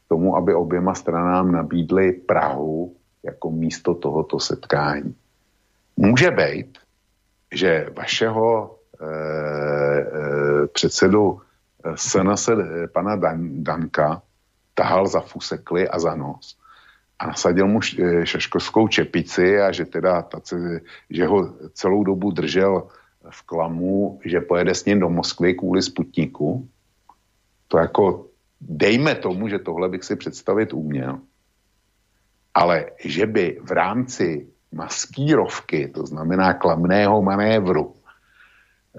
[0.08, 5.14] tomu, aby oběma stranám nabídli Prahu jako místo tohoto setkání.
[6.00, 6.78] Může být,
[7.52, 11.40] že vašeho e, e, předsedu
[11.94, 12.48] SNS
[12.92, 14.22] pana Dan, Danka
[14.74, 16.56] tahal za fusekly a za nos
[17.20, 17.80] a nasadil mu
[18.24, 20.40] šaškovskou čepici a že teda ta,
[21.10, 22.88] že ho celou dobu držel
[23.30, 26.68] v klamu, že pojede s ním do Moskvy kvůli Sputniku,
[27.68, 28.26] to jako
[28.60, 31.20] dejme tomu, že tohle bych si představit uměl,
[32.54, 37.94] ale že by v rámci maskírovky, to znamená klamného manévru,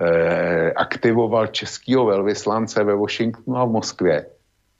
[0.01, 4.25] eh, aktivoval českého velvyslance ve Washingtonu a v Moskvě,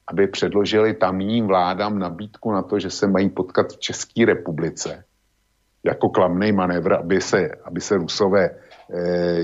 [0.08, 5.04] aby předložili tamním vládám nabídku na to, že se mají potkat v České republice
[5.84, 8.56] jako klamný manévr, aby se, aby se Rusové e,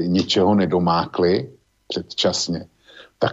[0.07, 1.49] ničeho nedomákli
[1.87, 2.65] předčasně,
[3.19, 3.31] tak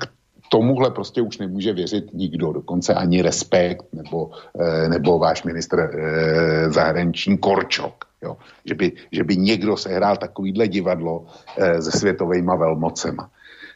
[0.54, 6.70] tomuhle prostě už nemůže věřit nikdo, dokonce ani Respekt nebo, e, nebo váš ministr e,
[6.70, 8.04] zahraniční Korčok.
[8.22, 8.36] Jo?
[8.64, 11.26] Že, by, že by někdo sehrál takovýhle divadlo
[11.58, 13.30] e, se světovými velmocema.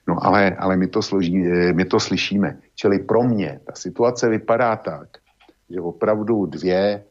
[0.06, 1.36] No ale, ale my, to složí,
[1.72, 2.58] my to slyšíme.
[2.74, 5.08] Čili pro mě ta situace vypadá tak,
[5.70, 7.02] že opravdu dvě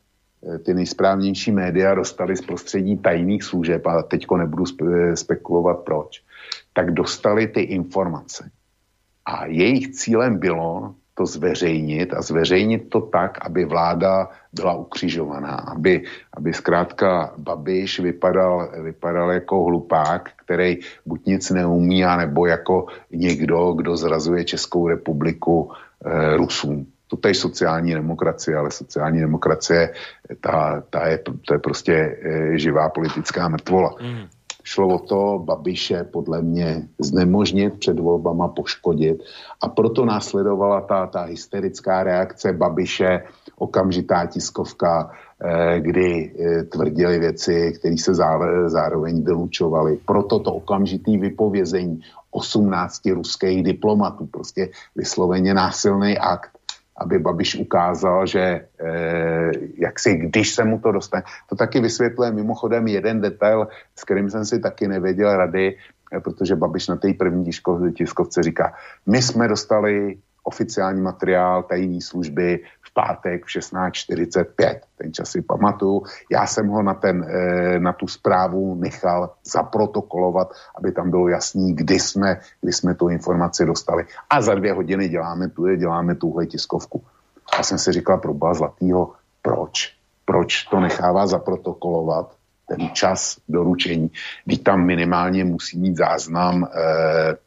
[0.45, 6.23] Eh, ty nejsprávnější média dostali z prostředí tajných služeb, a teďko nebudu spe- spekulovat proč,
[6.73, 8.51] tak dostali ty informace.
[9.27, 16.03] A jejich cílem bylo to zveřejnit a zveřejnit to tak, aby vláda byla ukřižovaná, aby,
[16.33, 23.97] aby zkrátka Babiš vypadal, vypadal jako hlupák, který buď nic neumí, anebo jako někdo, kdo
[23.97, 25.71] zrazuje Českou republiku
[26.05, 26.85] e, Rusům
[27.15, 29.93] to je sociální demokracie, ale sociální demokracie,
[30.41, 33.95] ta, ta je, to je prostě e, živá politická mrtvola.
[34.01, 34.27] Mm.
[34.67, 39.23] Šlo o to Babiše podle mě znemožnit před volbama, poškodit.
[39.61, 43.23] A proto následovala ta, ta hysterická reakce Babiše,
[43.55, 48.13] okamžitá tiskovka, e, kdy e, tvrdili věci, které se
[48.67, 49.99] zároveň vylučovaly.
[50.05, 56.56] Proto to okamžitý vypovězení 18 ruských diplomatů, prostě vysloveně násilný akt
[56.97, 61.23] aby Babiš ukázal, že eh, jak si, když se mu to dostane.
[61.49, 65.77] To taky vysvětluje mimochodem jeden detail, s kterým jsem si taky nevěděl rady,
[66.13, 67.45] eh, protože Babiš na té první
[67.93, 68.73] tiskovce říká,
[69.05, 72.63] my jsme dostali oficiální materiál tajné služby
[72.97, 74.79] pátek v 16.45.
[74.97, 76.03] Ten čas si pamatuju.
[76.31, 81.75] Já jsem ho na, ten, eh, na tu zprávu nechal zaprotokolovat, aby tam bylo jasný,
[81.75, 84.05] kdy jsme, kdy jsme tu informaci dostali.
[84.29, 87.03] A za dvě hodiny děláme, tu, děláme tuhle tiskovku.
[87.57, 89.93] Já jsem si říkal pro Boha Zlatýho, proč?
[90.25, 92.33] Proč to nechává zaprotokolovat?
[92.67, 94.11] ten čas doručení,
[94.45, 97.37] kdy tam minimálně musí mít záznam eh,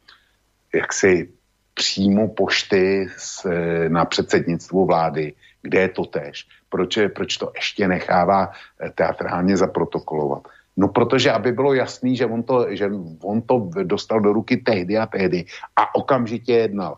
[0.73, 1.29] jaksi
[1.73, 6.47] přímo pošty s, e, na předsednictvo vlády, kde je to tež.
[6.69, 10.47] Proč, proč to ještě nechává e, teatrálně zaprotokolovat?
[10.77, 12.89] No protože, aby bylo jasný, že on to, že
[13.23, 15.45] on to dostal do ruky tehdy a tehdy
[15.75, 16.97] a okamžitě jednal.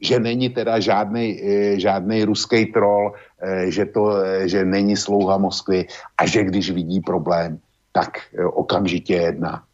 [0.00, 3.12] Že není teda žádný, e, žádný ruský troll,
[3.68, 4.12] že, to,
[4.44, 5.86] že není slouha Moskvy
[6.18, 7.58] a že když vidí problém,
[7.92, 8.20] tak
[8.52, 9.65] okamžitě jedná.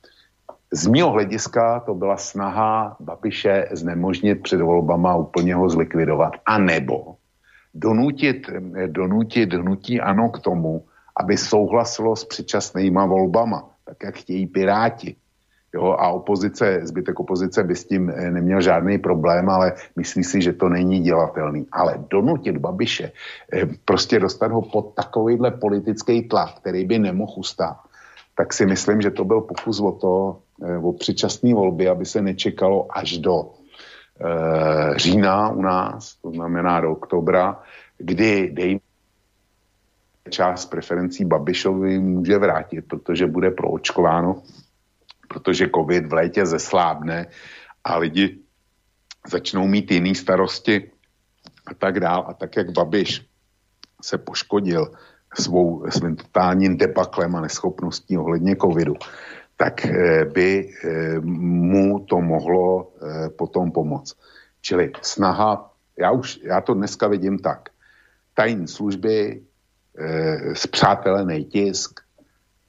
[0.72, 6.32] Z mého hlediska to byla snaha Babiše znemožnit před volbama úplně ho zlikvidovat.
[6.46, 7.16] A nebo
[7.74, 8.50] donutit,
[8.86, 10.84] donutit hnutí ano k tomu,
[11.16, 15.16] aby souhlasilo s předčasnýma volbama, tak jak chtějí Piráti.
[15.74, 20.42] Jo, a opozice, zbytek opozice by s tím eh, neměl žádný problém, ale myslí si,
[20.42, 21.66] že to není dělatelný.
[21.72, 23.12] Ale donutit Babiše,
[23.52, 27.76] eh, prostě dostat ho pod takovýhle politický tlak, který by nemohl ustát,
[28.34, 32.22] tak si myslím, že to byl pokus o to, Eh, o předčasné volby, aby se
[32.22, 33.50] nečekalo až do
[34.20, 37.62] e, října u nás, to znamená do oktobra,
[37.98, 38.80] kdy dej
[40.30, 44.42] část preferencí Babišovi může vrátit, protože bude proočkováno,
[45.28, 47.26] protože covid v létě zeslábne
[47.84, 48.38] a lidi
[49.26, 50.90] začnou mít jiné starosti
[51.66, 52.24] a tak dál.
[52.28, 53.26] A tak, jak Babiš
[54.02, 54.92] se poškodil
[55.40, 58.94] svou, svým totálním debaklem a neschopností ohledně covidu,
[59.56, 64.16] tak eh, by eh, mu to mohlo eh, potom pomoct.
[64.60, 67.68] Čili snaha, já už, já to dneska vidím tak,
[68.34, 69.42] tajné služby,
[70.52, 72.00] zpřátelený tisk,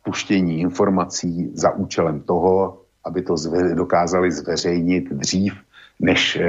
[0.04, 5.54] puštění informací za účelem toho, aby to zve, dokázali zveřejnit dřív,
[6.00, 6.40] než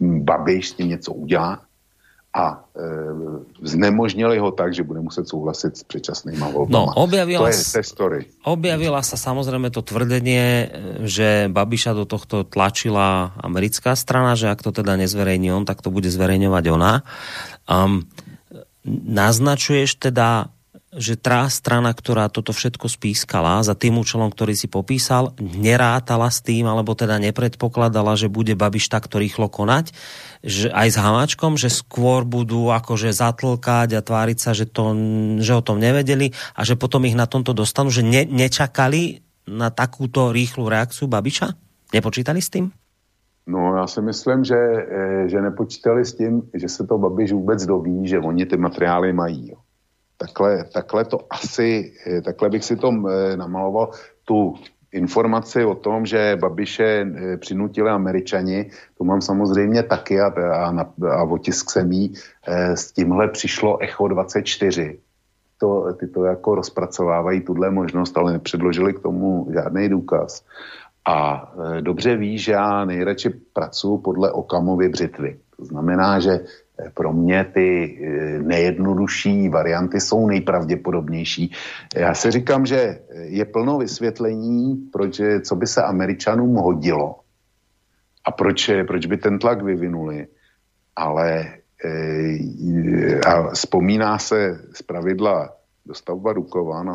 [0.00, 1.66] Babiš s tím něco udělá
[2.30, 2.86] a e,
[3.58, 6.94] znemožnili ho tak, že bude muset souhlasit s předčasnýma volbama.
[6.94, 8.30] No, objavila, to je story.
[8.46, 10.70] objavila sa samozrejme to tvrdenie,
[11.10, 15.90] že Babiša do tohto tlačila americká strana, že ak to teda nezverejní on, tak to
[15.90, 17.02] bude zverejňovať ona.
[17.66, 18.06] Um,
[18.86, 20.54] naznačuješ teda
[20.90, 26.42] že tá strana, ktorá toto všetko spískala za tým účelom, ktorý si popísal, nerátala s
[26.42, 29.94] tým, alebo teda nepredpokladala, že bude Babiš takto rýchlo konať,
[30.42, 34.98] že aj s Hamáčkom, že skôr budú akože zatlkať a tváriť sa, že, to,
[35.38, 39.70] že o tom nevedeli a že potom ich na tomto dostanú, že ne, nečakali na
[39.70, 41.54] takúto rýchlu reakciu Babiša?
[41.94, 42.74] Nepočítali s tím?
[43.46, 47.66] No, já si myslím, že, eh, že nepočítali s tím, že se to Babiš vůbec
[47.66, 49.50] doví, že oni ty materiály mají.
[49.50, 49.56] Jo.
[50.20, 53.90] Takhle, takhle to asi, eh, takhle bych si to eh, namaloval
[54.24, 54.54] tu
[54.92, 57.06] informaci o tom, že Babiše
[57.36, 62.12] přinutili američani, to mám samozřejmě taky a, a, a otisk semí,
[62.74, 64.98] s tímhle přišlo Echo 24.
[65.58, 70.44] To, ty to jako rozpracovávají tuhle možnost, ale nepředložili k tomu žádný důkaz.
[71.08, 75.38] A dobře ví, že já nejradši pracuji podle Okamovy břitvy.
[75.56, 76.40] To znamená, že
[76.94, 81.52] pro mě ty e, nejjednodušší varianty jsou nejpravděpodobnější.
[81.96, 87.20] Já si říkám, že je plno vysvětlení, proč, co by se Američanům hodilo
[88.24, 90.26] a proč, proč by ten tlak vyvinuli.
[90.96, 91.46] Ale
[93.26, 96.94] a vzpomíná se z pravidla dostavba Dukovan a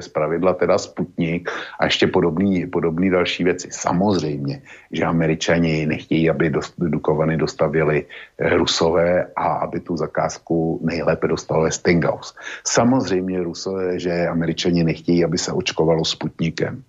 [0.00, 3.68] z pravidla teda Sputnik a ještě podobný, podobný další věci.
[3.70, 4.62] Samozřejmě,
[4.92, 8.06] že američani nechtějí, aby dost, Dukovany dostavili
[8.38, 12.34] eh, Rusové a aby tu zakázku nejlépe dostal Westinghouse.
[12.66, 16.82] Samozřejmě Rusové, že američani nechtějí, aby se očkovalo Sputnikem.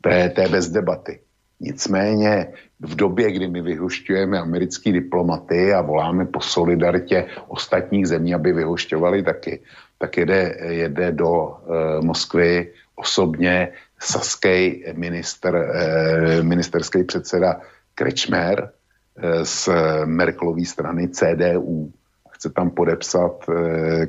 [0.00, 1.20] To je, to je bez debaty.
[1.60, 2.52] Nicméně
[2.82, 9.22] v době, kdy my vyhošťujeme americký diplomaty a voláme po solidaritě ostatních zemí, aby vyhošťovali
[9.22, 9.60] taky,
[9.98, 11.54] tak jede, jede do e,
[12.02, 13.68] Moskvy osobně
[13.98, 17.60] saský minister, e, ministerský předseda
[17.94, 19.68] Krečmer e, z
[20.04, 21.92] Merkelové strany CDU.
[22.30, 23.46] Chce tam podepsat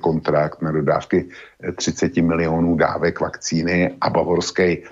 [0.02, 1.30] kontrakt na dodávky
[1.76, 4.84] 30 milionů dávek vakcíny a bavorský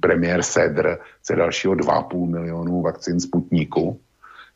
[0.00, 4.00] premiér Sedr chce dalšího 2,5 milionů vakcín Sputníku.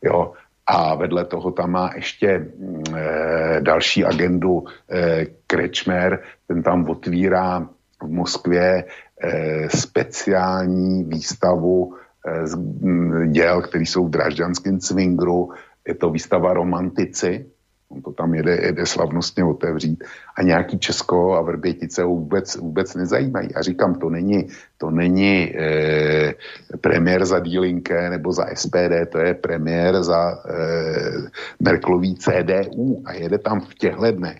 [0.01, 0.33] Jo,
[0.67, 7.69] a vedle toho tam má ještě e, další agendu e, Krečmer, ten tam otvírá
[8.03, 11.95] v Moskvě e, speciální výstavu
[12.25, 15.51] e, z m, děl, které jsou v Dražďanském cvingru.
[15.87, 17.45] Je to výstava Romantici,
[17.89, 20.03] On to tam jede, jede slavnostně otevřít
[20.35, 23.55] a nějaký Česko a Vrbětice ho vůbec, vůbec nezajímají.
[23.55, 24.47] A říkám, to není,
[24.77, 26.33] to není eh,
[26.81, 33.37] premiér za Dílinke nebo za SPD, to je premiér za eh, Merklový CDU a jede
[33.37, 34.39] tam v těchto dnech.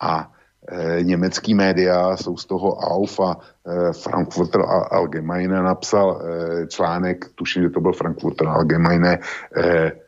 [0.00, 0.32] A
[0.68, 7.62] eh, německý média jsou z toho auf a eh, Frankfurter Allgemeine napsal eh, článek, tuším,
[7.62, 9.18] že to byl Frankfurter Allgemeine,
[9.56, 10.05] Eh,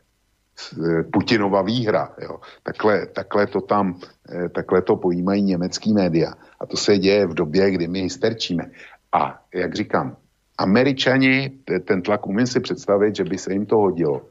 [1.13, 2.15] Putinova výhra.
[2.21, 2.39] Jo.
[2.63, 3.99] Takhle, takhle, to tam,
[4.29, 6.33] eh, takhle to pojímají německý média.
[6.59, 8.71] A to se děje v době, kdy my hysterčíme.
[9.11, 10.17] A jak říkám,
[10.57, 11.51] američani,
[11.85, 14.21] ten tlak umím si představit, že by se jim to hodilo.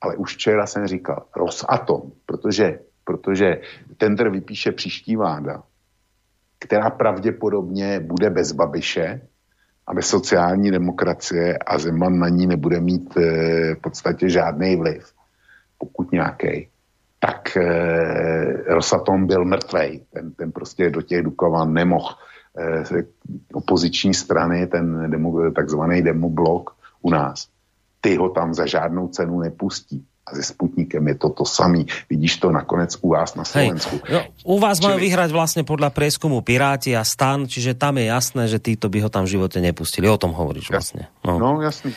[0.00, 3.60] Ale už včera jsem říkal, Rosatom, protože, protože
[3.96, 5.62] tender vypíše příští vláda,
[6.58, 9.20] která pravděpodobně bude bez Babiše
[9.86, 13.20] a bez sociální demokracie a Zeman na ní nebude mít e,
[13.74, 15.12] v podstatě žádný vliv
[15.82, 16.70] pokud nějaký,
[17.18, 17.62] tak e,
[18.74, 20.00] Rosatom byl mrtvej.
[20.14, 22.14] Ten, ten prostě do těch Dukovan nemohl.
[22.54, 23.02] E,
[23.52, 27.50] opoziční strany, ten demo, takzvaný demoblok u nás,
[28.00, 30.06] ty ho tam za žádnou cenu nepustí.
[30.22, 31.86] A se Sputnikem je to to samý.
[32.06, 33.98] Vidíš to nakonec u vás na Slovensku.
[34.06, 34.20] Hej, no,
[34.54, 34.86] u vás Čili...
[34.86, 39.02] majú vyhrať vlastne podľa prieskumu Piráti a Stan, čiže tam je jasné, že títo by
[39.02, 40.06] ho tam v živote nepustili.
[40.06, 41.10] O tom hovoríš vlastne.
[41.26, 41.90] No, no jasný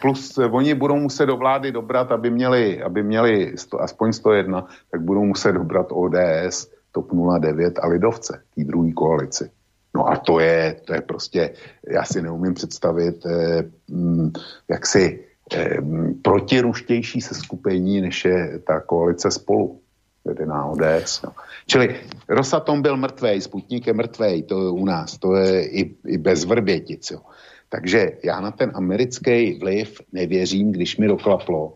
[0.00, 5.00] plus oni budou muset do vlády dobrat, aby měli, aby měli sto, aspoň 101, tak
[5.00, 9.50] budou muset dobrat ODS, TOP 09 a Lidovce, tý druhý koalici.
[9.94, 11.50] No a to je, to je prostě,
[11.88, 14.32] já si neumím představit, eh, mm,
[14.68, 15.76] jak si eh,
[16.22, 19.80] protiruštější se skupení, než je ta koalice spolu
[20.24, 21.22] vedená ODS.
[21.22, 21.32] No.
[21.66, 21.96] Čili
[22.28, 26.44] Rosatom byl mrtvej, Sputnik je mrtvej, to je u nás, to je i, i bez
[26.44, 27.10] Vrbětic.
[27.10, 27.20] Jo.
[27.68, 31.74] Takže já na ten americký vliv nevěřím, když mi doklaplo,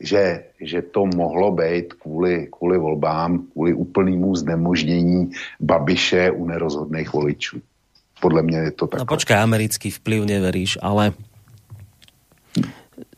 [0.00, 5.30] že, že to mohlo být kvůli, kvůli volbám, kvůli úplnému znemožnění
[5.60, 7.60] Babiše u nerozhodných voličů.
[8.20, 9.00] Podle mě je to tak.
[9.00, 11.12] No počkej, americký vplyv neveríš, ale...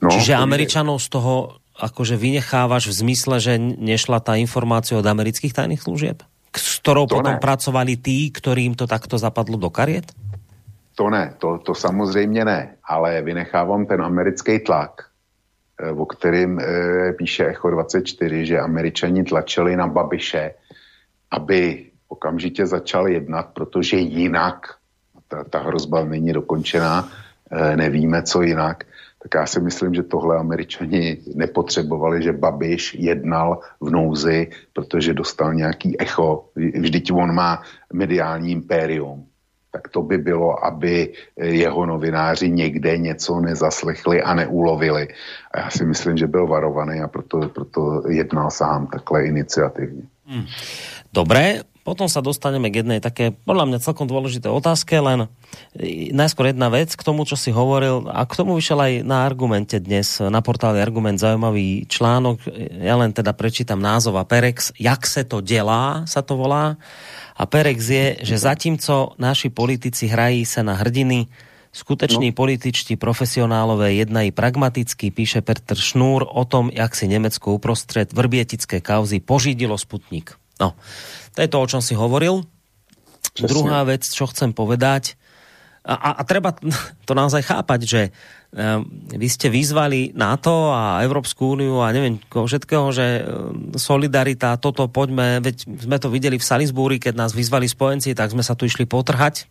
[0.03, 1.35] No, Čiže Američanov z toho
[1.75, 6.23] akože vynechávaš v zmysle, že nešla ta informácia od amerických tajných služieb?
[6.55, 7.43] S ktorou to potom ne.
[7.43, 10.15] pracovali tí, ktorým to takto zapadlo do kariet?
[10.95, 15.03] To ne, to, to samozřejmě ne, ale vynechávám ten americký tlak,
[15.81, 16.65] eh, o kterým e,
[17.13, 20.55] píše Echo 24, že američani tlačili na Babiše,
[21.31, 24.67] aby okamžitě začal jednat, protože jinak,
[25.29, 27.09] ta, ta hrozba není dokončená,
[27.51, 28.85] e, nevíme, co jinak,
[29.23, 35.55] tak já si myslím, že tohle američani nepotřebovali, že Babiš jednal v nouzi, protože dostal
[35.55, 36.49] nějaký echo.
[36.57, 37.63] Vždyť on má
[37.93, 39.32] mediální impérium
[39.73, 45.09] tak to by bylo, aby jeho novináři někde něco nezaslechli a neulovili.
[45.53, 50.03] A já si myslím, že byl varovaný a proto, proto jednal sám takhle iniciativně.
[50.27, 50.47] Hmm.
[51.13, 55.27] Dobré, potom sa dostaneme k jednej také, podľa mňa celkom dôležité otázke, len
[55.75, 59.27] e, najskôr jedna vec k tomu, čo si hovoril a k tomu vyšel aj na
[59.27, 62.47] argumente dnes, na portále Argument zaujímavý článok,
[62.79, 66.79] ja len teda prečítam názov a Perex, jak se to dělá, sa to volá.
[67.37, 71.27] A Perex je, že zatímco naši politici hrají se na hrdiny,
[71.73, 72.37] skuteční no.
[72.37, 79.21] političtí profesionálové jednají pragmaticky, píše Petr Šnúr o tom, jak si Německo uprostřed vrbietické kauzy
[79.21, 80.37] pořídilo Sputnik.
[80.61, 80.75] No,
[81.35, 82.43] to je to, o čom si hovoril.
[83.33, 83.49] Přesně.
[83.49, 85.17] Druhá vec, čo chcem povedať,
[85.83, 86.55] a, a, a treba
[87.09, 88.01] to naozaj chápať, že
[89.17, 91.89] vy ste vyzvali NATO a Európsku úniu a
[92.29, 97.33] koho všetkého, že um, solidarita, toto poďme, veď sme to videli v Salisbury, keď nás
[97.33, 99.49] vyzvali spojenci, tak sme sa tu išli potrhať.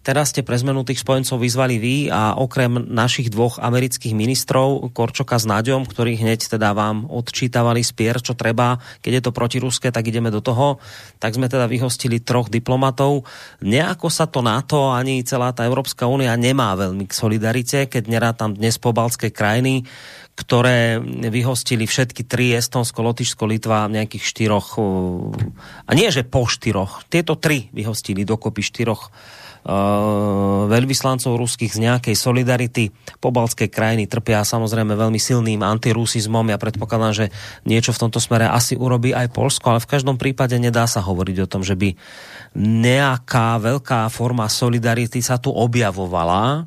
[0.00, 5.36] Teraz ste pre zmenu tých spojencov vyzvali vy a okrem našich dvoch amerických ministrov, Korčoka
[5.36, 10.08] s Náďom, ktorí hneď teda vám odčítavali spier, čo treba, keď je to protiruské, tak
[10.08, 10.80] ideme do toho,
[11.20, 13.28] tak sme teda vyhostili troch diplomatov.
[13.60, 18.56] Nejako sa to NATO ani celá tá Európska únia nemá veľmi k solidarite, keď tam
[18.56, 19.84] dnes pobalské krajiny,
[20.32, 20.96] ktoré
[21.28, 24.80] vyhostili všetky tri, Estonsko, Lotyšsko, Litva, nejakých štyroch,
[25.84, 29.39] a nie že po štyroch, tieto tri vyhostili dokopy štyroch Eh,
[30.66, 32.88] veľvyslancov ruských z nejakej solidarity.
[33.20, 36.48] Pobalské krajiny trpia samozrejme veľmi silným antirusizmom.
[36.48, 37.26] Ja predpokladám, že
[37.68, 41.36] niečo v tomto smere asi urobí aj Polsko, ale v každom prípade nedá sa hovoriť
[41.44, 41.92] o tom, že by
[42.56, 46.64] nejaká veľká forma solidarity sa tu objavovala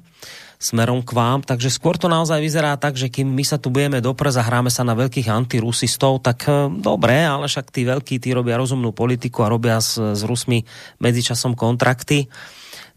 [0.63, 3.99] smerom k vám, takže skôr to naozaj vyzerá tak, že kým my sa tu budeme
[3.99, 8.31] doprez a hráme sa na veľkých antirusistov, tak eh, dobre, ale však tí veľkí, tí
[8.31, 10.63] robia rozumnú politiku a robia s, s Rusmi
[11.03, 12.31] medzičasom kontrakty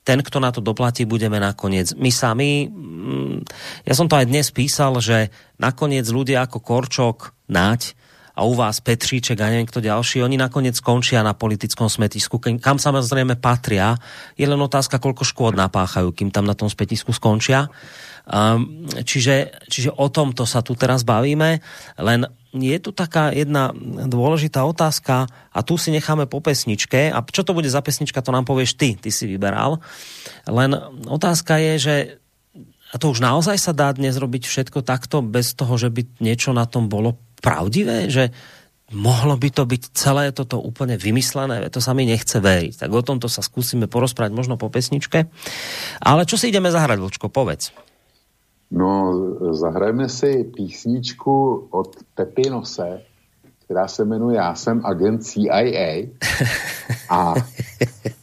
[0.06, 2.70] ten, kto na to doplatí, budeme nakoniec my sami.
[2.70, 3.42] Mm,
[3.82, 7.98] ja som to aj dnes písal, že nakoniec ľudia ako Korčok, Náď
[8.36, 12.76] a u vás Petříček a neviem kto ďalší, oni nakoniec skončia na politickom smetisku, kam
[12.76, 13.96] samozrejme patria.
[14.36, 17.72] Je len otázka, koľko škôd napáchajú, kým tam na tom smetisku skončia.
[18.26, 21.64] Um, čiže, čiže o tomto sa tu teraz bavíme,
[21.96, 22.20] len
[22.60, 23.72] je tu taká jedna
[24.06, 28.34] dôležitá otázka a tu si necháme po pesničke a čo to bude za pesnička, to
[28.34, 29.80] nám povieš ty, ty si vyberal.
[30.48, 30.76] Len
[31.08, 31.96] otázka je, že
[32.94, 36.54] a to už naozaj sa dá dnes robiť všetko takto bez toho, že by niečo
[36.54, 38.30] na tom bolo pravdivé, že
[38.94, 42.86] mohlo by to byť celé toto úplne vymyslené, to sa mi nechce veriť.
[42.86, 45.26] Tak o tomto sa skúsime porozprávať možno po pesničke.
[45.98, 47.74] Ale čo si ideme zahrať, Vlčko, povedz.
[48.70, 49.14] No,
[49.54, 53.02] zahrajeme si písničku od Pepinose,
[53.64, 56.06] která se jmenuje Já jsem agent CIA.
[57.10, 57.34] A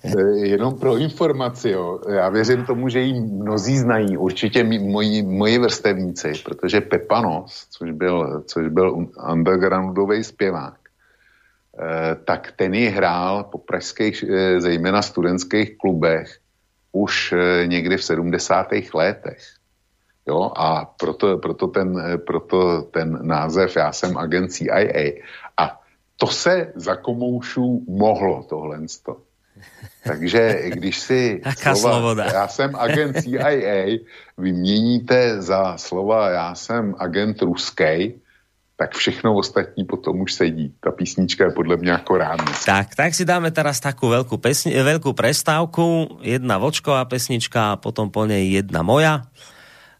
[0.03, 5.59] e, jenom pro informaci, jo, já věřím tomu, že ji mnozí znají, určitě moji, moji
[5.59, 13.57] vrstevníci, protože Pepanos, což byl, což byl undergroundový zpěvák, eh, tak ten ji hrál po
[13.57, 16.39] pražských, eh, zejména studentských klubech
[16.91, 17.33] už
[17.65, 18.93] někdy v 70.
[18.93, 19.41] letech.
[20.27, 25.19] Jo, a proto, proto, ten, proto ten název Já jsem agent CIA.
[25.57, 25.79] A
[26.17, 28.79] to se za komoušů mohlo tohle.
[30.03, 31.41] Takže když si
[31.75, 33.99] slova, já jsem agent CIA
[34.37, 38.13] vyměníte za slova já jsem agent ruský,
[38.75, 40.73] tak všechno ostatní potom už sedí.
[40.79, 42.45] Ta písnička je podle mě jako ráno.
[42.65, 48.09] Tak, tak si dáme teraz takú veľkú, pesni, veľkú prestávku, jedna vočková pesnička a potom
[48.09, 49.29] po nej jedna moja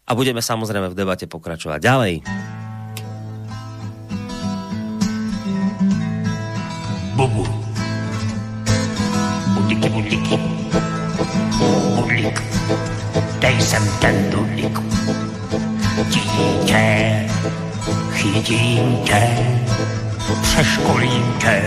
[0.04, 2.14] a budeme samozrejme v debate pokračovať ďalej.
[7.16, 7.44] Bubu.
[9.54, 10.36] Budiky, budiky.
[11.96, 12.38] Bulik.
[13.40, 14.76] Dej sem ten dulík.
[16.10, 17.26] Dítě,
[18.12, 19.22] chytím tě,
[20.42, 21.62] přeškolím tě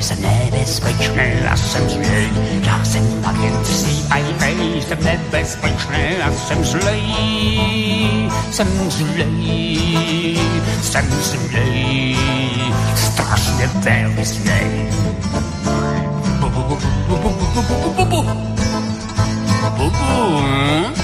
[0.00, 2.28] jsem nebezpečný a jsem zlej.
[2.62, 4.18] Já jsem agent CIA,
[4.88, 7.02] jsem nebezpečný a jsem zlej.
[8.50, 10.38] Jsem zlej,
[10.82, 12.16] jsem zlej,
[12.96, 14.88] strašně velmi zlej.
[16.40, 16.78] Bu, bu, bu,
[17.08, 18.04] bu, bu, bu, bu, bu, bu.
[18.04, 18.50] Bu, bu.
[19.88, 20.99] sebou.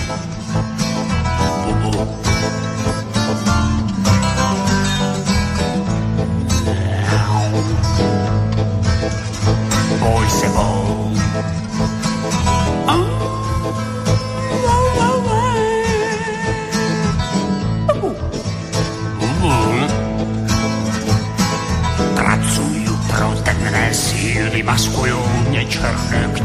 [25.74, 26.42] vergnügt,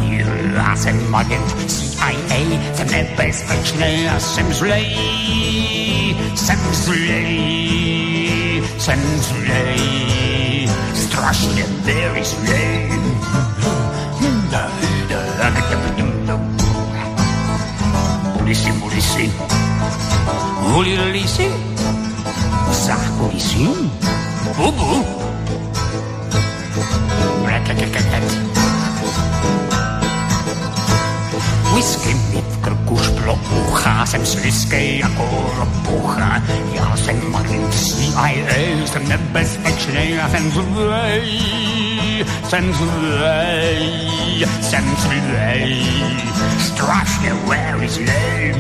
[0.56, 2.40] lassen magend CIA
[2.76, 4.96] w niebezpieczny, a sem zlej,
[6.36, 12.92] sem zlej, sem zlej, strasznie very zlej.
[18.42, 19.30] Ulisy, ulisy,
[20.78, 21.48] ulisy,
[22.86, 23.68] za ulisy,
[24.58, 25.06] ubu.
[27.44, 28.81] Brat.
[31.76, 36.42] whisky Mitker kušplo uha Jsem z whisky jako ropucha.
[36.74, 38.30] Já jsem agent CIA
[38.86, 41.40] Jsem nebezpečný a jsem zlej.
[42.50, 44.48] Jsem zlej.
[44.62, 45.86] Jsem zlej.
[46.60, 48.56] Strašně very zlej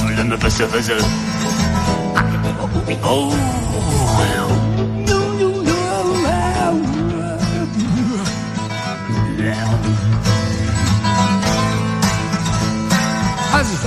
[0.00, 0.98] Voelde me bessen, bessen.
[3.04, 3.32] Oh, oh, oh.
[3.32, 4.71] oh, oh.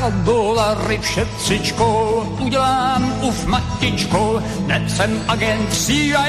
[0.10, 1.86] Dolary všetcičko
[2.40, 4.44] udělám uf matičko.
[4.68, 6.26] Ne jsem agent CIA,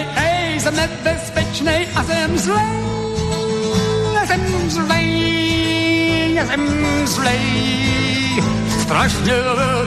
[0.60, 2.86] jsem nebezpečnej a jsem zlej.
[4.26, 6.62] Jsem zlej, jsem
[7.06, 7.40] zlej,
[8.80, 9.32] strašně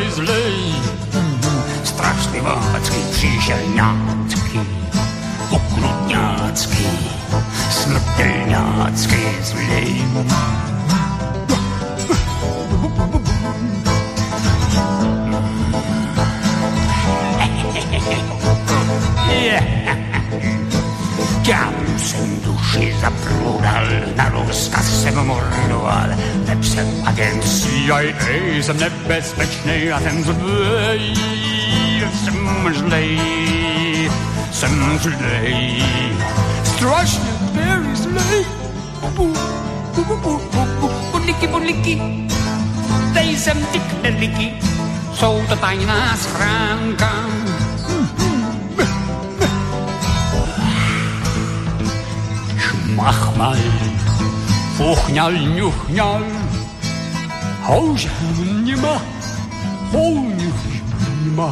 [0.09, 0.53] zlej.
[1.83, 4.59] Strašný vácky, příšerňácký,
[5.49, 6.87] okrutňácký,
[7.69, 10.03] smrtelňácký zlej.
[23.09, 26.09] Duši zaprudal, na rozkaz jsem mordoval,
[26.61, 27.99] jsem agent CIA,
[28.61, 31.13] jsem nebezpečný a jsem zlej,
[32.23, 33.19] jsem zlej,
[34.51, 35.83] jsem zlej,
[36.63, 38.45] strašně very zlej.
[39.15, 39.33] Bu,
[39.95, 42.01] bu, bu, bu, bu, bu, budliky, budliky,
[43.13, 44.53] dej sem ty knedlíky,
[45.13, 47.38] jsou to tajná schránka.
[52.99, 53.57] mach mal,
[54.77, 56.23] fuchnal, njuchnal,
[57.67, 58.07] hausch
[58.65, 58.95] nima,
[59.91, 60.59] honig
[61.23, 61.49] nima.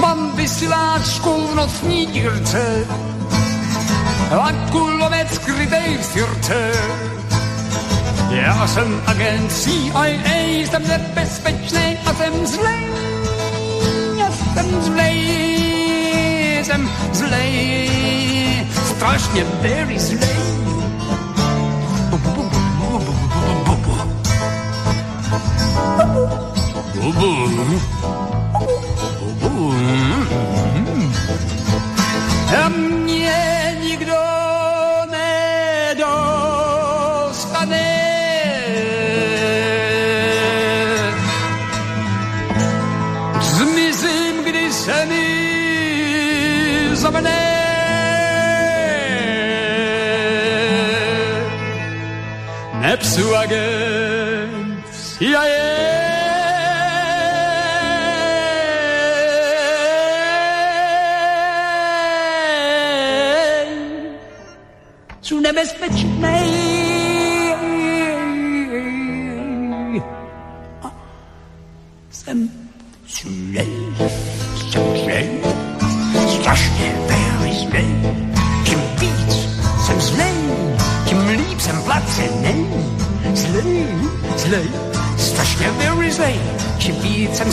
[0.00, 2.64] Mam wysylaczków nocni girce,
[4.30, 6.72] a kulomec krytej w serce.
[8.34, 10.04] Já jsem agent CIA,
[10.70, 12.86] jsem nebezpečný a jsem zlej.
[14.18, 20.36] Já jsem zlej, jsem zlej, strašně very zlej.
[22.10, 22.64] Bubu.
[53.14, 53.93] sous I guerre.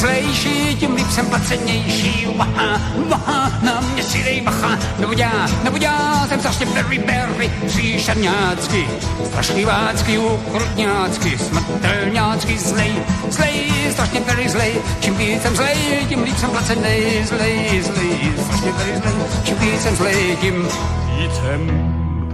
[0.02, 2.28] Zlejší, tím líp jsem placenější.
[2.36, 4.80] Vaha, vaha, na mě si dej bacha.
[4.99, 8.88] Nebo já, nebo já jsem strašně very, very příšerňácky.
[9.26, 12.94] Strašlivácky, ukrutňácky, smrtelňácky, zlej,
[13.30, 14.73] zlej, strašně very zlej.
[14.99, 17.26] Čím víc jsem zlej, tím líp jsem placený.
[17.26, 19.14] Zlej, zlej, strašně very zlej.
[19.44, 20.68] Čím víc jsem zlej, tím
[21.18, 21.91] víc jsem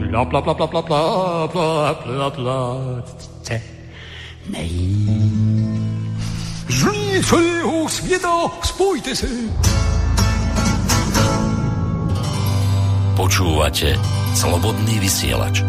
[0.09, 3.36] bla bla bla bla bla bla bla bla bla
[7.27, 8.31] Celého světa,
[8.63, 9.27] spojte se.
[13.19, 13.99] Počúvate
[14.31, 15.59] Slobodný vysielač.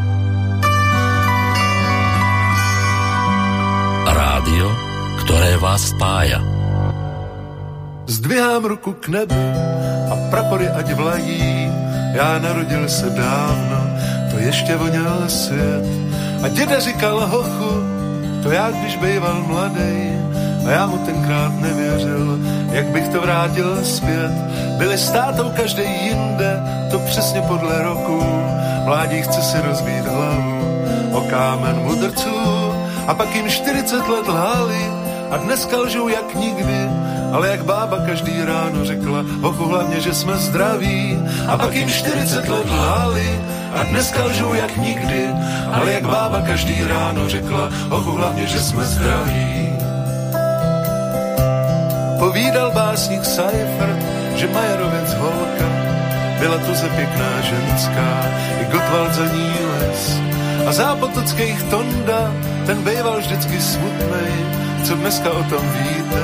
[4.07, 4.71] Rádio,
[5.27, 6.39] ktoré vás spája.
[8.07, 9.45] Zdvihám ruku k nebi
[10.09, 11.59] a prapory ať vlají
[12.15, 13.81] já narodil se dávno,
[14.31, 15.85] to ještě voněl svět.
[16.43, 17.73] A děda říkal hochu,
[18.43, 20.19] to já když býval mladý,
[20.67, 20.99] a já mu
[21.29, 22.39] tenkrát nevěřil,
[22.73, 24.33] jak bych to vrátil zpět.
[24.79, 26.61] Byli státou každý jinde,
[26.91, 28.23] to přesně podle roku.
[28.85, 30.59] Mládí chce si rozbít hlavu
[31.13, 32.73] o kámen mudrců
[33.07, 34.87] a pak jim 40 let lhali
[35.31, 36.89] a dneska lžou jak nikdy.
[37.33, 41.19] Ale jak bába každý ráno řekla, hochu hlavně, že jsme zdraví.
[41.49, 43.41] A pak jim 40 let lhali
[43.75, 45.29] a dneska lžou jak nikdy.
[45.73, 49.58] Ale jak bába každý ráno řekla, hochu hlavně, že jsme zdraví.
[52.29, 54.01] Povídal básník Seifert,
[54.37, 55.69] že Majerovec holka
[56.39, 58.11] byla tu ze pěkná ženská,
[58.61, 60.21] i Gottwald za ní les.
[60.69, 62.33] A zápotockých Tonda,
[62.67, 64.33] ten býval vždycky smutnej,
[64.85, 66.23] co dneska o tom víte.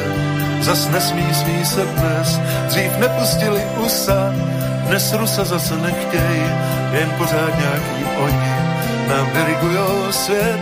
[0.60, 4.34] Zas nesmí smí se dnes, dřív nepustili USA,
[4.86, 6.42] dnes Rusa zase nechtěj,
[6.92, 8.52] jen pořád nějaký oni
[9.08, 10.60] nám dirigujou svět.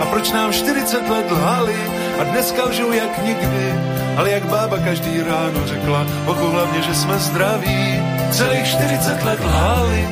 [0.00, 1.76] A proč nám 40 let lhali
[2.20, 3.74] a dneska lžou jak nikdy,
[4.18, 8.02] ale jak bába každý ráno řekla, oku hlavně, že jsme zdraví.
[8.30, 10.08] Celých 40 let lhali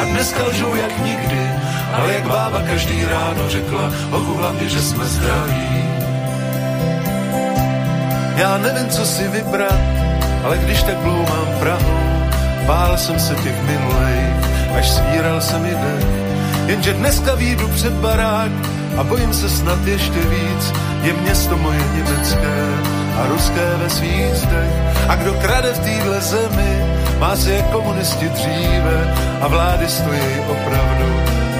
[0.00, 1.50] a dneska lžou jak nikdy,
[1.92, 5.84] ale jak bába každý ráno řekla, oku hlavně, že jsme zdraví.
[8.36, 9.80] Já nevím, co si vybrat,
[10.44, 11.98] ale když tak bloumám Prahou,
[12.66, 14.34] bál jsem se těch minulejch,
[14.78, 16.06] až svíral jsem mi dech.
[16.66, 18.52] Jenže dneska výjdu před barák
[18.96, 20.72] a bojím se snad ještě víc,
[21.02, 24.74] je město moje německé a ruské ve svých zdech.
[25.08, 26.72] A kdo krade v téhle zemi,
[27.18, 31.08] má se jak komunisti dříve a vlády stojí opravdu.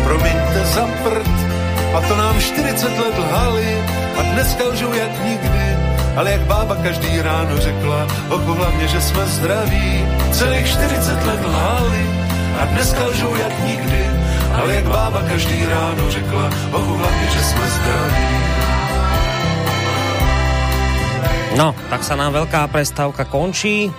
[0.05, 1.49] Promiňte za prd,
[1.97, 3.77] a to nám 40 let lhali
[4.19, 5.77] a dneska lžou jak nikdy.
[6.17, 10.07] Ale jak bába každý ráno řekla, oku hlavně, že jsme zdraví.
[10.33, 12.07] Celých 40 let lhali
[12.61, 14.11] a dneska lžou jak nikdy.
[14.63, 18.48] Ale jak bába každý ráno řekla, oku hlavně, že jsme zdraví.
[21.59, 23.91] No, tak sa nám veľká prestávka končí.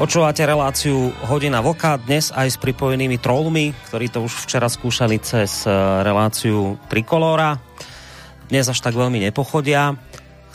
[0.00, 5.68] Počúvate reláciu Hodina Voka dnes aj s pripojenými trollmi, ktorí to už včera skúšali cez
[5.68, 7.60] eh, reláciu Trikolora.
[8.48, 9.92] Dnes až tak veľmi nepochodia.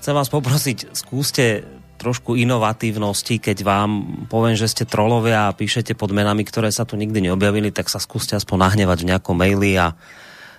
[0.02, 1.61] Chcem vás poprosiť, skúste
[2.02, 6.98] trošku inovatívnosti, keď vám poviem, že ste trolovia a píšete pod menami, ktoré sa tu
[6.98, 9.94] nikdy neobjavili, tak sa skúste aspoň nahnevať v nejakom maili a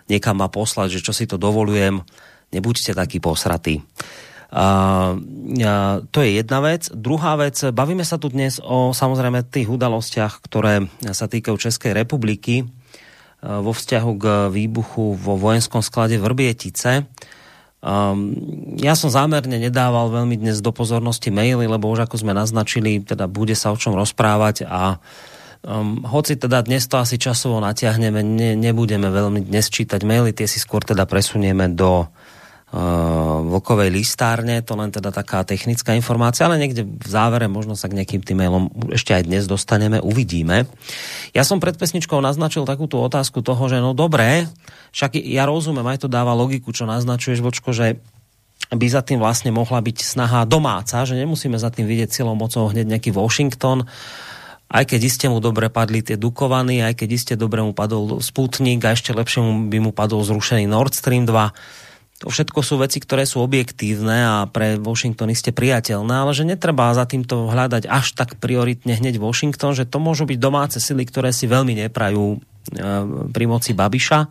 [0.06, 2.06] niekam ma poslať, že čo si to dovolujem.
[2.55, 3.82] Nebuďte takí posratí.
[4.51, 6.90] To je jedna vec.
[6.90, 12.66] Druhá vec, bavíme sa tu dnes o samozrejme tých udalostiach, ktoré sa týkajú Českej republiky
[12.66, 17.06] uh, vo vzťahu k výbuchu vo vojenskom sklade Vrbietice.
[17.81, 18.36] Um,
[18.77, 23.24] ja som zámerne nedával veľmi dnes do pozornosti maily, lebo už ako sme naznačili, teda
[23.24, 25.01] bude sa o čom rozprávať a
[25.64, 30.44] um, hoci teda dnes to asi časovo natiahneme, ne, nebudeme veľmi dnes čítať maily, tie
[30.44, 32.05] si skôr teda presunieme do
[32.70, 37.90] uh, vlkovej listárne, to len teda taká technická informácia, ale niekde v závere možno sa
[37.90, 38.64] k nejakým tým mailom
[38.94, 40.70] ešte aj dnes dostaneme, uvidíme.
[41.34, 44.47] Ja som pred pesničkou naznačil takúto otázku toho, že no dobré,
[44.94, 47.98] však ja rozumiem, aj to dáva logiku, čo naznačuješ, Vočko, že
[48.70, 52.70] by za tým vlastne mohla byť snaha domáca, že nemusíme za tým vidieť silou mocou
[52.70, 53.82] hneď nejaký Washington,
[54.70, 58.86] aj keď iste mu dobre padli tie Dukovany, aj keď iste dobre mu padol Sputnik
[58.86, 61.89] a ešte lepšie mu by mu padol zrušený Nord Stream 2
[62.20, 66.92] to všetko sú veci, ktoré sú objektívne a pre Washington iste priateľné, ale že netreba
[66.92, 71.32] za týmto hľadať až tak prioritne hneď Washington, že to môžu byť domáce sily, ktoré
[71.32, 72.38] si veľmi neprajú e,
[73.32, 74.28] pri moci Babiša.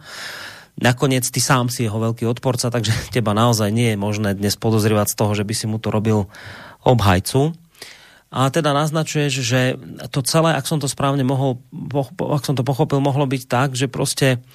[0.85, 5.09] Nakoniec ty sám si jeho veľký odporca, takže teba naozaj nie je možné dnes podozrievať
[5.09, 6.29] z toho, že by si mu to robil
[6.85, 7.57] obhajcu.
[8.29, 9.61] A teda naznačuješ, že
[10.13, 11.57] to celé, ak som to správne mohol,
[12.13, 14.45] ak som to pochopil, mohlo byť tak, že proste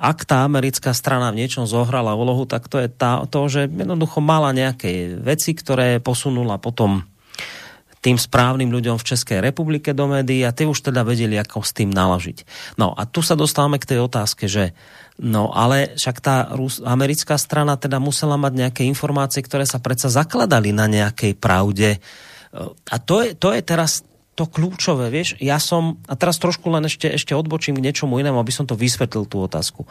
[0.00, 4.24] ak tá americká strana v niečom zohrala úlohu, tak to je tá, to, že jednoducho
[4.24, 7.04] mala nejaké veci, ktoré posunula potom
[8.02, 11.70] tým správnym ľuďom v Českej republike do médií a ty už teda vedeli, ako s
[11.70, 12.42] tým naložiť.
[12.74, 14.74] No a tu sa dostávame k tej otázke, že
[15.22, 20.10] no ale však tá Rus, americká strana teda musela mať nejaké informácie, ktoré sa predsa
[20.10, 22.02] zakladali na nejakej pravde.
[22.90, 24.02] A to je, to je teraz
[24.32, 28.40] to kľúčové, vieš, ja som, a teraz trošku len ešte, ešte odbočím k niečomu inému,
[28.40, 29.84] aby som to vysvetlil tú otázku.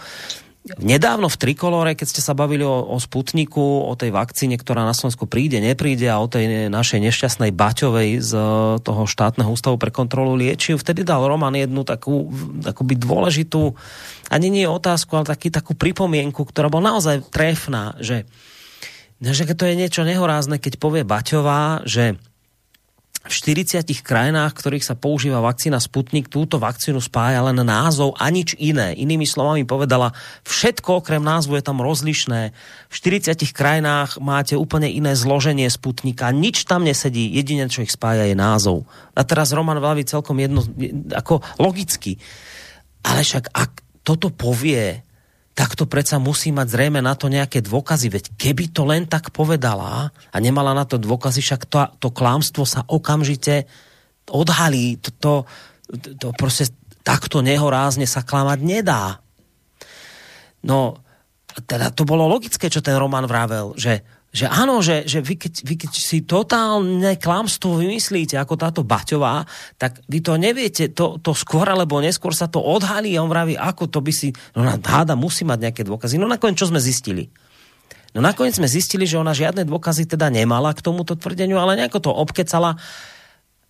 [0.78, 4.94] Nedávno v Trikolore, keď ste sa bavili o, o Sputniku, o tej vakcíne, ktorá na
[4.94, 8.32] Slovensku príde, nepríde a o tej našej nešťastnej Baťovej z
[8.86, 12.30] toho štátneho ústavu pre kontrolu liečiv, vtedy dal Roman jednu takú
[12.62, 13.74] akoby dôležitú,
[14.30, 18.30] ani nie otázku, ale taký, takú pripomienku, ktorá bola naozaj trefná, že,
[19.18, 22.22] že to je niečo nehorázne, keď povie Baťová, že
[23.22, 28.58] v 40 krajinách, ktorých sa používa vakcína Sputnik, túto vakcínu spája len názov a nič
[28.58, 28.98] iné.
[28.98, 30.10] Inými slovami povedala,
[30.42, 32.50] všetko okrem názvu je tam rozlišné.
[32.90, 38.26] V 40 krajinách máte úplne iné zloženie Sputnika, nič tam nesedí, jedine čo ich spája
[38.26, 38.90] je názov.
[39.14, 40.66] A teraz Roman Vlavi celkom jedno,
[41.14, 42.18] ako logicky.
[43.06, 43.72] Ale však ak
[44.02, 45.11] toto povie
[45.52, 48.08] tak to predsa musí mať zrejme na to nejaké dôkazy.
[48.08, 52.64] Veď keby to len tak povedala a nemala na to dôkazy, však to, to klámstvo
[52.64, 53.68] sa okamžite
[54.32, 54.96] odhalí.
[55.04, 55.34] To, to,
[56.16, 56.72] to proste
[57.04, 59.20] takto nehorázne sa klamať nedá.
[60.64, 61.04] No,
[61.68, 65.54] teda to bolo logické, čo ten Roman vravel, že že áno, že, že vy, keď,
[65.68, 69.44] vy keď si totálne klamstvo vymyslíte, ako táto Baťová,
[69.76, 73.60] tak vy to neviete, to, to skôr alebo neskôr sa to odhalí a on vraví,
[73.60, 76.16] ako to by si, no háda musí mať nejaké dôkazy.
[76.16, 77.28] No nakoniec čo sme zistili?
[78.16, 82.00] No nakoniec sme zistili, že ona žiadne dôkazy teda nemala k tomuto tvrdeniu, ale nejako
[82.00, 82.80] to obkecala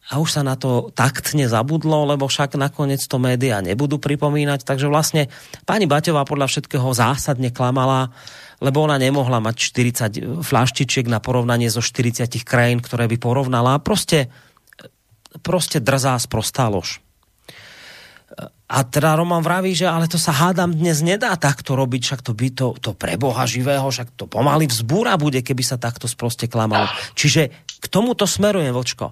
[0.09, 4.65] a už sa na to taktne zabudlo, lebo však nakoniec to média nebudú pripomínať.
[4.65, 5.29] Takže vlastne
[5.63, 8.09] pani Baťová podľa všetkého zásadne klamala
[8.61, 13.81] lebo ona nemohla mať 40 flaštičiek na porovnanie zo 40 krajín, ktoré by porovnala.
[13.81, 14.29] Proste,
[15.41, 17.01] proste drzá sprostá lož.
[18.71, 22.31] A teda Roman vraví, že ale to sa hádam dnes nedá takto robiť, však to
[22.31, 26.47] by to, to pre Boha živého, však to pomaly vzbúra bude, keby sa takto sproste
[26.47, 26.87] klamalo.
[27.11, 27.51] Čiže
[27.83, 29.11] k tomuto smerujem, Vočko.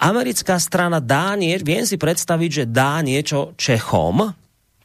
[0.00, 4.34] Americká strana dá nie, viem si predstaviť, že dá niečo Čechom,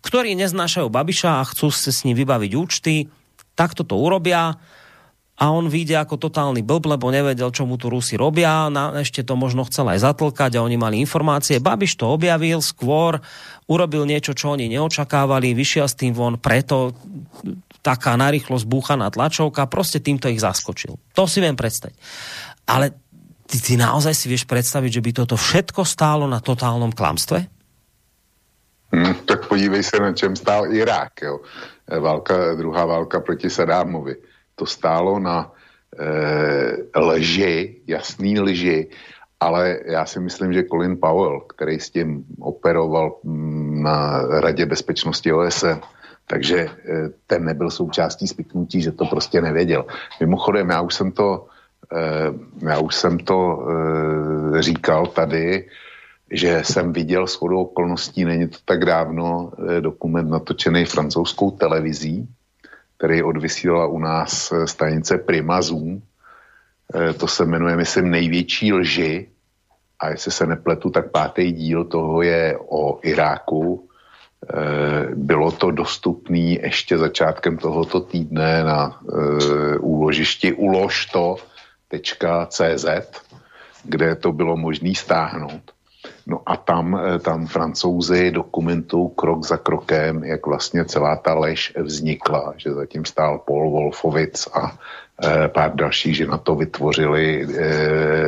[0.05, 3.09] ktorí neznášajú Babiša a chcú sa s ním vybaviť účty,
[3.55, 4.59] takto to urobia
[5.35, 8.71] a on vyjde ako totálny blb, lebo nevedel, čo mu tu Rusi robia.
[8.71, 11.59] Na, ešte to možno chcel aj zatlkať a oni mali informácie.
[11.59, 13.19] Babiš to objavil skôr,
[13.67, 16.95] urobil niečo, čo oni neočakávali, vyšiel s tým von, preto
[17.83, 20.95] taká narýchlo zbúchaná tlačovka, prostě týmto ich zaskočil.
[21.13, 21.99] To si viem predstaviť.
[22.71, 22.95] Ale
[23.45, 27.45] ty, ty naozaj si vieš predstaviť, že by toto všetko stálo na totálnom klamstve?
[28.89, 31.13] Hmm, tak podívej se, na čem stál Irák.
[31.21, 31.43] Jo
[31.99, 34.15] válka, druhá válka proti Sadámovi.
[34.55, 35.51] To stálo na
[35.99, 38.89] e, lži, jasný lži,
[39.39, 45.33] ale já si myslím, že Colin Powell, který s tím operoval mm, na Radě bezpečnosti
[45.33, 45.79] OSN,
[46.27, 46.69] takže e,
[47.27, 49.85] ten nebyl součástí spiknutí, že to prostě nevěděl.
[50.19, 51.47] Mimochodem, já už jsem to,
[52.67, 53.67] já už jsem to
[54.59, 55.67] říkal tady,
[56.31, 62.27] že jsem viděl shodou okolností, není to tak dávno, eh, dokument natočený francouzskou televizí,
[62.97, 66.01] který odvysílala u nás eh, stanice Prima Zoom.
[66.95, 69.29] Eh, to se jmenuje, myslím, Největší lži.
[69.99, 73.89] A jestli se nepletu, tak pátý díl toho je o Iráku.
[75.15, 78.99] Bylo to dostupné ještě začátkem tohoto týdne na
[79.79, 81.47] úložišti uložto.cz,
[83.83, 85.74] kde to bylo možné stáhnout.
[86.25, 91.73] No a tam, eh, tam francouzi dokumentují krok za krokem, jak vlastně celá ta lež
[91.77, 94.77] vznikla, že zatím stál Paul Wolfovic a
[95.23, 97.47] e, pár dalších, že na to vytvořili e,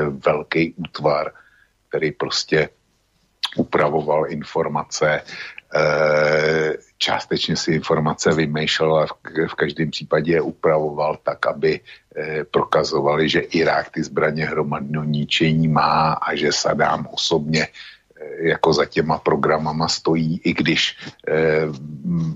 [0.10, 1.32] velký útvar,
[1.90, 2.70] který prostě
[3.58, 5.22] upravoval informace,
[6.98, 9.06] částečně si informace vymýšlel a
[9.48, 15.68] v, každém případě je upravoval tak, aby e, prokazovali, že Irák ty zbraně hromadného ničení
[15.68, 17.68] má a že Sadám osobně
[18.40, 20.98] jako za těma programama stojí, i když
[21.28, 21.68] eh,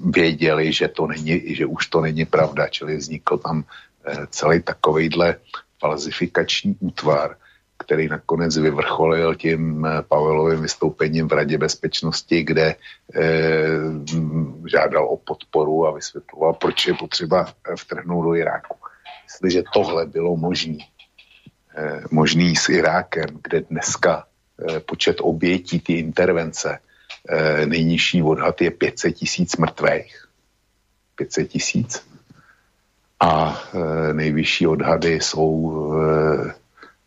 [0.05, 3.63] věděli, že, to není, že už to není pravda, čili vznikl tam
[4.05, 5.35] eh, celý takovejhle
[5.79, 7.35] falzifikační útvar,
[7.81, 12.75] který nakonec vyvrcholil tím eh, Pavelovým vystoupením v Radě bezpečnosti, kde
[13.15, 13.67] eh,
[14.71, 18.75] žádal o podporu a vysvětloval, proč je potřeba vtrhnout do Iráku.
[19.23, 20.77] Jestliže tohle bylo možné,
[21.77, 24.25] eh, možný s Irákem, kde dneska
[24.69, 26.79] Eh, počet obětí ty intervence,
[27.29, 30.27] eh, nejnižší odhad je 500 tisíc mrtvých.
[31.15, 32.05] 500 tisíc.
[33.19, 35.93] A eh, nejvyšší odhady jsou,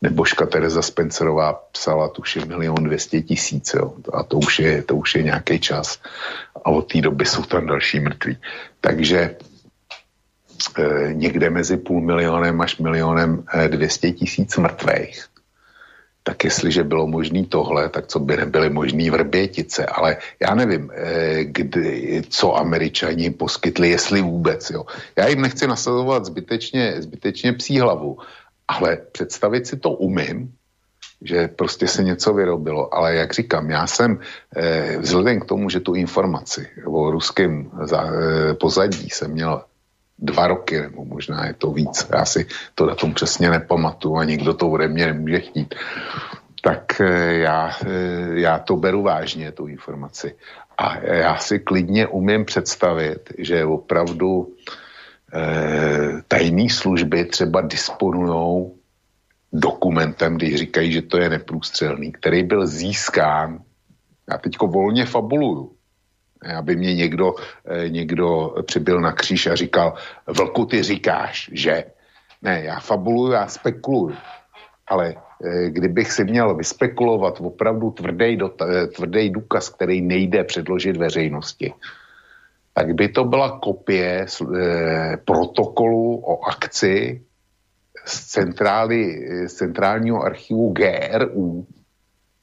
[0.05, 3.97] nebožka Tereza Spencerová psala tuším milion 200 tisíc, jo.
[4.13, 5.99] a to už, je, to už je nějaký čas.
[6.65, 8.37] A od té doby jsou tam další mrtví.
[8.81, 9.37] Takže
[11.13, 15.35] někde mezi půl milionem až milionem 200 tisíc mrtvých
[16.25, 19.87] tak jestliže bylo možné tohle, tak co by nebyly možné vrbětice.
[19.87, 24.71] Ale já nevím, eh, kdy, co američani poskytli, jestli vůbec.
[24.71, 24.89] Jo.
[25.17, 28.19] Já jim nechci nasazovat zbytečně, zbytečně psí hlavu,
[28.69, 30.53] ale představit si to umím,
[31.23, 32.95] že prostě se něco vyrobilo.
[32.95, 34.19] Ale jak říkám, já jsem
[34.57, 39.62] eh, vzhledem k tomu, že tu informaci o ruském eh, pozadí jsem měl
[40.19, 42.07] dva roky, nebo možná je to víc.
[42.12, 45.74] Já si to datum přesně nepamatuju a nikdo to ode mě nemůže chtít.
[46.62, 46.97] tak
[47.28, 47.77] já,
[48.35, 50.35] já to beru vážně, tu informaci.
[50.78, 54.84] A já si klidně umím představit, že opravdu eh,
[56.28, 58.70] tajné služby třeba disponují
[59.55, 63.59] dokumentem, když říkají, že to je neprůstřelný, který byl získán,
[64.31, 65.73] já teďko volně fabuluju,
[66.59, 67.35] aby mě někdo,
[67.65, 69.94] eh, někdo přibyl na kříž a říkal,
[70.27, 71.85] vlku, ty říkáš, že?
[72.43, 74.16] Ne, já fabuluju, já spekuluju.
[74.86, 81.73] Ale eh, kdybych si měl vyspekulovat opravdu tvrdý, eh, tvrdý důkaz, který nejde předložit veřejnosti,
[82.75, 84.27] tak by to byla kopie
[85.25, 87.23] protokolu o akci
[88.05, 91.67] z, centrály, z centrálního archivu GRU,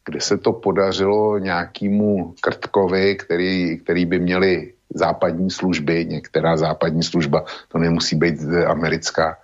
[0.06, 7.46] kde se to podařilo nějakému Krtkovi, který, který by měli západní služby, některá západní služba,
[7.68, 9.38] to nemusí být americká,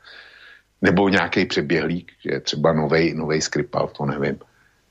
[0.82, 4.40] nebo nějaký přeběhlík, že třeba nový Skripal, to nevím.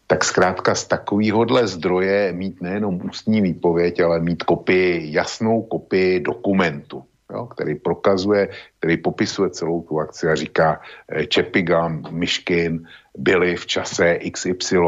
[0.06, 7.04] Tak zkrátka z takovýhodle zdroje mít nejenom ústní výpověď, ale mít kopii, jasnou kopii dokumentu,
[7.32, 12.86] jo, který prokazuje, který popisuje celou tu akci a říká eh, Čepigan, Myškin
[13.18, 14.78] byli v čase XY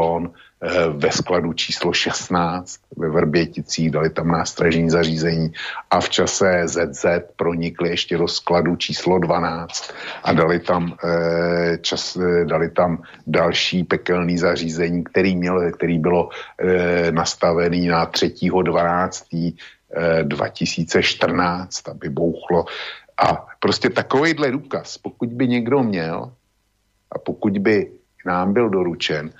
[0.89, 5.51] ve skladu číslo 16 ve Vrběticích, dali tam nástražní zařízení
[5.89, 7.05] a v čase ZZ
[7.35, 13.83] pronikli ještě do skladu číslo 12 a dali tam, eh, čas, eh, dali tam další
[13.83, 16.29] pekelný zařízení, který, měl, který bylo
[17.11, 19.55] nastavený na 3.12.
[20.23, 22.65] 2014, aby bouchlo.
[23.17, 26.31] A prostě takovýhle důkaz, pokud by někdo měl
[27.11, 27.91] a pokud by
[28.25, 29.33] nám byl doručen,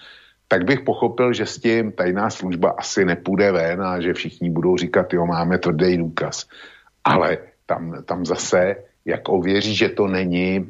[0.50, 4.78] tak bych pochopil, že s tím tajná služba asi nepůjde ven a že všichni budou
[4.78, 6.46] říkat, jo, máme tvrdý důkaz.
[7.04, 10.66] Ale tam, tam zase, jak ověří, že to není e,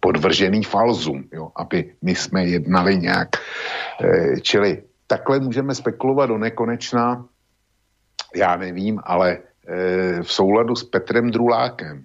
[0.00, 3.28] podvržený falzum, jo, aby my jsme jednali nějak.
[4.04, 7.24] E, čili takhle můžeme spekulovat do nekonečna,
[8.36, 9.38] já nevím, ale
[9.68, 12.04] e, v souladu s Petrem Drulákem,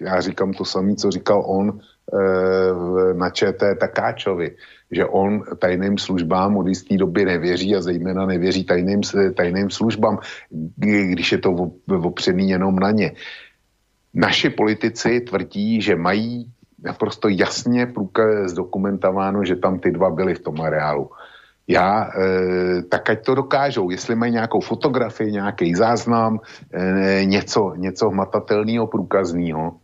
[0.00, 4.56] já říkám to samé, co říkal on e, na ČT Takáčovi,
[4.90, 9.00] že on tajným službám od jisté doby nevěří a zejména nevěří tajným,
[9.34, 10.18] tajným službám,
[10.76, 13.12] když je to opřený jenom na ně.
[14.14, 16.50] Naši politici tvrdí, že mají
[16.82, 17.92] naprosto jasně
[18.44, 21.10] zdokumentováno, že tam ty dva byly v tom areálu.
[21.68, 26.40] Já, e, tak ať to dokážou, jestli mají nějakou fotografii, nějaký záznam,
[26.72, 29.74] e, něco, něco hmatatelného, průkazného,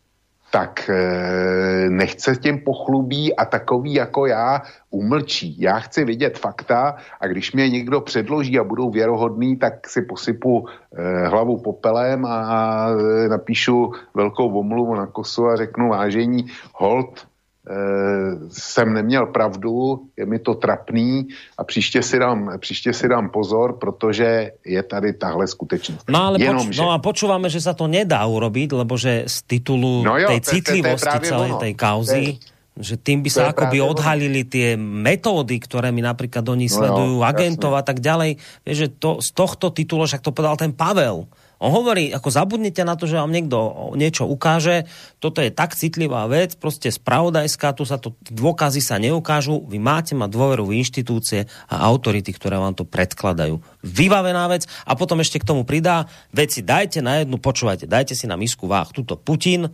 [0.53, 5.57] tak e, nechce tím pochlubí a takový jako já umlčí.
[5.61, 10.69] Já chci vidět fakta a když mě někdo předloží a budou věrohodný, tak si posypu
[10.69, 12.87] e, hlavu popelem a
[13.24, 17.32] e, napíšu velkou omluvu na kosu a řeknu vážení, hold, Eh,
[18.51, 21.29] jsem neměl pravdu, je mi to trapný
[21.59, 26.05] a příště si dám, příště si dám pozor, protože je tady tahle skutečnost.
[26.09, 26.83] No ale Jenom, poč- že...
[26.83, 30.41] no a počúvame, že sa to nedá urobiť, lebo že z titulu no jo, tej
[30.43, 32.25] citlivosti celej tej kauzy,
[32.83, 37.25] že tým by sa akoby odhalili tie metódy, ktoré mi napríklad oni no sledujú, jo,
[37.25, 37.81] agentov jasne.
[37.81, 38.31] a tak ďalej.
[38.67, 41.31] Vieš, že to, z tohto titulu, však to povedal ten Pavel,
[41.63, 44.91] On hovorí, ako zabudnite na to, že vám niekto niečo ukáže,
[45.23, 50.19] toto je tak citlivá vec, proste spravodajská, tu sa to, dôkazy sa neukážu, vy máte
[50.19, 53.63] mať dôveru v inštitúcie a autority, ktoré vám to predkladajú.
[53.87, 58.27] Vybavená vec a potom ešte k tomu pridá, veci dajte na jednu, počúvajte, dajte si
[58.27, 59.71] na misku váh, tuto Putin,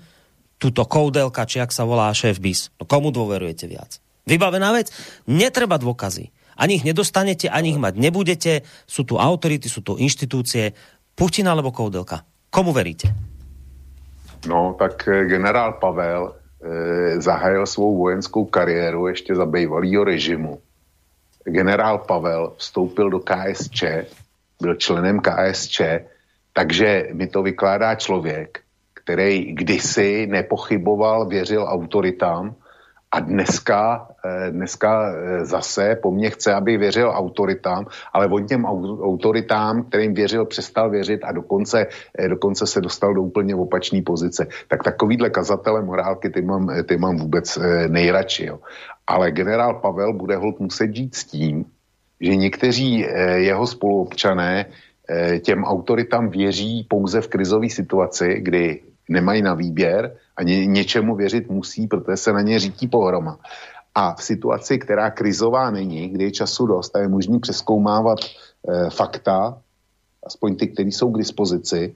[0.59, 2.75] tuto Koudelka, či ak sa volá šéf BIS.
[2.77, 4.03] No komu dôverujete viac?
[4.29, 4.93] Vybavená vec,
[5.25, 6.35] netreba dôkazy.
[6.59, 8.67] Ani ich nedostanete, ani ich mať nebudete.
[8.85, 10.75] Sú tu autority, sú tu inštitúcie.
[11.15, 12.27] Putin alebo Koudelka?
[12.51, 13.15] Komu veríte?
[14.51, 20.59] No, tak eh, generál Pavel e, zahájil svou vojenskou kariéru ještě za bývalého režimu.
[21.45, 23.85] Generál Pavel vstoupil do KSČ,
[24.63, 25.81] byl členem KSČ,
[26.53, 28.61] takže mi to vykládá člověk,
[29.09, 32.55] který kdysi nepochyboval, věřil autoritám
[33.11, 38.65] a dneska, eh, dneska eh, zase po mně chce, aby věřil autoritám, ale on těm
[39.01, 41.87] autoritám, kterým věřil, přestal věřit a dokonce,
[42.19, 44.47] eh, dokonce se dostal do úplně opačné pozice.
[44.69, 47.59] Tak takovýhle kazatele morálky, ty mám, ty mám vůbec
[47.89, 48.45] nejradši.
[48.47, 48.61] Jo.
[49.07, 51.65] Ale generál Pavel bude hold muset žít s tím,
[52.21, 53.09] že někteří
[53.41, 54.67] jeho spoluobčané
[55.41, 61.51] těm autoritám věří pouze v krizové situaci, kdy nemají na výběr, a ně, něčemu věřit
[61.51, 63.39] musí, protože se na ně řítí pohroma.
[63.95, 68.91] A v situaci, která krizová není, kdy je času dost a je možný přeskoumávat e,
[68.91, 69.59] fakta,
[70.27, 71.95] aspoň ty, které jsou k dispozici,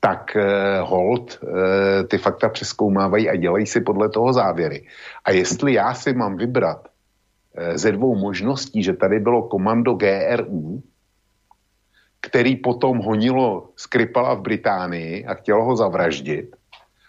[0.00, 0.44] tak e,
[0.80, 4.86] hold e, ty fakta přeskoumávají a dělají si podle toho závěry.
[5.24, 6.88] A jestli já si mám vybrat
[7.54, 10.82] eh, ze dvou možností, že tady bylo komando GRU,
[12.20, 16.56] který potom honilo Skripala v Británii a chtělo ho zavraždit.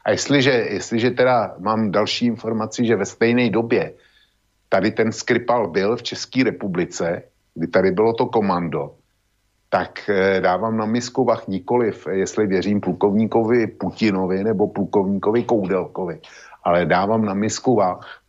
[0.05, 3.93] A jestliže, jestliže teda mám další informaci, že ve stejné době
[4.69, 7.23] tady ten Skripal byl v České republice,
[7.53, 8.95] kdy tady bylo to komando,
[9.69, 16.19] tak eh, dávám na misku vach nikoliv, jestli věřím plukovníkovi Putinovi nebo plukovníkovi Koudelkovi,
[16.63, 18.19] ale dávám na misku vach,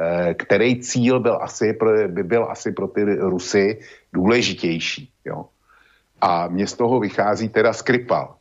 [0.00, 1.76] eh, který cíl byl asi,
[2.06, 3.80] by byl asi pro ty Rusy
[4.12, 5.12] důležitější.
[5.24, 5.51] Jo?
[6.22, 8.34] A mě z toho vychází teda Skripal.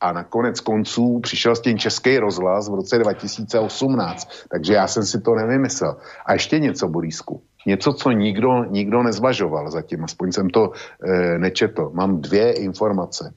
[0.00, 4.28] A nakonec konců přišel s tím český rozhlas v roce 2018.
[4.50, 5.96] Takže já jsem si to nevymyslel.
[6.26, 7.42] A ještě něco, Borísku.
[7.66, 10.72] Něco, co nikdo, nikdo nezvažoval zatím, aspoň jsem to
[11.02, 11.90] e, nečetl.
[11.94, 13.34] Mám dvě informace.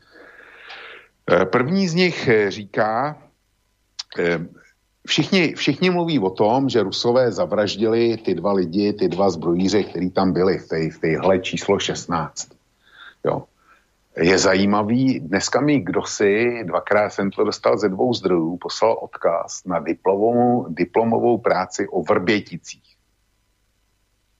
[1.31, 3.17] E, první z nich e, říká,
[4.19, 4.39] e,
[5.07, 10.09] všichni, všichni mluví o tom, že Rusové zavraždili ty dva lidi, ty dva zbrojíře, kteří
[10.09, 12.47] tam byli v, té, téhle číslo 16.
[13.25, 13.48] Jo
[14.21, 19.65] je zajímavý, dneska mi kdo si, dvakrát jsem to dostal ze dvou zdrojů, poslal odkaz
[19.65, 22.95] na diplomovou, diplomovou práci o Vrběticích.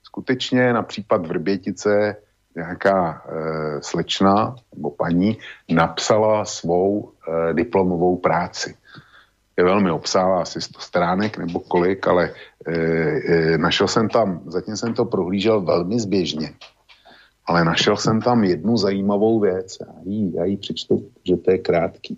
[0.03, 2.15] Skutečně na případ Vrbětice
[2.55, 5.37] nějaká e, slečna nebo paní
[5.69, 8.75] napsala svou e, diplomovou práci.
[9.57, 12.31] Je velmi obsáhlá, asi 100 stránek nebo kolik, ale
[12.67, 16.53] e, e, našel jsem tam, zatím jsem to prohlížel velmi zběžně
[17.49, 19.77] ale našel jsem tam jednu zajímavou věc.
[19.81, 22.17] Já ji, já ji přečtu, že to je krátký.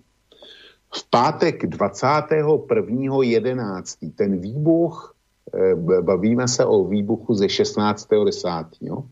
[0.94, 4.12] V pátek 21.11.
[4.14, 5.14] ten výbuch,
[5.54, 8.66] eh, bavíme se o výbuchu ze 16.10.
[8.80, 9.04] Jo?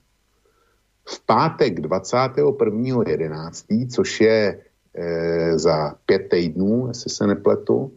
[1.05, 4.61] V pátek 21.11., což je
[4.95, 7.93] e, za pět týdnů, jestli se nepletu,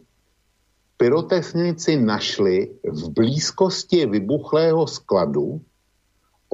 [0.96, 5.60] pyrotechnici našli v blízkosti vybuchlého skladu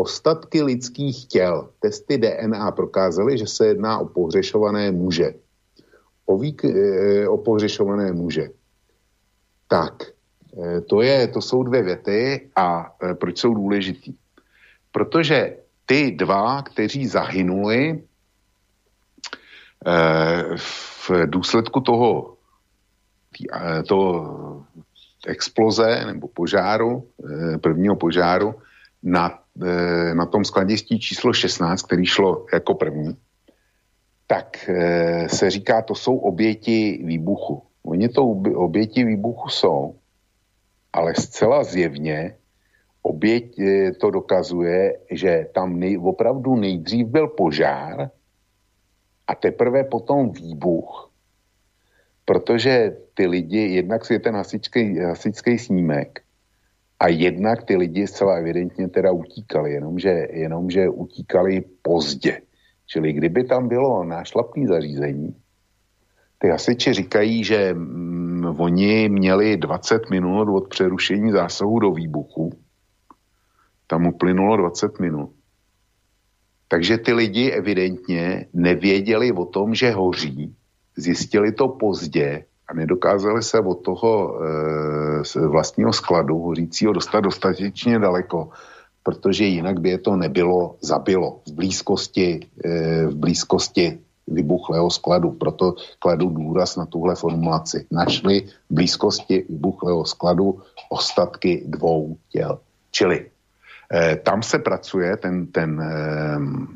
[0.00, 1.68] Ostatky lidských těl.
[1.80, 5.34] Testy DNA prokázaly, že se jedná o pohřešované muže.
[6.26, 8.48] O, vík, e, o pohřešované muže.
[9.68, 10.02] Tak,
[10.56, 14.16] e, to, je, to jsou dvě věty a e, proč jsou důležitý?
[14.92, 15.56] Protože
[15.86, 18.02] ty dva, kteří zahynuli
[20.56, 22.36] v důsledku toho,
[23.88, 24.64] toho
[25.26, 27.08] exploze nebo požáru,
[27.60, 28.54] prvního požáru
[29.02, 29.40] na
[30.14, 33.16] na tom skladistí číslo 16, který šlo jako první,
[34.30, 37.62] tak eh, se říká, to jsou oběti výbuchu.
[37.82, 38.22] Oni to
[38.54, 39.94] oběti výbuchu jsou,
[40.92, 42.36] ale zcela zjevně
[43.02, 48.10] oběť eh, to dokazuje, že tam nej, opravdu nejdřív byl požár
[49.26, 51.10] a teprve potom výbuch,
[52.24, 56.22] protože ty lidi, jednak je ten hasičský, hasičský snímek,
[57.00, 62.40] a jednak ty lidi zcela evidentně teda utíkali, jenomže, jenomže utíkali pozdě.
[62.86, 65.34] Čili kdyby tam bylo nášlapné zařízení,
[66.38, 72.50] ty hasiči říkají, že mm, oni měli 20 minut od přerušení zásahu do výbuchu.
[73.86, 75.30] Tam uplynulo 20 minut.
[76.68, 80.56] Takže ty lidi evidentně nevěděli o tom, že hoří,
[80.96, 84.38] zjistili to pozdě a nedokázali se od toho
[85.34, 88.48] e, vlastního skladu hořícího dostat dostatečně daleko,
[89.02, 95.30] protože jinak by je to nebylo zabilo v blízkosti, e, v blízkosti vybuchlého skladu.
[95.30, 97.86] Proto kladu důraz na tuhle formulaci.
[97.90, 98.40] Našli
[98.70, 102.58] v blízkosti vybuchlého skladu ostatky dvou těl.
[102.90, 103.26] Čili
[103.94, 105.90] e, tam se pracuje ten, ten e,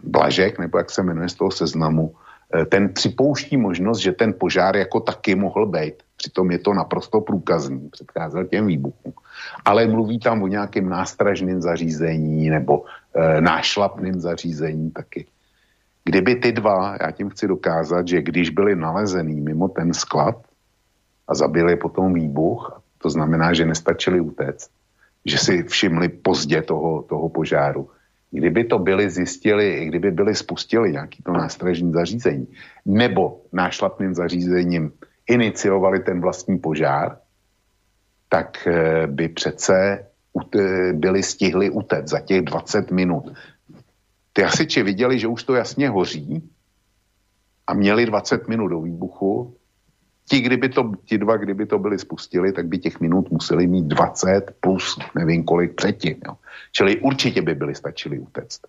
[0.03, 2.15] Blažek, nebo jak se jmenuje z toho seznamu,
[2.69, 5.95] ten připouští možnost, že ten požár jako taky mohl být.
[6.17, 9.13] Přitom je to naprosto průkazný, předcházel těm výbuchům.
[9.65, 15.27] Ale mluví tam o nějakém nástražném zařízení nebo e, nášlapném zařízení taky.
[16.05, 20.37] Kdyby ty dva, já tím chci dokázat, že když byli nalezený mimo ten sklad
[21.29, 24.71] a zabili potom výbuch, to znamená, že nestačili utéct,
[25.25, 27.91] že si všimli pozdě toho, toho požáru,
[28.35, 32.47] kdyby to byli zjistili, kdyby byli spustili nějaký to nástražní zařízení,
[32.87, 34.93] nebo nášlapným zařízením
[35.29, 37.19] iniciovali ten vlastní požár,
[38.29, 40.07] tak eh, by přece
[40.93, 43.33] byli stihli utéct za těch 20 minut.
[44.33, 46.51] Ty hasiči viděli, že už to jasně hoří
[47.67, 49.57] a měli 20 minut do výbuchu,
[50.29, 53.85] ti, kdyby to, ti dva, kdyby to byli spustili, tak by těch minut museli mít
[53.85, 56.17] 20 plus nevím kolik předtím.
[56.27, 56.35] Jo.
[56.73, 58.61] Čili určitě by byli stačili utéct.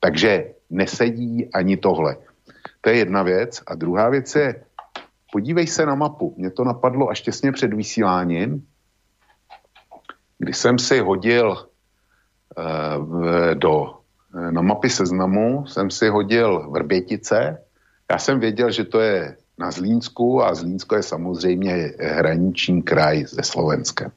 [0.00, 2.16] Takže nesedí ani tohle.
[2.80, 3.62] To je jedna věc.
[3.66, 4.64] A druhá věc je,
[5.32, 6.34] podívej se na mapu.
[6.38, 8.66] Mě to napadlo až těsně před vysíláním,
[10.38, 11.68] kdy jsem si hodil
[13.54, 13.94] do,
[14.50, 17.58] na mapy seznamu jsem si hodil Vrbětice.
[18.10, 23.42] Já jsem věděl, že to je na Zlínsku a Zlínsko je samozřejmě hraniční kraj se
[23.42, 24.10] Slovenskem.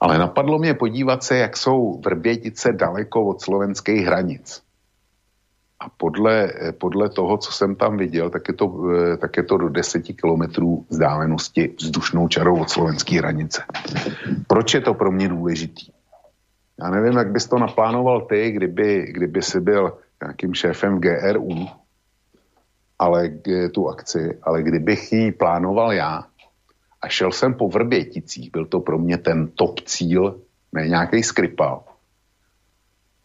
[0.00, 4.62] Ale napadlo mě podívat se, jak jsou Vrbětice daleko od slovenských hranic.
[5.80, 8.66] A podle, podle toho, co jsem tam viděl, tak je to,
[9.18, 13.62] tak je to do 10 kilometrů vzdálenosti vzdušnou čarou od slovenské hranice.
[14.46, 15.90] Proč je to pro mě důležitý?
[16.80, 21.66] Já nevím, jak bys to naplánoval ty, kdyby, kdyby jsi byl nějakým šéfem GRU,
[22.98, 23.28] ale
[23.74, 26.24] tu akci, ale kdybych ji plánoval já
[27.02, 30.40] a šel jsem po Vrběticích, byl to pro mě ten top cíl,
[30.72, 31.84] ne nějaký skripal,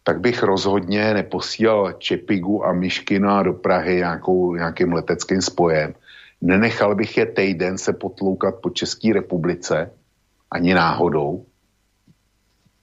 [0.04, 5.94] tak bych rozhodně neposílal Čepigu a Myškina do Prahy nějakou, nějakým leteckým spojem.
[6.40, 9.90] Nenechal bych je týden se potloukat po České republice,
[10.50, 11.46] ani náhodou,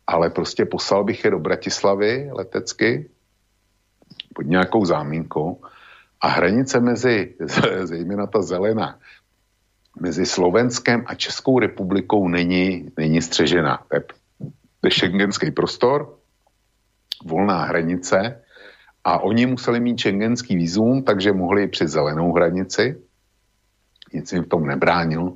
[0.07, 3.09] ale prostě poslal bych je do Bratislavy letecky
[4.33, 5.61] pod nějakou zámínkou
[6.21, 7.35] a hranice mezi,
[7.83, 8.99] zejména ta zelená,
[9.99, 13.83] mezi Slovenskem a Českou republikou není, není střežená.
[14.81, 16.15] To je šengenský prostor,
[17.25, 18.41] volná hranice
[19.03, 23.01] a oni museli mít šengenský výzum, takže mohli přes zelenou hranici.
[24.13, 25.33] Nic jim v tom nebránil.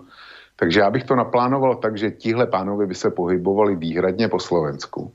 [0.56, 5.14] Takže já bych to naplánoval tak, že tihle pánovi by se pohybovali výhradně po Slovensku.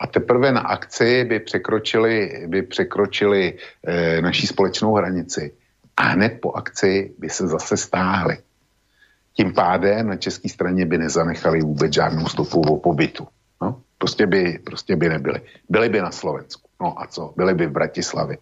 [0.00, 3.54] A teprve na akci by překročili, by překročili
[3.86, 5.52] e, naší společnou hranici.
[5.96, 8.38] A hned po akci by se zase stáhli.
[9.32, 13.26] Tím pádem na české straně by nezanechali vůbec žádnou stopu o pobytu.
[13.62, 15.40] No, prostě, by, prostě by nebyli.
[15.68, 16.68] Byli by na Slovensku.
[16.80, 17.32] No a co?
[17.36, 18.38] Byli by v Bratislavě.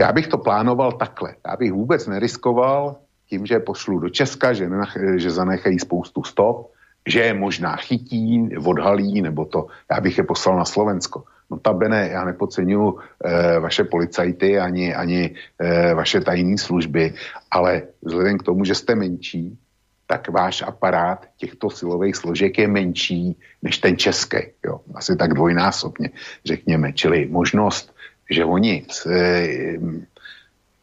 [0.00, 1.34] Já bych to plánoval takhle.
[1.46, 2.96] Já bych vůbec neriskoval
[3.28, 6.72] tím, že pošlu do Česka, že, nenach, že zanechají spoustu stop,
[7.08, 11.24] že je možná chytí, odhalí, nebo to, já bych je poslal na Slovensko.
[11.50, 12.94] No ta bene, já nepodceňuji
[13.24, 17.14] e, vaše policajty ani, ani e, vaše tajné služby,
[17.50, 19.58] ale vzhledem k tomu, že jste menší,
[20.06, 24.38] tak váš aparát těchto silových složek je menší než ten český.
[24.64, 24.80] Jo?
[24.94, 26.10] Asi tak dvojnásobně,
[26.44, 26.92] řekněme.
[26.92, 27.94] Čili možnost,
[28.30, 29.48] že oni, e,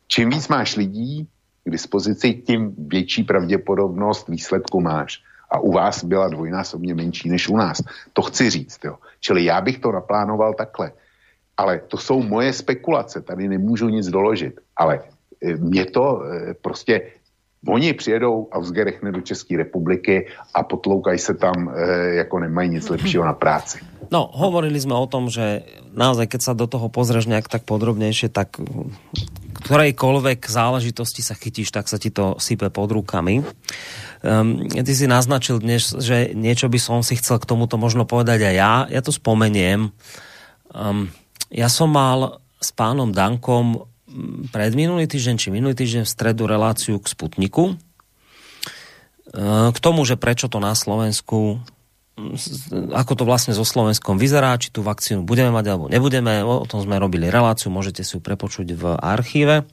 [0.07, 1.27] čím víc máš lidí,
[1.65, 5.23] k dispozici, tím větší pravděpodobnost výsledku máš.
[5.51, 7.81] A u vás byla dvojnásobně menší než u nás.
[8.13, 8.79] To chci říct.
[8.83, 8.95] Jo.
[9.19, 10.91] Čili já bych to naplánoval takhle.
[11.57, 14.59] Ale to jsou moje spekulace, tady nemůžu nic doložit.
[14.75, 14.99] Ale
[15.41, 17.01] e, mě to e, prostě
[17.65, 22.89] Oni přijedou a vzgerechne do České republiky a potloukají se tam, e, jako nemají nic
[22.89, 23.79] lepšího na práci.
[24.11, 25.65] No, hovorili jsme o tom, že
[25.97, 28.61] naozaj, keď sa do toho pozrieš nejak tak podrobnejšie, tak
[29.65, 33.41] ktorejkoľvek záležitosti sa chytíš, tak sa ti to sype pod rukami.
[34.21, 38.45] Um, ty si naznačil dnes, že niečo by som si chcel k tomuto možno povedať
[38.45, 38.73] aj ja.
[38.93, 39.89] Ja to spomeniem.
[40.69, 41.09] Um,
[41.49, 43.89] ja som mal s pánom Dankom
[44.53, 47.75] pred minulý týždeň, či minulý týždeň v stredu reláciu k Sputniku.
[49.35, 51.59] K tomu, že prečo to na Slovensku
[52.95, 56.47] ako to vlastne so Slovenskom vyzerá, či tú vakcínu budeme mať alebo nebudeme.
[56.47, 59.67] O tom sme robili reláciu, môžete si ju prepočuť v archíve.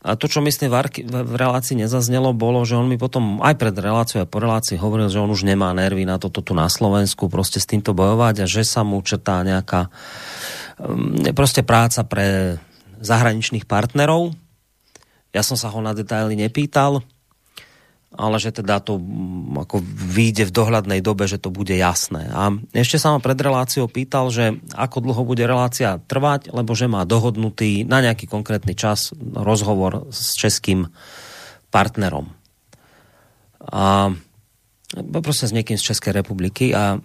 [0.00, 3.52] A to, čo myslím v, archi- v relácii nezaznelo, bolo, že on mi potom aj
[3.60, 6.72] pred reláciou a po relácii hovoril, že on už nemá nervy na toto tu na
[6.72, 9.92] Slovensku, prostě s týmto bojovať a že sa mu četá nejaká
[10.80, 12.56] um, prostě práca pre
[13.00, 14.32] zahraničných partnerov.
[15.36, 17.04] Ja som sa ho na detaily nepýtal,
[18.10, 22.26] ale že teda to mm, ako vyjde v dohľadnej dobe, že to bude jasné.
[22.34, 26.90] A ešte sa ma pred reláciou pýtal, že ako dlho bude relácia trvať, lebo že
[26.90, 30.90] má dohodnutý na nejaký konkrétny čas rozhovor s českým
[31.70, 32.34] partnerom.
[33.72, 34.10] A
[35.22, 36.98] prostě s někým z České republiky a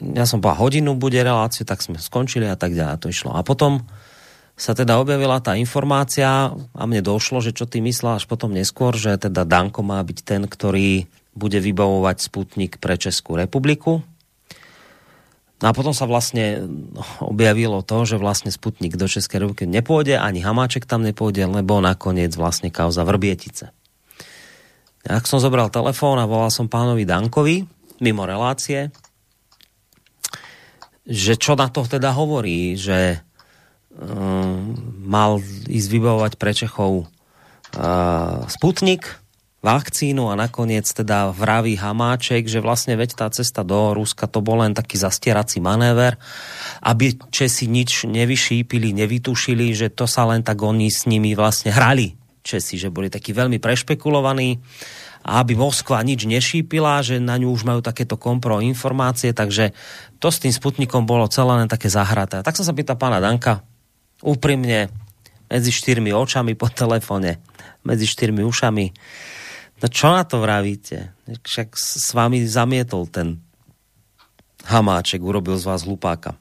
[0.00, 2.74] ja som hodinu bude reláciu, tak sme skončili a tak.
[2.80, 3.36] A to išlo.
[3.36, 3.84] A potom
[4.54, 8.94] sa teda objavila tá informácia a mne došlo, že čo ty myslel až potom neskôr,
[8.94, 14.06] že teda Danko má byť ten, ktorý bude vybavovať Sputnik pre Českú republiku.
[15.58, 16.66] No a potom sa vlastne
[17.18, 22.30] objavilo to, že vlastne Sputnik do Českej republiky nepôjde, ani Hamáček tam nepôjde, lebo nakoniec
[22.38, 23.74] vlastne kauza Vrbietice.
[25.04, 27.66] Tak som zobral telefón a volal som pánovi Dankovi
[28.02, 28.90] mimo relácie,
[31.04, 33.20] že čo na to teda hovorí, že
[35.04, 35.38] mal
[35.70, 39.22] ísť vybavovať pre Čechov uh, Sputnik,
[39.64, 44.60] vakcínu a nakoniec teda vraví Hamáček, že vlastne veď tá cesta do Ruska to bol
[44.60, 46.20] len taký zastierací manéver,
[46.84, 52.12] aby Česi nič nevyšípili, nevytušili, že to sa len tak oni s nimi vlastne hrali
[52.44, 54.60] Česi, že boli takí veľmi prešpekulovaní
[55.24, 59.72] a aby Moskva nič nešípila, že na ňu už majú takéto kompro informácie, takže
[60.20, 62.44] to s tým Sputnikom bolo celé len také zahraté.
[62.44, 63.64] Tak som sa pýtal pána Danka,
[64.24, 64.88] úprimne,
[65.52, 67.38] medzi štyrmi očami po telefone,
[67.84, 68.86] medzi štyrmi ušami,
[69.78, 71.12] no čo na to vravíte?
[71.28, 73.44] Však s vami zamietol ten
[74.64, 76.40] Hamáček, urobil z vás hlupáka.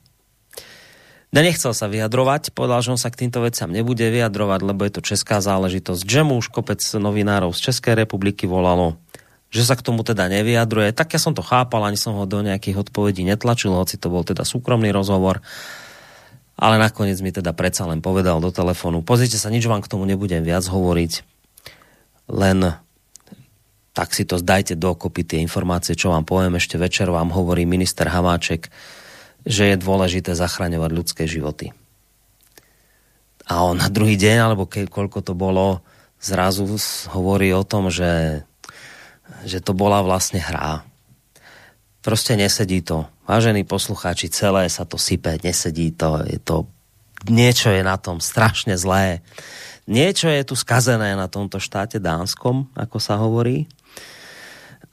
[1.33, 4.93] No nechcel sa vyjadrovať, povedal, že on sa k týmto veciam nebude vyjadrovať, lebo je
[4.93, 6.05] to česká záležitosť.
[6.05, 9.01] Že mu už kopec novinárov z Českej republiky volalo,
[9.49, 10.93] že sa k tomu teda nevyjadruje.
[10.93, 14.21] Tak ja som to chápal, ani som ho do nejakých odpovedí netlačil, hoci to bol
[14.21, 15.41] teda súkromný rozhovor.
[16.53, 20.05] Ale nakoniec mi teda predsa len povedal do telefonu, pozrite sa, nič vám k tomu
[20.05, 21.25] nebudem viac hovoriť,
[22.29, 22.77] len
[23.93, 26.57] tak si to zdajte dokopy tie informácie, čo vám poviem.
[26.57, 28.73] Ešte večer vám hovorí minister Hamáček,
[29.45, 31.77] že je dôležité zachraňovať ľudské životy.
[33.45, 35.85] A on na druhý deň, alebo ke, koľko to bolo,
[36.17, 36.65] zrazu
[37.13, 38.41] hovorí o tom, že,
[39.45, 40.81] že to bola vlastne hra.
[42.01, 43.05] Proste nesedí to.
[43.23, 46.19] Vážení poslucháči, celé sa to sype, nesedí to.
[46.27, 46.67] Je to
[47.27, 49.23] niečo je na tom strašne zlé.
[49.87, 53.67] Niečo je tu skazené na tomto štáte dánskom, ako sa hovorí.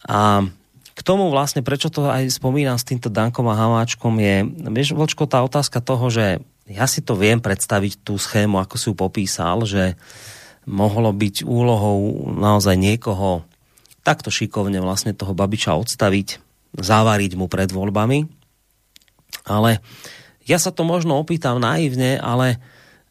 [0.06, 0.46] A
[0.94, 5.30] k tomu vlastne, prečo to aj spomínam s týmto Dankom a Hamáčkom je, vieš, Vlčko,
[5.30, 9.66] tá otázka toho, že ja si to viem predstaviť tú schému, ako si ju popísal,
[9.66, 9.98] že
[10.68, 13.42] mohlo byť úlohou naozaj niekoho
[14.06, 18.26] takto šikovne vlastne toho Babiča odstaviť, zavariť mu pred voľbami.
[19.46, 19.82] Ale
[20.46, 22.58] ja sa to možno opýtam naivne, ale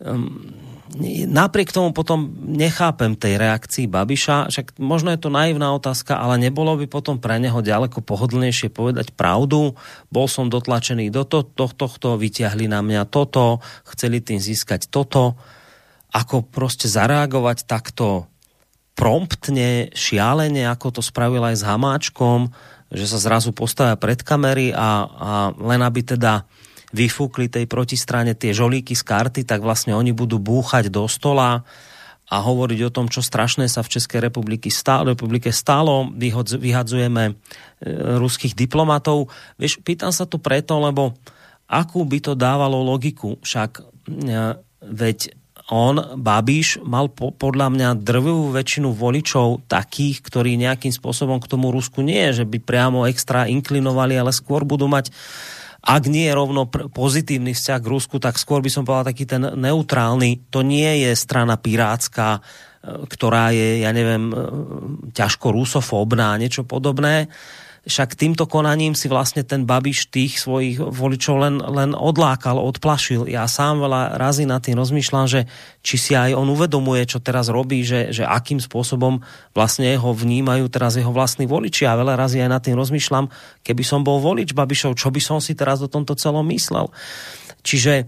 [0.03, 0.52] um,
[1.30, 6.73] napriek tomu potom nechápem tej reakcii Babiša, však možno je to naivná otázka, ale nebolo
[6.80, 9.77] by potom pre neho ďaleko pohodlnejšie povedať pravdu.
[10.10, 13.61] Bol som dotlačený do to, to, tohto, vyťahli na mňa toto,
[13.94, 15.38] chceli tým získať toto.
[16.10, 18.26] Ako proste zareagovať takto
[18.98, 22.52] promptne, šialene, ako to spravil aj s Hamáčkom,
[22.90, 26.45] že sa zrazu postavia pred kamery a, a len aby teda
[26.90, 31.61] vyfúkli tej protistrane tie žolíky z karty, tak vlastne oni budú búchať do stola
[32.30, 36.10] a hovoriť o tom, čo strašné sa v Českej republiky stále, republike stalo.
[36.14, 37.34] Vyhadzujeme e,
[38.22, 39.34] ruských diplomatov.
[39.57, 41.18] Vieš, pýtam sa to preto, lebo
[41.66, 43.41] akú by to dávalo logiku?
[43.41, 43.84] Však e,
[44.82, 45.39] veď
[45.70, 51.70] on, Babiš, mal po, podľa mňa drvivú väčšinu voličov takých, ktorí nejakým spôsobom k tomu
[51.70, 55.14] Rusku nie, že by priamo extra inklinovali, ale skôr budú mať
[55.80, 59.40] ak nie je rovno pozitívny vzťah k Rusku, tak skôr by som povedal taký ten
[59.40, 60.52] neutrálny.
[60.52, 62.40] To nie je strana pirátska, e,
[63.08, 64.36] ktorá je, ja neviem, e,
[65.16, 67.32] ťažko rusofóbna, niečo podobné
[67.88, 73.27] však týmto konaním si vlastne ten Babiš tých svojich voličov len, len odlákal, odplašil.
[73.31, 75.47] Ja sám veľa razy nad tým rozmýšľam, že
[75.80, 79.23] či si aj on uvedomuje, čo teraz robí, že, že akým spôsobom
[79.56, 81.88] vlastne ho vnímajú teraz jeho vlastní voliči.
[81.88, 83.31] A veľa razy aj nad tým rozmýšľam,
[83.64, 86.91] keby som bol volič Babišov, čo by som si teraz do tomto celom myslel.
[87.64, 88.07] Čiže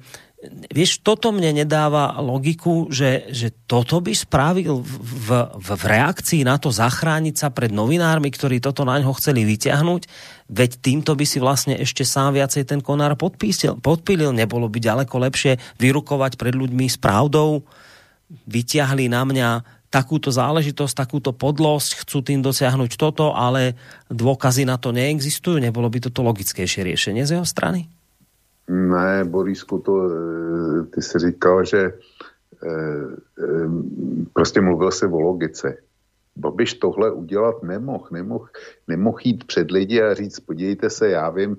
[0.74, 6.58] vieš, toto mne nedáva logiku, že, že toto by spravil v, v, v reakcii na
[6.58, 10.02] to zachrániť sa pred novinármi, ktorí toto na ňo chceli vyťahnuť,
[10.50, 14.34] veď týmto by si vlastne ešte sám viacej ten konár podpísil, podpílil.
[14.34, 17.62] Nebolo by ďaleko lepšie vyrukovať pred ľuďmi s pravdou,
[18.50, 19.50] vyťahli na mňa
[19.92, 23.76] takúto záležitosť, takúto podlosť, chcú tým dosiahnuť toto, ale
[24.08, 25.60] dôkazy na to neexistujú.
[25.60, 27.92] Nebolo by toto logickejšie riešenie z jeho strany?
[28.72, 31.80] Ne, Borisku, to, eh, ty jsi říkal, že
[32.64, 33.06] eh,
[33.44, 33.70] eh,
[34.34, 35.78] prostě mluvil se o logice.
[36.36, 38.46] Babiš tohle udělat nemohl, nemohl,
[38.88, 41.58] nemohl jít před lidi a říct, podívejte se, já vím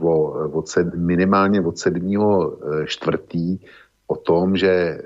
[0.00, 0.14] o,
[0.48, 3.58] o sed, minimálně od sedmého čtvrtý
[4.06, 4.98] o tom, že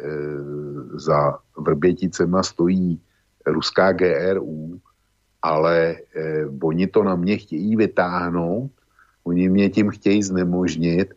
[0.94, 3.00] za Vrběticema stojí
[3.46, 4.80] ruská GRU,
[5.42, 5.96] ale
[6.62, 8.70] oni to na mě chtějí vytáhnout,
[9.24, 11.14] oni mě tím chtějí znemožnit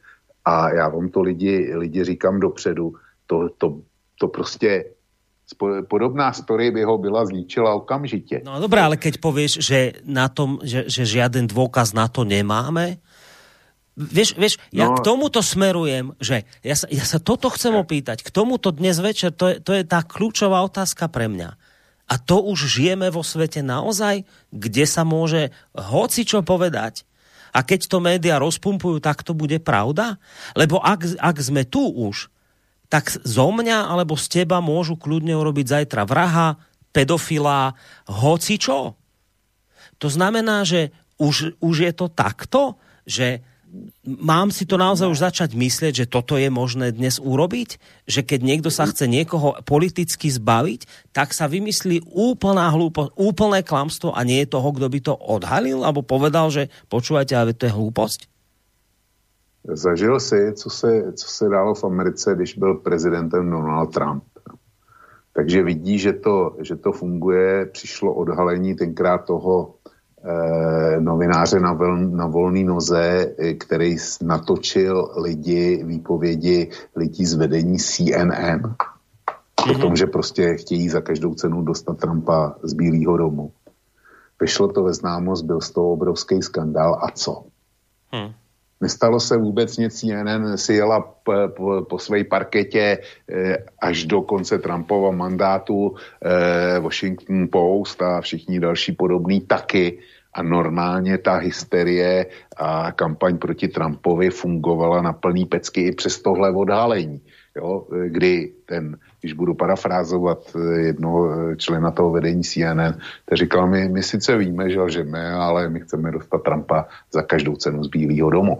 [0.49, 2.93] a já vám to lidi, lidi říkám dopředu,
[3.27, 3.79] to, to,
[4.19, 4.85] to prostě
[5.87, 8.41] podobná story by ho byla zničila okamžitě.
[8.45, 13.01] No dobré, ale keď povieš, že, na tom, že, že žiaden dôkaz na to nemáme,
[13.99, 14.95] Vieš, vieš, ja no.
[14.95, 19.35] k tomuto smerujem, že ja sa, ja sa toto chcem opýtať, k tomuto dnes večer,
[19.35, 21.59] to je, to je tá kľúčová otázka pre mňa.
[22.07, 24.23] A to už žijeme vo svete naozaj,
[24.55, 27.03] kde sa môže hoci čo povedať
[27.49, 30.17] a keď to média rozpumpujú, tak to bude pravda?
[30.53, 32.29] Lebo ak, ak sme tu už,
[32.89, 36.57] tak zo mňa alebo z teba môžu kľudne urobiť zajtra vraha,
[36.89, 37.77] pedofila,
[38.09, 38.97] hoci čo.
[40.01, 40.89] To znamená, že
[41.21, 43.45] už, už je to takto, že
[44.05, 47.77] mám si to naozaj už začať myslieť, že toto je možné dnes urobiť?
[48.09, 54.13] Že keď niekto sa chce niekoho politicky zbaviť, tak sa vymyslí úplná hlúpo, úplné klamstvo
[54.13, 57.75] a nie je toho, kdo by to odhalil alebo povedal, že počúvajte, ale to je
[57.75, 58.19] hlúposť?
[59.69, 64.23] Zažil si, co se, co se dálo v Americe, když byl prezidentem Donald Trump.
[65.33, 67.65] Takže vidí, že to, že to funguje.
[67.65, 69.78] Přišlo odhalení tenkrát toho
[70.99, 78.61] novináře na, vel, na volný noze, eh, který natočil lidi, výpovědi lidí z vedení CNN
[78.61, 79.75] mm-hmm.
[79.75, 83.51] o tom, že prostě chtějí za každou cenu dostat Trumpa z Bílého domu.
[84.41, 87.43] Vyšlo to ve známost, byl z toho obrovský skandál a co?
[88.11, 88.33] Hmm.
[88.81, 92.97] Nestalo se vůbec nic, CNN si jela po, po, po své parketě
[93.29, 95.95] eh, až do konce Trumpova mandátu,
[96.25, 99.99] eh, Washington Post a všichni další podobný taky.
[100.33, 102.25] A normálně ta hysterie
[102.57, 107.21] a kampaň proti Trumpovi fungovala na plný pecky i přes tohle odhálení.
[107.55, 113.67] Jo, kdy ten, když budu parafrázovat eh, jednoho eh, člena toho vedení CNN, to říkal,
[113.67, 117.87] my, my sice víme, že lžeme, ale my chceme dostat Trumpa za každou cenu z
[117.87, 118.57] Bílého domu.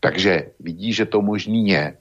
[0.00, 1.96] Takže vidí, že to možný je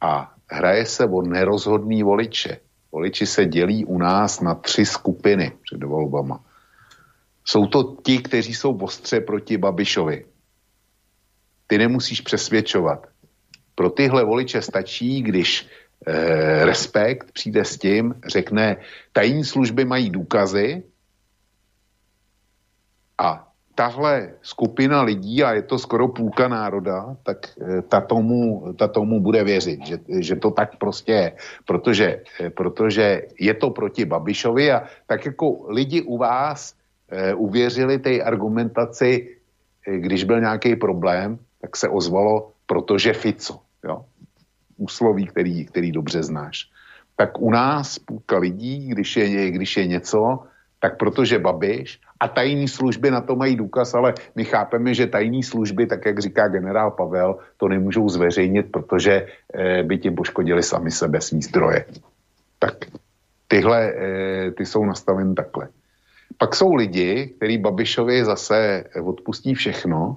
[0.00, 2.56] a hraje se o nerozhodný voliče.
[2.92, 6.40] Voliči se dělí u nás na tři skupiny před volbama.
[7.44, 10.24] Jsou to ti, kteří jsou ostře proti Babišovi.
[11.66, 13.06] Ty nemusíš přesvědčovat.
[13.74, 15.68] Pro tyhle voliče stačí, když
[16.64, 18.76] respekt přijde s tím, řekne,
[19.12, 20.82] tajní služby mají důkazy
[23.18, 23.50] a
[23.80, 29.20] tahle skupina lidí, a je to skoro půlka národa, tak eh, ta tomu, ta tomu
[29.24, 31.28] bude věřit, že, že to tak prostě je.
[31.64, 32.08] Protože,
[32.40, 36.76] eh, protože je to proti Babišovi a tak jako lidi u vás
[37.08, 39.40] eh, uvěřili té argumentaci,
[39.88, 44.04] eh, když byl nějaký problém, tak se ozvalo, protože Fico jo?
[44.80, 46.70] Úsloví, který, který dobře znáš.
[47.16, 50.38] Tak u nás půlka lidí, když je, když je něco,
[50.80, 55.42] tak protože Babiš a tajní služby na to mají důkaz, ale my chápeme, že tajní
[55.42, 60.90] služby, tak jak říká generál Pavel, to nemůžou zveřejnit, protože e, by tím poškodili sami
[60.90, 61.84] sebe svý zdroje.
[62.58, 62.74] Tak
[63.48, 65.68] tyhle, e, ty jsou nastaveny takhle.
[66.38, 70.16] Pak jsou lidi, kteří Babišovi zase odpustí všechno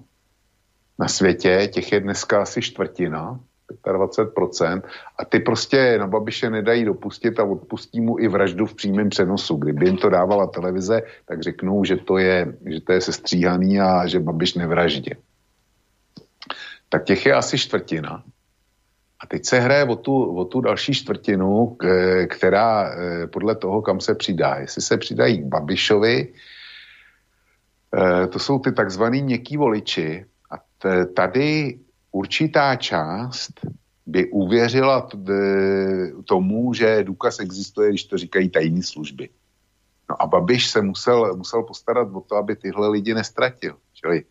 [1.00, 3.40] na světě, těch je dneska asi čtvrtina,
[3.86, 4.82] 25%.
[5.18, 9.56] A ty prostě na Babiše nedají dopustit a odpustí mu i vraždu v přímém přenosu.
[9.56, 14.08] Kdyby jim to dávala televize, tak řeknou, že to je, že to je sestříhaný a
[14.08, 15.16] že Babiš nevraždě.
[16.90, 18.24] Tak těch je asi čtvrtina.
[19.20, 21.78] A teď se hraje o tu, o tu další čtvrtinu,
[22.30, 24.56] která eh, podle toho, kam se přidá.
[24.56, 26.34] Jestli se přidají k Babišovi,
[27.96, 30.26] eh, to jsou ty takzvaný měkký voliči.
[30.52, 30.56] A
[31.16, 31.80] tady
[32.14, 33.52] určitá část
[34.06, 35.08] by uvěřila
[36.26, 39.30] tomu, že důkaz existuje, když to říkají tajní služby.
[40.10, 43.76] No a Babiš se musel, musel postarat o to, aby tyhle lidi nestratil.
[43.94, 44.24] Čili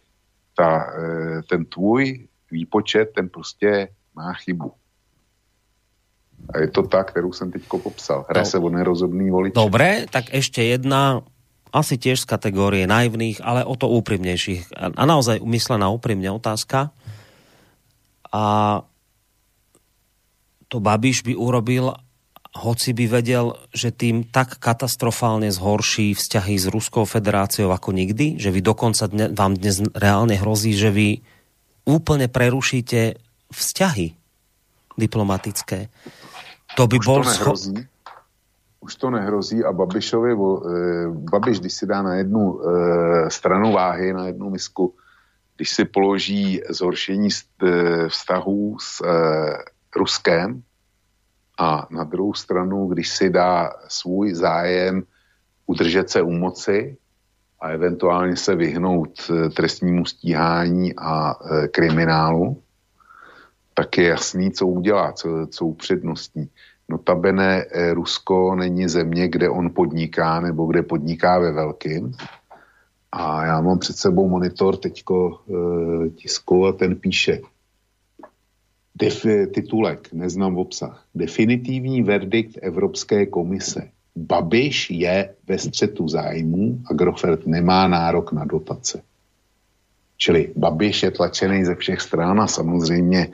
[0.57, 4.73] ta, e, ten tvůj výpočet, ten prostě má chybu.
[6.55, 8.27] A je to ta, kterou jsem teď popsal.
[8.29, 8.51] Hraje no.
[8.51, 9.55] se o nerozhodný volič.
[9.55, 11.23] Dobre, tak ještě jedna,
[11.73, 14.69] asi tiež z kategórie naivných, ale o to úprimnejších.
[14.77, 16.93] A naozaj umyslená úprimne otázka
[18.33, 18.45] a
[20.73, 21.93] to Babiš by urobil,
[22.57, 28.49] hoci by vedel, že tým tak katastrofálne zhorší vzťahy s Ruskou federáciou ako nikdy, že
[28.49, 31.21] vy dokonca dne, vám dnes reálne hrozí, že vy
[31.85, 33.21] úplne prerušíte
[33.53, 34.17] vzťahy
[34.97, 35.93] diplomatické.
[36.81, 37.21] To by Už bol...
[37.21, 37.77] To nehrozí.
[38.83, 40.39] Už to nehrozí a Babišovi, e,
[41.31, 44.91] Babiš, když si dá na jednu e, stranu váhy, na jednu misku
[45.57, 49.57] když si položí zhoršení eh, vztahů s eh,
[49.97, 50.63] Ruskem
[51.59, 55.03] a na druhou stranu, když si dá svůj zájem
[55.67, 56.97] udržet se u moci
[57.61, 61.35] a eventuálně se vyhnout eh, trestnímu stíhání a
[61.71, 62.63] kriminálu,
[63.75, 66.49] tak je jasný, co udělá, co, co upřednostní.
[66.89, 72.13] Notabene Rusko není země, kde on podniká nebo kde podniká ve velkým,
[73.13, 77.41] a já mám před sebou monitor teďko e, tisku a ten píše
[78.95, 81.05] Def, titulek, neznám obsah.
[81.15, 83.89] Definitivní verdikt Evropské komise.
[84.17, 89.03] Babiš je ve střetu zájmů, Agrofert nemá nárok na dotace.
[90.17, 93.29] Čili Babiš je tlačený ze všech stran a samozřejmě,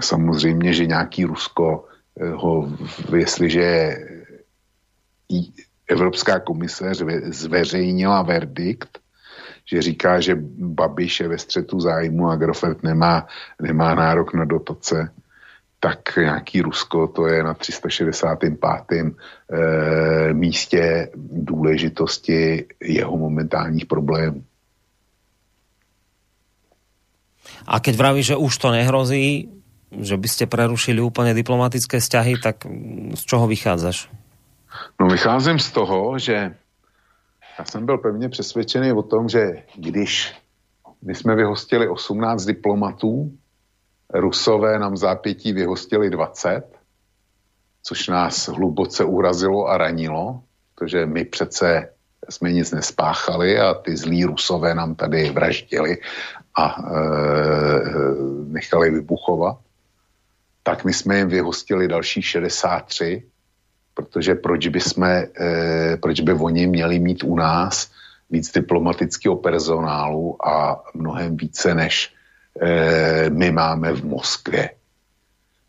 [0.00, 1.84] samozřejmě že nějaký Rusko
[2.20, 2.72] eh, ho,
[3.16, 3.96] jestliže
[5.88, 6.92] Evropská komise
[7.24, 9.01] zveřejnila verdikt,
[9.64, 13.26] že říká, že Babiš je ve střetu zájmu a Agrofert nemá,
[13.62, 15.10] nemá nárok na dotace,
[15.80, 18.54] tak nějaký Rusko, to je na 365.
[18.62, 19.12] E,
[20.32, 24.44] místě důležitosti jeho momentálních problémů.
[27.66, 29.48] A keď vraví, že už to nehrozí,
[29.92, 32.64] že by ste prerušili úplně diplomatické vzťahy, tak
[33.14, 34.08] z čoho vychádzaš?
[35.00, 36.54] No vycházím z toho, že
[37.58, 40.34] já jsem byl pevně přesvědčený o tom, že když
[41.02, 43.32] my jsme vyhostili 18 diplomatů,
[44.14, 46.62] Rusové nám zápětí vyhostili 20,
[47.82, 50.42] což nás hluboce urazilo a ranilo,
[50.74, 51.88] protože my přece
[52.30, 55.98] jsme nic nespáchali a ty zlí Rusové nám tady vraždili
[56.58, 56.94] a e,
[58.46, 59.58] nechali vybuchovat,
[60.62, 63.22] tak my jsme jim vyhostili další 63,
[63.94, 67.90] protože proč by, jsme, e, proč by oni měli mít u nás
[68.30, 72.14] víc diplomatického personálu a mnohem více než
[72.60, 74.70] e, my máme v Moskvě.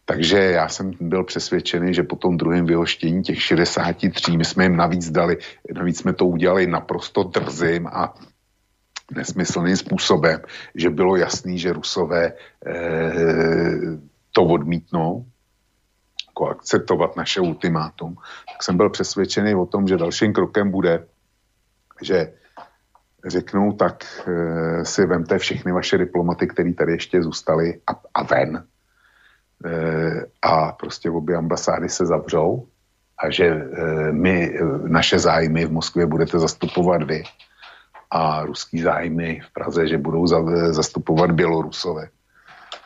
[0.05, 4.75] Takže já jsem byl přesvědčený, že po tom druhém vyhoštění těch 63, my jsme jim
[4.75, 5.37] navíc dali,
[5.73, 8.13] navíc jsme to udělali naprosto drzým a
[9.15, 10.39] nesmyslným způsobem,
[10.75, 12.33] že bylo jasný, že Rusové e,
[14.31, 15.25] to odmítnou,
[16.33, 18.15] jako akceptovat naše ultimátum,
[18.53, 21.05] tak jsem byl přesvědčený o tom, že dalším krokem bude,
[22.01, 22.33] že
[23.25, 28.63] řeknou, tak e, si vemte všechny vaše diplomaty, které tady ještě zůstaly a, a ven.
[29.65, 32.67] E, a prostě obě ambasády se zavřou
[33.17, 37.23] a že e, my, naše zájmy v Moskvě budete zastupovat vy
[38.11, 40.41] a ruský zájmy v Praze, že budou za,
[40.71, 42.09] zastupovat Bělorusové.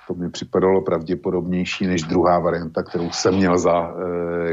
[0.07, 3.93] To mi připadalo pravděpodobnější než druhá varianta, kterou jsem měl za,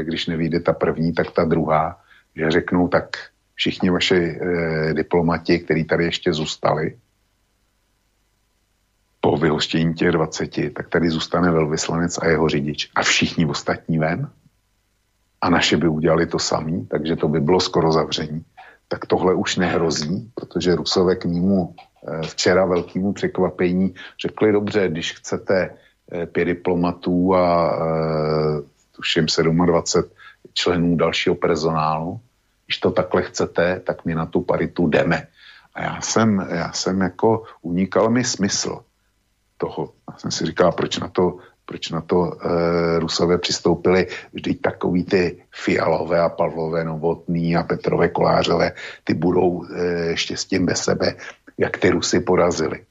[0.01, 1.99] když nevíde ta první, tak ta druhá,
[2.35, 3.17] že řeknou, tak
[3.55, 6.97] všichni vaši eh, diplomati, kteří tady ještě zůstali,
[9.21, 14.29] po vyhostění těch 20, tak tady zůstane velvyslanec a jeho řidič a všichni ostatní ven.
[15.41, 18.45] A naše by udělali to samý, takže to by bylo skoro zavření.
[18.87, 21.83] Tak tohle už nehrozí, protože Rusové k nímu eh,
[22.21, 25.69] včera velkému překvapení řekli, dobře, když chcete
[26.11, 28.61] eh, pět diplomatů a eh,
[28.95, 29.25] tuším
[29.65, 30.11] 27
[30.53, 32.19] členů dalšího personálu,
[32.65, 35.27] když to takhle chcete, tak my na tu paritu jdeme.
[35.73, 38.79] A já jsem, já jsem jako unikal mi smysl
[39.57, 39.93] toho.
[40.11, 45.03] Já jsem si říkal, proč na to, proč na to e, Rusové přistoupili vždyť takový
[45.03, 48.71] ty Fialové a Pavlové Novotný a Petrové Kolářové,
[49.03, 51.15] ty budou e, štěstím bez sebe,
[51.57, 52.85] jak ty Rusy porazili.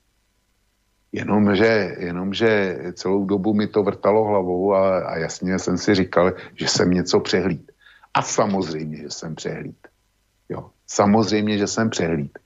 [1.12, 6.68] Jenomže, jenomže celou dobu mi to vrtalo hlavou a, a jasně jsem si říkal, že
[6.68, 7.72] jsem něco přehlíd.
[8.14, 9.78] A samozřejmě, že jsem přehlíd.
[10.48, 12.38] Jo, samozřejmě, že jsem přehlíd.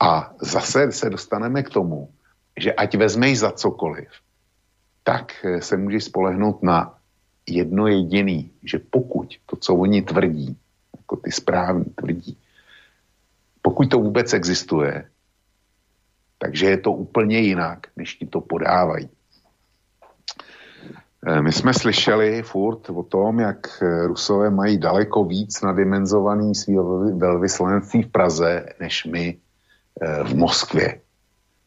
[0.00, 2.10] A zase se dostaneme k tomu,
[2.56, 4.08] že ať vezmeš za cokoliv,
[5.02, 6.94] tak eh, se můžeš spolehnout na
[7.46, 10.56] jedno jediný, že pokud to, co oni tvrdí,
[10.96, 12.38] jako ty správní tvrdí,
[13.62, 15.08] pokud to vůbec existuje,
[16.42, 19.08] takže je to úplně jinak, než ti to podávají.
[21.26, 26.76] Eh, my jsme slyšeli furt o tom, jak eh, Rusové mají daleko víc nadimenzovaný svý
[27.14, 29.38] velvyslanectví v Praze, než my
[30.02, 31.00] eh, v Moskvě.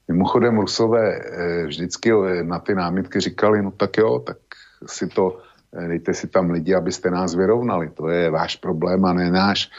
[0.07, 1.19] Mimochodem Rusové
[1.65, 2.11] vždycky
[2.43, 4.37] na ty námitky říkali, no tak jo, tak
[4.85, 5.41] si to
[5.87, 7.89] dejte si tam lidi, abyste nás vyrovnali.
[7.89, 9.69] To je váš problém a ne náš.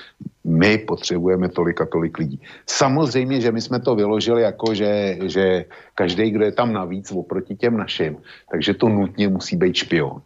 [0.44, 2.40] My potřebujeme tolik a tolik lidí.
[2.66, 7.56] Samozřejmě, že my jsme to vyložili jako, že, že každý, kdo je tam navíc oproti
[7.56, 8.16] těm našim,
[8.50, 10.22] takže to nutně musí být špion.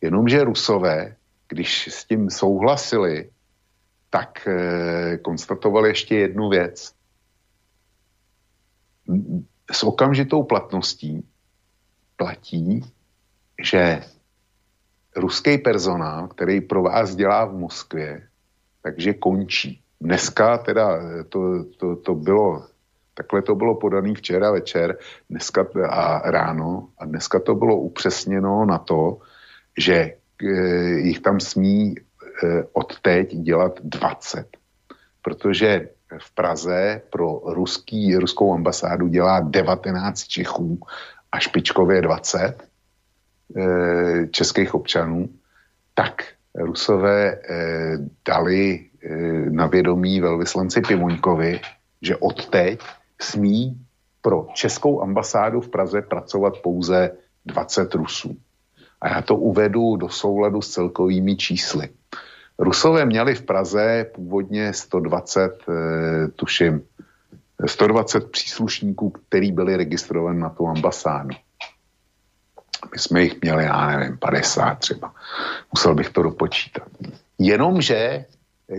[0.00, 1.16] Jenomže Rusové,
[1.48, 3.30] když s tím souhlasili,
[4.10, 6.92] tak e, konstatovali ještě jednu věc.
[9.72, 11.24] S okamžitou platností
[12.16, 12.84] platí,
[13.62, 14.02] že
[15.18, 18.22] ruský personál, který pro vás dělá v Moskvě,
[18.82, 19.80] takže končí.
[20.00, 20.98] Dneska teda
[21.28, 22.64] to, to, to bylo,
[23.14, 24.98] takhle to bylo podaný včera večer
[25.30, 29.18] dneska a ráno a dneska to bylo upřesněno na to,
[29.78, 30.14] že e,
[30.98, 32.02] jich tam smí e,
[32.72, 34.56] od teď dělat 20.
[35.22, 35.88] Protože
[36.18, 40.80] v Praze pro ruský, ruskou ambasádu dělá 19 Čechů
[41.32, 42.67] a špičkově 20 Eh,
[44.30, 45.28] českých občanů,
[45.94, 46.22] tak
[46.54, 51.60] Rusové eh, dali eh, na vědomí velvyslanci Pimoňkovi,
[52.02, 52.80] že od teď
[53.20, 53.80] smí
[54.22, 57.10] pro českou ambasádu v Praze pracovat pouze
[57.46, 58.36] 20 Rusů.
[59.00, 61.88] A já to uvedu do souladu s celkovými čísly.
[62.58, 65.64] Rusové měli v Praze původně 120,
[66.36, 66.82] tuším,
[67.66, 71.36] 120 příslušníků, který byli registrovaní na tu ambasádu.
[72.92, 75.14] My jsme jich měli, já nevím, 50 třeba.
[75.74, 76.88] Musel bych to dopočítat.
[77.38, 78.24] Jenomže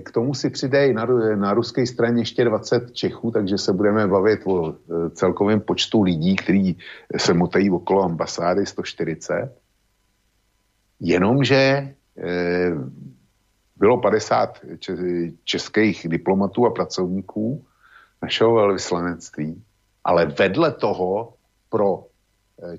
[0.04, 1.06] k tomu si přidají na,
[1.36, 6.36] na ruské straně ještě 20 Čechů, takže se budeme bavit o e, celkovém počtu lidí,
[6.36, 6.78] kteří
[7.18, 9.52] se motají okolo ambasády 140.
[11.00, 11.96] Jenomže e,
[13.76, 14.60] bylo 50
[15.44, 17.66] českých diplomatů a pracovníků
[18.22, 19.64] našeho velvyslanectví,
[20.04, 21.34] ale vedle toho
[21.70, 22.06] pro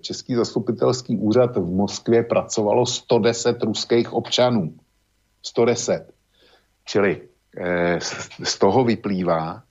[0.01, 4.75] Český zastupitelský úřad v Moskvě pracovalo 110 ruských občanů.
[5.43, 6.13] 110.
[6.85, 7.21] Čili
[7.57, 7.99] eh,
[8.45, 9.63] z toho vyplývá,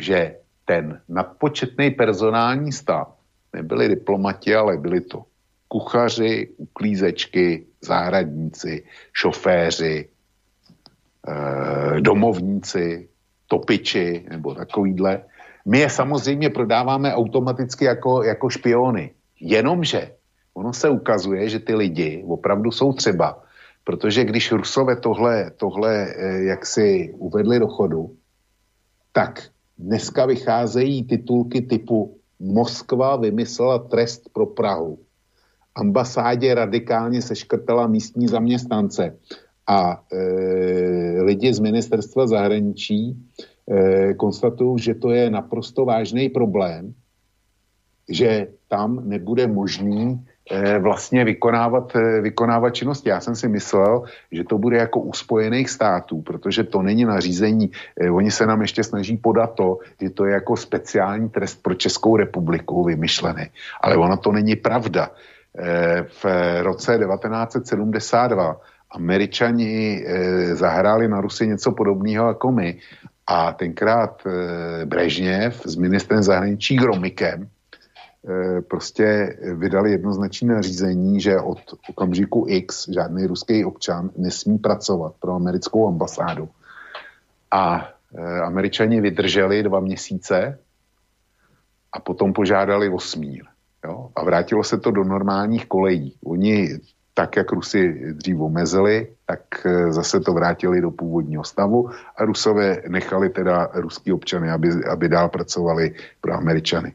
[0.00, 3.14] že ten nadpočetný personální stav
[3.52, 5.24] nebyli diplomati, ale byli to
[5.68, 10.08] kuchaři, uklízečky, zahradníci, šoféři,
[11.28, 13.08] eh, domovníci,
[13.46, 15.24] topiči nebo takovýhle.
[15.64, 19.10] My je samozřejmě prodáváme automaticky jako, jako špiony.
[19.40, 20.12] Jenomže
[20.54, 23.42] ono se ukazuje, že ty lidi opravdu jsou třeba
[23.88, 28.16] Protože když Rusové tohle, tohle eh, jak si uvedli do chodu,
[29.12, 29.42] tak
[29.78, 34.98] dneska vycházejí titulky typu Moskva vymyslela trest pro Prahu.
[35.74, 39.16] Ambasádě radikálně seškrtala místní zaměstnance
[39.66, 43.16] a e, lidi z ministerstva zahraničí
[43.70, 46.94] e, konstatují, že to je naprosto vážný problém,
[48.08, 53.08] že tam nebude možný Eh, vlastně vykonávat, eh, vykonávat činnosti.
[53.08, 57.70] Já jsem si myslel, že to bude jako u Spojených států, protože to není nařízení.
[58.00, 61.74] Eh, oni se nám ještě snaží podat to, že to je jako speciální trest pro
[61.74, 63.52] Českou republiku vymyšlený.
[63.80, 65.10] Ale ono to není pravda.
[66.22, 66.24] V
[66.62, 70.04] roce 1972 američani
[70.52, 72.78] zahráli na Rusy něco podobného jako my
[73.26, 74.22] a tenkrát
[74.84, 77.48] Brežněv s ministrem zahraničí Gromikem
[78.68, 81.58] prostě vydali jednoznačné nařízení, že od
[81.90, 86.48] okamžiku X žádný ruský občan nesmí pracovat pro americkou ambasádu.
[87.50, 87.88] A
[88.18, 90.58] eh, američani vydrželi dva měsíce
[91.92, 93.44] a potom požádali o smír.
[93.84, 94.10] Jo?
[94.16, 96.14] A vrátilo se to do normálních kolejí.
[96.24, 96.78] Oni
[97.14, 102.82] tak, jak Rusy dřív omezili, tak eh, zase to vrátili do původního stavu a Rusové
[102.88, 106.94] nechali teda ruský občany, aby, aby dál pracovali pro Američany.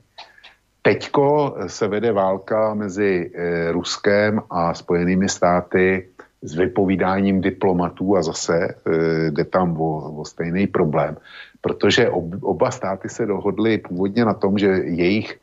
[0.86, 6.10] Teďko se vede válka mezi e, Ruskem a Spojenými státy
[6.42, 11.18] s vypovídáním diplomatů a zase e, jde tam o, o stejný problém,
[11.62, 15.40] protože ob, oba státy se dohodly původně na tom, že jejich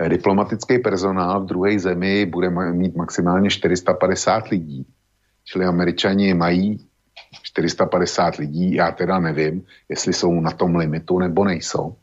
[0.00, 4.86] e, diplomatický personál v druhé zemi bude mít maximálně 450 lidí.
[5.44, 6.86] Čili američani mají
[7.42, 11.96] 450 lidí, já teda nevím, jestli jsou na tom limitu nebo nejsou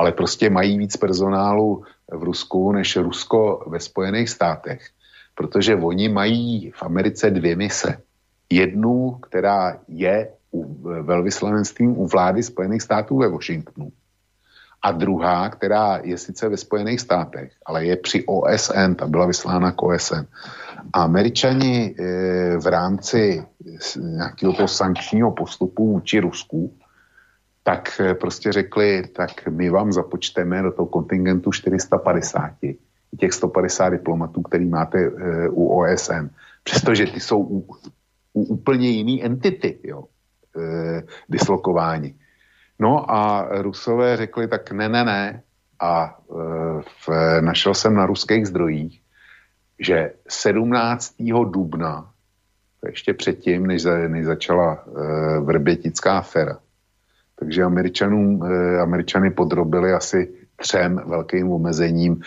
[0.00, 4.80] ale prostě mají víc personálu v Rusku než Rusko ve Spojených státech,
[5.34, 8.00] protože oni mají v Americe dvě mise.
[8.50, 13.92] Jednu, která je u velvyslanectvím u vlády Spojených států ve Washingtonu.
[14.82, 19.72] A druhá, která je sice ve Spojených státech, ale je při OSN, ta byla vyslána
[19.72, 20.24] k OSN.
[20.92, 22.02] A američani e,
[22.58, 23.44] v rámci
[24.00, 26.72] nějakého toho sankčního postupu vůči Rusku
[27.62, 32.52] tak eh, prostě řekli, tak my vám započteme do toho kontingentu 450,
[33.18, 36.30] těch 150 diplomatů, který máte e, u OSN,
[36.62, 37.66] přestože ty jsou u,
[38.32, 40.04] u úplně jiný entity, jo,
[40.56, 42.14] e, dislokováni.
[42.78, 45.42] No a Rusové řekli, tak ne, ne, ne,
[45.80, 46.18] a
[47.06, 47.08] v,
[47.40, 49.02] našel jsem na ruských zdrojích,
[49.78, 51.14] že 17.
[51.44, 52.12] dubna,
[52.80, 56.58] to ještě předtím, než, za, než začala e, vrbětická afera,
[57.40, 62.20] takže Američanům, eh, Američany podrobili asi třem velkým omezením.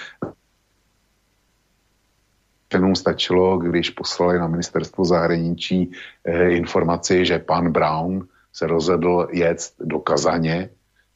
[2.74, 5.92] Američanům stačilo, když poslali na ministerstvo zahraničí
[6.26, 10.70] eh, informaci, že pan Brown se rozhodl jet do Kazaně,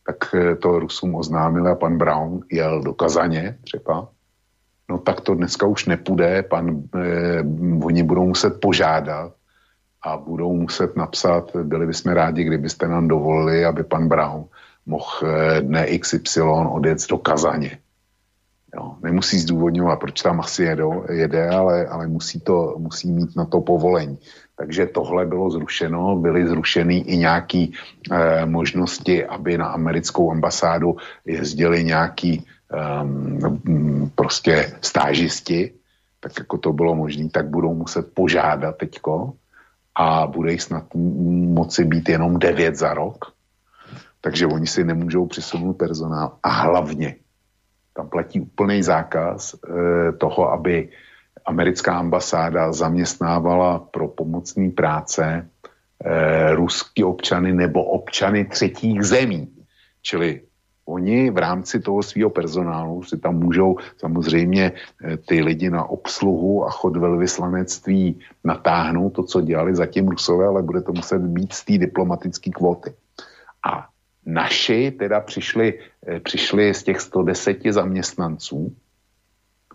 [0.05, 4.09] tak eh, to Rusům oznámil a pan Brown jel do Kazaně třeba.
[4.89, 7.43] No tak to dneska už nepůjde, pan, eh,
[7.83, 9.36] oni budou muset požádat
[10.01, 14.45] a budou muset napsat, byli bychom rádi, kdybyste nám dovolili, aby pan Brown
[14.85, 17.77] mohl eh, dne XY odjet do Kazaně.
[18.75, 23.45] Jo, nemusí zdůvodňovat, proč tam asi jedou, jede, ale, ale musí, to, musí mít na
[23.45, 24.17] to povolení.
[24.55, 27.67] Takže tohle bylo zrušeno, byly zrušeny i nějaké
[28.11, 32.45] eh, možnosti, aby na americkou ambasádu jezdili nějaký
[33.01, 35.73] um, prostě stážisti,
[36.19, 39.33] tak jako to bylo možné, tak budou muset požádat teďko
[39.97, 43.33] a bude jich snad moci být jenom devět za rok.
[44.21, 46.37] takže oni si nemůžou přisunout personál.
[46.43, 47.15] A hlavně
[47.93, 49.57] tam platí úplný zákaz e,
[50.11, 50.89] toho, aby
[51.45, 59.47] americká ambasáda zaměstnávala pro pomocní práce e, ruský občany nebo občany třetích zemí.
[60.01, 60.41] Čili
[60.87, 66.65] oni v rámci toho svého personálu si tam můžou samozřejmě eh, ty lidi na obsluhu
[66.65, 71.65] a chod velvyslanectví natáhnout to, co dělali zatím Rusové, ale bude to muset být z
[71.65, 72.93] té diplomatické kvóty.
[73.67, 73.87] A
[74.25, 78.75] naši teda přišli, eh, přišli z těch 110 zaměstnanců,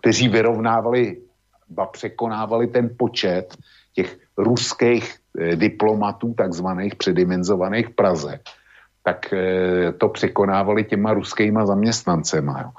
[0.01, 1.21] kteří vyrovnávali,
[1.69, 3.53] ba překonávali ten počet
[3.93, 8.39] těch ruských eh, diplomatů, takzvaných předimenzovaných v Praze,
[9.03, 12.61] tak eh, to překonávali těma ruskýma zaměstnancema.
[12.61, 12.69] Jo.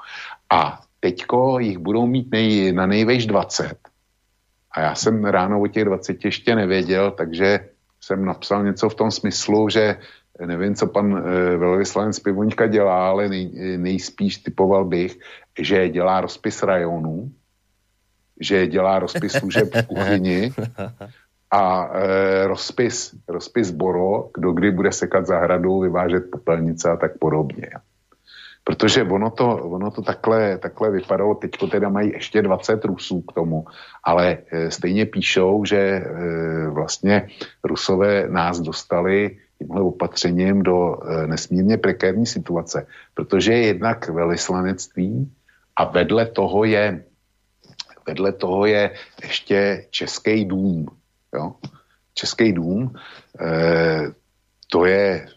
[0.49, 3.77] A teďko jich budou mít nej, na nejvejš 20.
[4.71, 7.69] A já jsem ráno o těch 20 ještě nevěděl, takže
[8.01, 9.97] jsem napsal něco v tom smyslu, že
[10.45, 15.19] nevím, co pan e, velvyslanec Pivoňka dělá, ale nej, nejspíš typoval bych,
[15.59, 17.31] že dělá rozpis rajonů,
[18.39, 20.53] že dělá rozpis služeb v kuchyni
[21.51, 27.69] a e, rozpis, rozpis Boro, kdo kdy bude sekat zahradu, vyvážet popelnice a tak podobně.
[28.63, 33.33] Protože ono to, ono to takhle, takhle vypadalo, teďko teda mají ještě 20 Rusů k
[33.33, 33.65] tomu,
[34.03, 36.03] ale e, stejně píšou, že e,
[36.69, 37.27] vlastně
[37.63, 45.31] Rusové nás dostali tímhle opatřením do e, nesmírně prekérní situace, protože je jednak velislanectví
[45.75, 47.03] a vedle toho je
[48.07, 48.91] vedle toho je
[49.21, 50.85] ještě Český dům,
[51.35, 51.55] Jo?
[52.13, 52.95] Český dům,
[53.41, 54.11] eh,
[54.71, 55.27] to je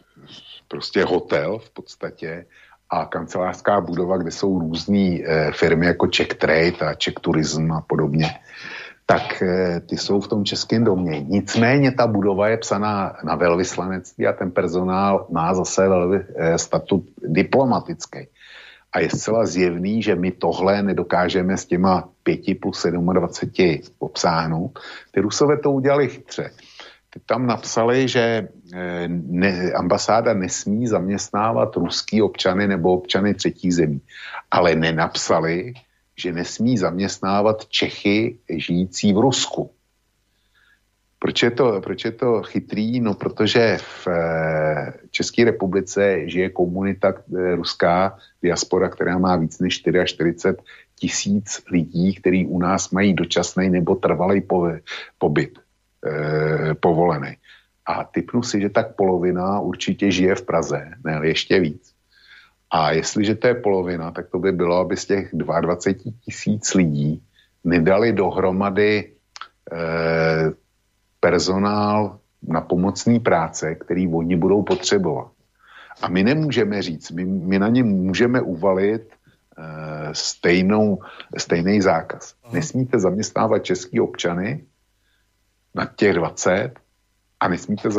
[0.68, 2.46] prostě hotel v podstatě
[2.90, 7.80] a kancelářská budova, kde jsou různé eh, firmy jako Czech Trade a Czech Tourism a
[7.80, 8.26] podobně,
[9.06, 11.20] tak eh, ty jsou v tom českém domě.
[11.20, 17.04] Nicméně ta budova je psaná na velvyslanectví a ten personál má zase velvy, eh, statut
[17.24, 18.28] diplomatický.
[18.92, 24.78] A je zcela zjevný, že my tohle nedokážeme s těma 5 plus 27 obsáhnout.
[25.10, 26.50] Ty Rusové to udělali chytře.
[27.10, 34.00] Ty tam napsali, že eh, ne, ambasáda nesmí zaměstnávat ruský občany nebo občany třetí zemí.
[34.50, 35.72] Ale nenapsali,
[36.16, 39.70] že nesmí zaměstnávat Čechy žijící v Rusku.
[41.18, 43.00] Proč je, to, proč je to chytrý?
[43.00, 49.80] No, protože v eh, České republice žije komunita eh, ruská diaspora, která má víc než
[49.80, 50.34] 44
[50.98, 54.42] tisíc lidí, kteří u nás mají dočasný nebo trvalý
[55.18, 55.58] pobyt
[56.06, 57.36] eh, povolený.
[57.86, 61.94] A typnu si, že tak polovina určitě žije v Praze, ne ještě víc.
[62.70, 67.22] A jestliže to je polovina, tak to by bylo, aby z těch 22 tisíc lidí
[67.64, 69.12] nedali dohromady
[69.72, 70.52] eh,
[71.20, 75.32] personál na pomocný práce, který oni budou potřebovat.
[76.02, 79.17] A my nemůžeme říct, my, my na ně můžeme uvalit
[80.12, 80.98] stejnou,
[81.36, 82.34] stejný zákaz.
[82.44, 82.54] Aha.
[82.54, 84.64] Nesmíte zaměstnávat český občany
[85.74, 86.72] na těch 20
[87.40, 87.90] a nesmíte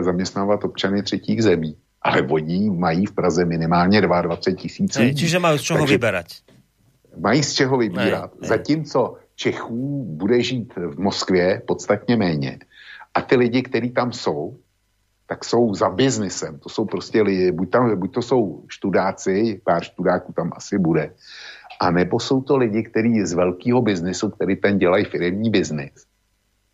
[0.00, 1.76] zaměstnávat občany třetích zemí.
[2.02, 5.14] Ale oni mají v Praze minimálně 22 tisíc lidí.
[5.14, 6.26] Čiže mají z čeho vybírat.
[7.20, 8.34] Mají z čeho vybírat.
[8.34, 8.48] Ne, ne.
[8.48, 12.58] Zatímco Čechů bude žít v Moskvě podstatně méně.
[13.14, 14.58] A ty lidi, kteří tam jsou,
[15.28, 16.58] tak jsou za biznisem.
[16.58, 21.12] To jsou prostě lidi, buď, tam, buď to jsou študáci, pár študáků tam asi bude,
[21.80, 26.06] a nebo jsou to lidi, kteří z velkého biznisu, který ten dělají firmní biznis.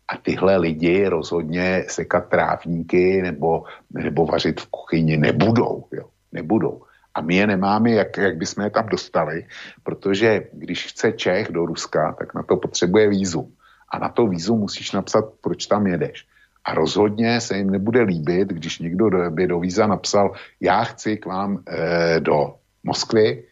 [0.07, 5.85] A tyhle lidi rozhodně sekat trávníky nebo, nebo vařit v kuchyni nebudou.
[5.91, 6.09] Jo?
[6.31, 6.81] Nebudou.
[7.13, 9.45] A my je nemáme, jak, jak bychom je tam dostali,
[9.83, 13.51] protože když chce Čech do Ruska, tak na to potřebuje vízu.
[13.89, 16.27] A na to vízu musíš napsat, proč tam jedeš.
[16.65, 21.25] A rozhodně se jim nebude líbit, když někdo by do víza napsal, já chci k
[21.25, 23.43] vám e, do Moskvy,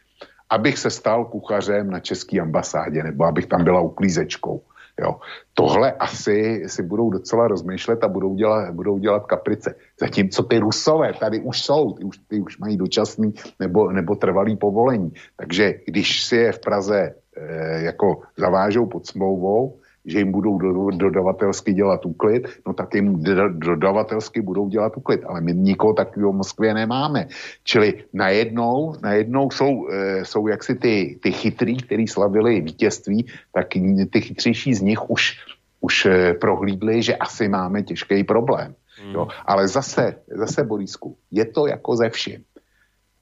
[0.50, 4.62] abych se stal kuchařem na české ambasádě, nebo abych tam byla uklízečkou.
[5.02, 5.20] Jo.
[5.54, 9.76] Tohle asi si budou docela rozmýšlet a budou dělat, budou dělat kaprice.
[10.00, 14.58] Zatímco ty rusové tady už jsou, ty už, ty už mají dočasný nebo, nebo trvalý
[14.58, 15.14] povolení.
[15.36, 20.90] Takže když si je v Praze e, jako zavážou pod smlouvou, že jim budou do,
[20.92, 25.22] dodavatelsky dělat úklid, no tak jim dodavatelsky budou dělat úklid.
[25.26, 27.28] Ale my nikoho takového v Moskvě nemáme.
[27.64, 33.68] Čili najednou, najednou jsou, e, jsou jaksi ty, ty chytrý, který slavili vítězství, tak
[34.12, 35.38] ty chytřejší z nich už,
[35.82, 38.76] už e, prohlídli, že asi máme těžký problém.
[39.04, 39.14] Hmm.
[39.14, 39.28] Jo.
[39.46, 42.44] Ale zase, zase Borisku, je to jako ze vším.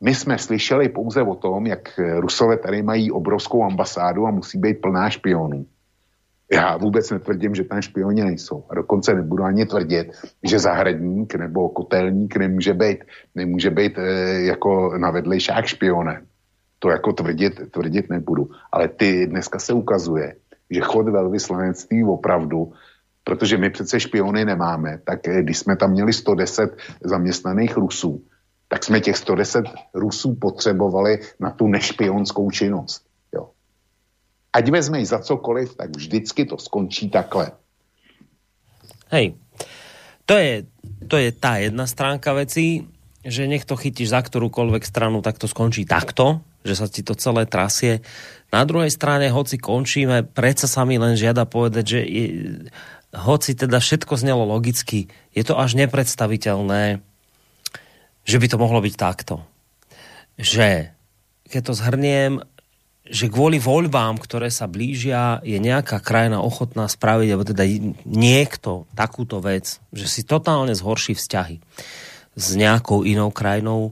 [0.03, 4.81] My jsme slyšeli pouze o tom, jak Rusové tady mají obrovskou ambasádu a musí být
[4.81, 5.65] plná špionů
[6.53, 8.65] Já vůbec netvrdím, že tam špioni nejsou.
[8.69, 10.11] A dokonce nebudu ani tvrdit,
[10.43, 13.03] že zahradník nebo kotelník nemůže být,
[13.35, 14.01] nemůže být e,
[14.41, 16.25] jako na vedlejšák špionem.
[16.79, 18.49] To jako tvrdit, tvrdit nebudu.
[18.71, 20.35] Ale ty dneska se ukazuje,
[20.69, 22.73] že chod velvyslanectví opravdu,
[23.23, 28.23] protože my přece špiony nemáme, tak eh, když jsme tam měli 110 zaměstnaných Rusů,
[28.67, 33.10] tak jsme těch 110 Rusů potřebovali na tu nešpionskou činnost.
[34.51, 37.55] Ať vezmej za cokoliv, tak vždycky to skončí takhle.
[39.11, 39.35] Hej,
[40.27, 40.67] to je,
[41.07, 42.87] to je tá jedna stránka veci,
[43.21, 47.13] že nech to chytíš za ktorúkoľvek stranu, tak to skončí takto, že sa ti to
[47.13, 48.01] celé trasie.
[48.49, 52.25] Na druhej strane, hoci končíme, predsa sa mi len žiada povedať, že je,
[53.11, 57.03] hoci teda všetko znelo logicky, je to až nepredstaviteľné,
[58.23, 59.43] že by to mohlo byť takto.
[60.39, 60.95] Že,
[61.51, 62.31] keď to zhrniem,
[63.11, 67.67] že kvôli voľbám, ktoré sa blížia, je nejaká krajina ochotná spraviť, alebo teda
[68.07, 71.59] niekto takúto vec, že si totálne zhorší vzťahy
[72.39, 73.91] s nejakou inou krajinou,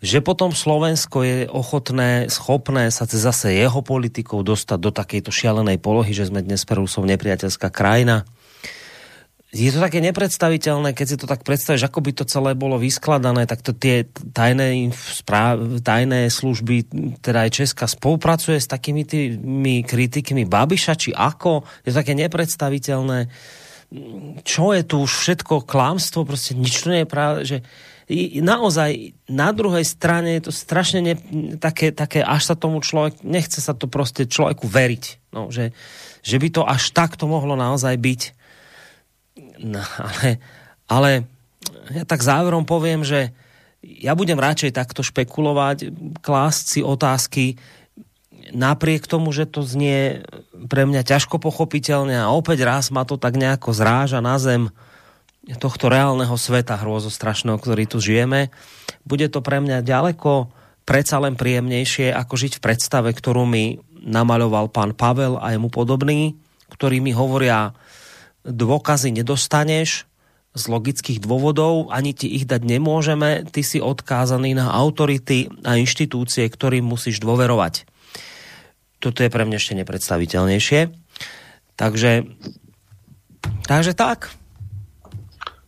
[0.00, 6.16] že potom Slovensko je ochotné, schopné sa zase jeho politikou dostať do takejto šialenej polohy,
[6.16, 8.24] že sme dnes pre Rusov nepriateľská krajina
[9.54, 13.46] je to také nepredstaviteľné, keď si to tak predstavíš, ako by to celé bolo vyskladané,
[13.46, 14.02] tak to tie
[14.34, 14.90] tajné,
[15.78, 16.90] tajné služby,
[17.22, 21.62] teda aj Česka, spolupracuje s takými tými kritikmi Babiša, či ako?
[21.86, 23.30] Je to také nepredstaviteľné.
[24.42, 27.58] Čo je tu už všetko klamstvo, prostě nič to nie je pravda, že
[28.42, 31.14] naozaj na druhej strane je to strašne ne,
[31.62, 35.72] také, také, až sa tomu človek, nechce sa to prostě človeku veriť, no, že,
[36.20, 38.43] že by to až takto mohlo naozaj byť
[39.58, 40.38] No, ale,
[40.86, 41.10] ale
[41.90, 43.34] ja tak záverom poviem, že
[43.84, 45.92] ja budem radšej takto špekulovať,
[46.24, 47.60] klásť si otázky,
[48.52, 50.24] napriek tomu, že to znie
[50.68, 54.72] pre mňa ťažko pochopiteľne a opäť raz ma to tak nejako zráža na zem
[55.60, 58.48] tohto reálneho sveta hrozostrašného, ktorý tu žijeme.
[59.04, 60.48] Bude to pre mňa ďaleko
[60.88, 66.36] predsa len príjemnejšie, ako žiť v predstave, ktorú mi namaľoval pán Pavel a jemu podobný,
[66.72, 67.72] ktorí mi hovoria,
[68.44, 70.04] dôkazy nedostaneš
[70.54, 76.46] z logických dôvodov, ani ti ich dať nemôžeme, ty si odkázaný na autority a inštitúcie,
[76.46, 77.90] ktorým musíš dôverovať.
[79.02, 80.94] Toto je pre mňa ešte nepredstaviteľnejšie.
[81.74, 82.12] Takže,
[83.66, 84.30] takže tak.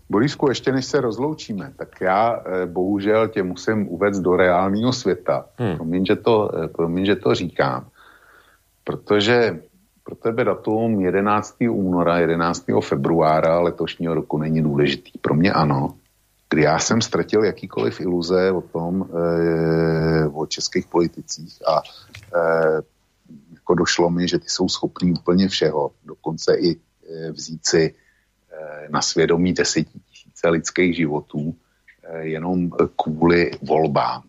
[0.09, 5.47] Borisku, ještě než se rozloučíme, tak já eh, bohužel tě musím uvést do reálného světa.
[5.59, 5.77] Hmm.
[5.77, 7.87] Promiň, že to, eh, promiň, že to říkám.
[8.85, 9.61] Protože
[10.07, 11.57] pro tebe datum 11.
[11.71, 12.65] února, 11.
[12.81, 15.19] februára letošního roku není důležitý.
[15.19, 15.99] Pro mě ano,
[16.51, 22.83] kdy já jsem ztratil jakýkoliv iluze o tom, e, o českých politicích a e,
[23.55, 28.89] jako došlo mi, že ty jsou schopní úplně všeho, dokonce i e, vzít si e,
[28.89, 31.55] na svědomí desetitisíce lidských životů
[32.03, 32.71] e, jenom
[33.03, 34.23] kvůli volbám.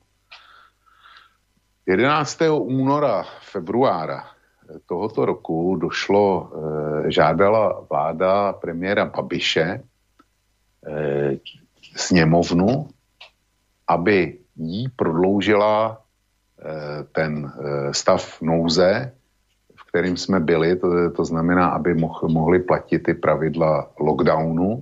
[1.86, 2.42] 11.
[2.66, 4.37] února, februára
[4.86, 9.80] tohoto roku došlo, eh, žádala vláda premiéra Babiše
[10.88, 11.32] eh,
[11.96, 12.88] sněmovnu,
[13.88, 17.52] aby jí prodloužila eh, ten
[17.92, 19.14] stav nouze,
[19.76, 24.82] v kterým jsme byli, to, to znamená, aby moh, mohli platit ty pravidla lockdownu,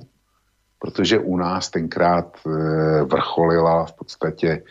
[0.80, 2.38] protože u nás tenkrát
[3.04, 4.64] vrcholila v podstatě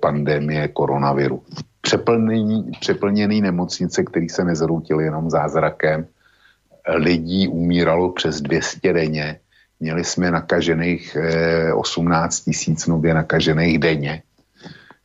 [0.00, 1.42] pandemie koronaviru
[1.82, 6.06] přeplněný, přeplněný nemocnice, který se nezroutily jenom zázrakem.
[6.88, 9.38] Lidí umíralo přes 200 denně.
[9.80, 11.16] Měli jsme nakažených
[11.74, 14.22] 18 eh, tisíc nově nakažených denně.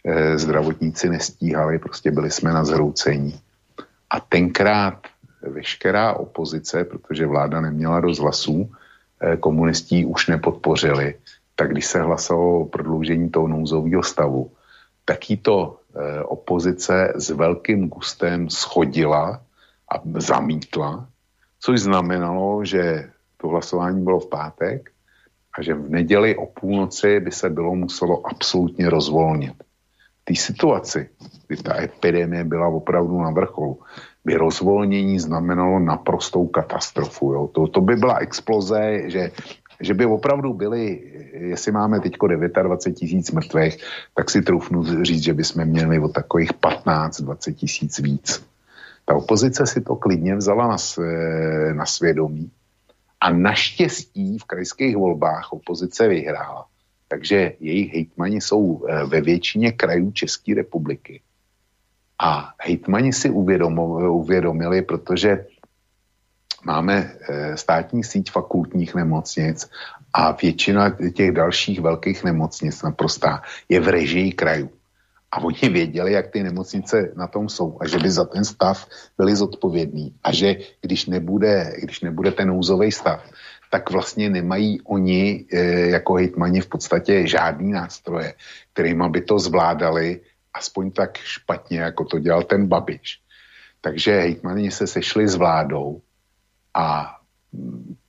[0.05, 3.39] Eh, zdravotníci nestíhali, prostě byli jsme na zhroucení.
[4.09, 5.01] A tenkrát
[5.41, 8.71] veškerá opozice, protože vláda neměla dost hlasů,
[9.21, 11.15] eh, komunistí už nepodpořili,
[11.55, 14.51] tak když se hlasovalo o prodloužení toho nouzového stavu,
[15.05, 15.79] tak jí to
[16.25, 19.41] opozice s velkým gustem schodila
[19.91, 21.07] a zamítla,
[21.59, 24.89] což znamenalo, že to hlasování bylo v pátek
[25.57, 29.53] a že v neděli o půlnoci by se bylo muselo absolutně rozvolnit.
[30.21, 31.09] V té situaci,
[31.47, 33.79] kdy ta epidemie byla opravdu na vrcholu,
[34.25, 37.33] by rozvolnění znamenalo naprostou katastrofu.
[37.33, 37.47] Jo.
[37.47, 39.31] To, to by byla exploze, že
[39.81, 41.01] že by opravdu byli,
[41.33, 42.13] jestli máme teď
[42.63, 43.77] 29 tisíc mrtvých,
[44.15, 48.45] tak si troufnu říct, že bychom měli o takových 15-20 tisíc víc.
[49.05, 50.77] Ta opozice si to klidně vzala na,
[51.73, 52.51] na svědomí
[53.21, 56.65] a naštěstí v krajských volbách opozice vyhrála.
[57.07, 61.21] Takže jejich hejtmani jsou eh, ve většině krajů České republiky.
[62.19, 63.29] A hejtmani si
[64.09, 65.45] uvědomili, protože
[66.65, 67.11] máme
[67.55, 69.69] státní síť fakultních nemocnic
[70.13, 74.69] a většina těch dalších velkých nemocnic naprostá je v režii krajů.
[75.31, 78.87] A oni věděli, jak ty nemocnice na tom jsou a že by za ten stav
[79.17, 80.15] byli zodpovědní.
[80.23, 83.23] A že když nebude, když nebude ten nouzový stav,
[83.71, 85.59] tak vlastně nemají oni e,
[85.99, 88.33] jako hejtmani v podstatě žádný nástroje,
[88.73, 90.21] kterými by to zvládali
[90.53, 93.19] aspoň tak špatně, jako to dělal ten Babiš.
[93.81, 96.01] Takže hejtmani se sešli s vládou
[96.77, 97.17] a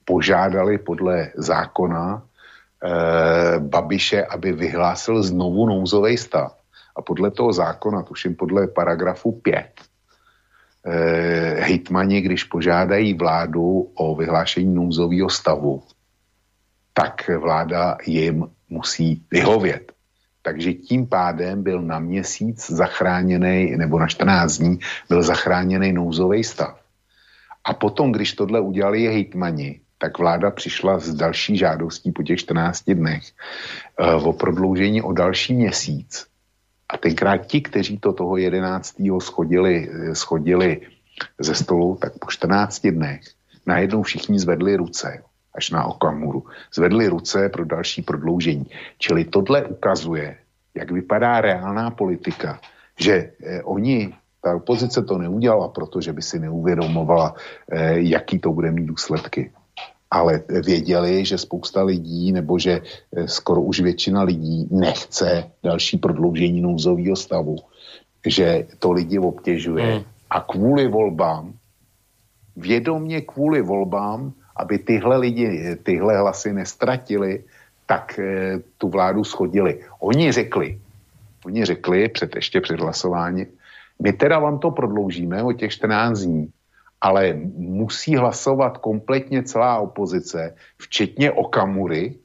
[0.04, 6.58] požádali podle zákona e, Babiše, aby vyhlásil znovu nouzový stav
[6.98, 9.70] a podle toho zákona, tuším podle paragrafu 5,
[10.84, 15.82] eh, hejtmani, když požádají vládu o vyhlášení nouzového stavu,
[16.92, 19.92] tak vláda jim musí vyhovět.
[20.42, 26.77] Takže tím pádem byl na měsíc zachráněný, nebo na 14 dní byl zachráněný nouzový stav.
[27.64, 32.82] A potom, když tohle udělali hejtmani, tak vláda přišla s další žádostí po těch 14
[32.90, 33.22] dnech
[34.00, 36.26] eh, o prodloužení o další měsíc
[36.88, 38.96] a tenkrát ti, kteří to toho 11.
[39.18, 40.80] schodili, schodili
[41.40, 43.20] ze stolu, tak po 14 dnech
[43.66, 45.22] najednou všichni zvedli ruce,
[45.54, 48.66] až na Okamuru, zvedli ruce pro další prodloužení.
[48.98, 50.36] Čili tohle ukazuje,
[50.74, 52.60] jak vypadá reálná politika,
[52.98, 57.34] že eh, oni, ta opozice to neudělala, protože by si neuvědomovala,
[57.72, 59.50] eh, jaký to bude mít důsledky
[60.10, 66.60] ale věděli, že spousta lidí, nebo že eh, skoro už většina lidí nechce další prodloužení
[66.60, 67.56] nouzového stavu,
[68.26, 69.84] že to lidi obtěžuje.
[69.84, 70.04] Hmm.
[70.30, 71.52] A kvůli volbám,
[72.56, 77.44] vědomně kvůli volbám, aby tyhle lidi, tyhle hlasy nestratili,
[77.86, 79.80] tak e, tu vládu schodili.
[80.00, 80.80] Oni řekli,
[81.46, 83.46] oni řekli před, ještě před hlasováním,
[84.02, 86.48] my teda vám to prodloužíme o těch 14 dní,
[87.00, 92.18] ale musí hlasovat kompletně celá opozice, včetně Okamury,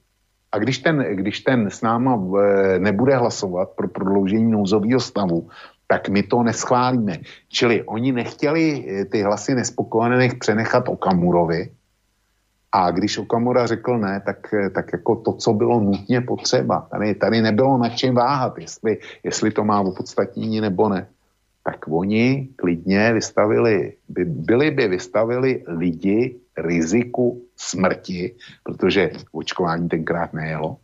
[0.52, 5.50] a když ten, když ten s náma e, nebude hlasovat pro prodloužení nouzového stavu,
[5.88, 7.18] tak my to neschválíme.
[7.50, 11.72] Čili oni nechtěli e, ty hlasy nespokojených přenechat Okamurovi,
[12.72, 16.88] a když Okamura řekl ne, tak, e, tak jako to, co bylo nutně potřeba.
[16.92, 21.08] Tady, tady nebylo na čem váhat, jestli, jestli to má opodstatnění nebo ne
[21.64, 30.78] tak oni klidně vystavili, by, byli by vystavili lidi riziku smrti, protože očkování tenkrát nejelo,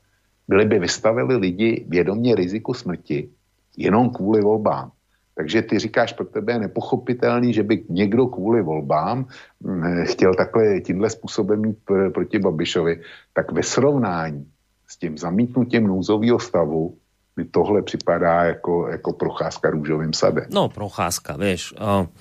[0.48, 3.30] byli by vystavili lidi vědomě riziku smrti
[3.78, 4.92] jenom kvůli volbám.
[5.36, 9.26] Takže ty říkáš, pro tebe je nepochopitelný, že by někdo kvůli volbám
[9.64, 11.78] hm, chtěl takhle tímhle způsobem mít
[12.14, 13.02] proti Babišovi,
[13.34, 14.52] tak ve srovnání
[14.88, 16.98] s tím zamítnutím nouzového stavu
[17.40, 20.46] mi tohle připadá jako, jako procházka růžovým sadem.
[20.52, 21.72] No, procházka, vieš.
[21.80, 22.12] Uh,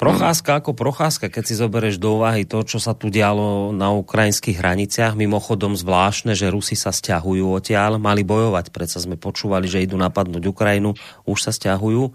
[0.00, 4.58] procházka ako procházka, keď si zobereš do úvahy to, čo sa tu dialo na ukrajinských
[4.58, 10.00] hraniciach, mimochodom zvláštne, že Rusi sa stiahujú odtiaľ, mali bojovať, predsa sme počúvali, že idú
[10.00, 10.96] napadnúť Ukrajinu,
[11.28, 12.10] už sa stiahujú.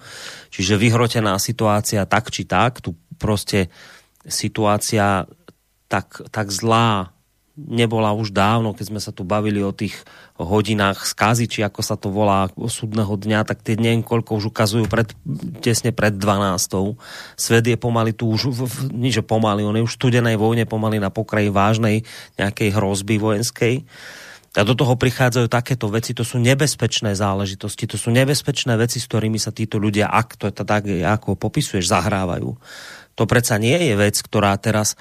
[0.51, 3.71] Čiže vyhrotená situácia tak či tak, tu proste
[4.27, 5.29] situácia
[5.87, 7.15] tak, tak zlá
[7.57, 9.97] nebola už dávno, keď sme sa tu bavili o tých
[10.37, 14.85] hodinách skazy, či ako sa to volá, súdneho dňa, tak tie dne, koľko už ukazujú
[14.85, 15.09] pred,
[15.65, 16.93] tesne pred 12.
[17.33, 20.69] Svet je pomaly tu už, v, v, nič pomaly, on je už v studenej vojne
[20.69, 22.05] pomaly na pokraji vážnej
[22.37, 23.81] nejakej hrozby vojenskej.
[24.57, 29.05] A do toho prichádzajú takéto veci, to sú nebezpečné záležitosti, to sú nebezpečné veci, s
[29.05, 32.57] ktorými sa títo ľudia, ak to je tak, ako popisuješ, zahrávajú.
[33.17, 34.93] To predsa nie je vec, ktorá teraz,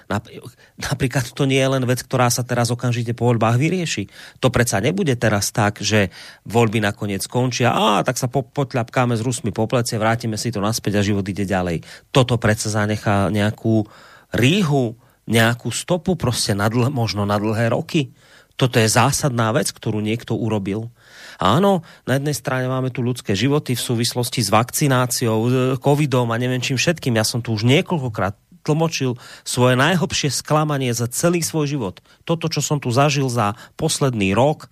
[0.80, 4.08] napríklad to nie je len vec, ktorá sa teraz okamžite po voľbách vyrieši.
[4.40, 6.08] To predsa nebude teraz tak, že
[6.48, 10.64] voľby nakoniec skončia, a tak sa po, potľapkáme s Rusmi po plece, vrátime si to
[10.64, 11.84] naspäť a život ide ďalej.
[12.08, 13.84] Toto predsa zanechá nejakú
[14.32, 14.96] ríhu,
[15.28, 18.16] nejakú stopu proste na dl- možno na dlhé roky.
[18.56, 20.88] Toto je zásadná vec, ktorú niekto urobil.
[21.36, 26.64] Áno, na jednej strane máme tu ľudské životy v súvislosti s vakcináciou, covidom a neviem
[26.64, 27.16] čím všetkým.
[27.16, 29.14] Ja som tu už niekoľkokrát tlmočil
[29.46, 32.02] svoje najhlbšie sklamanie za celý svoj život.
[32.26, 34.66] Toto, čo som tu zažil za posledný rok,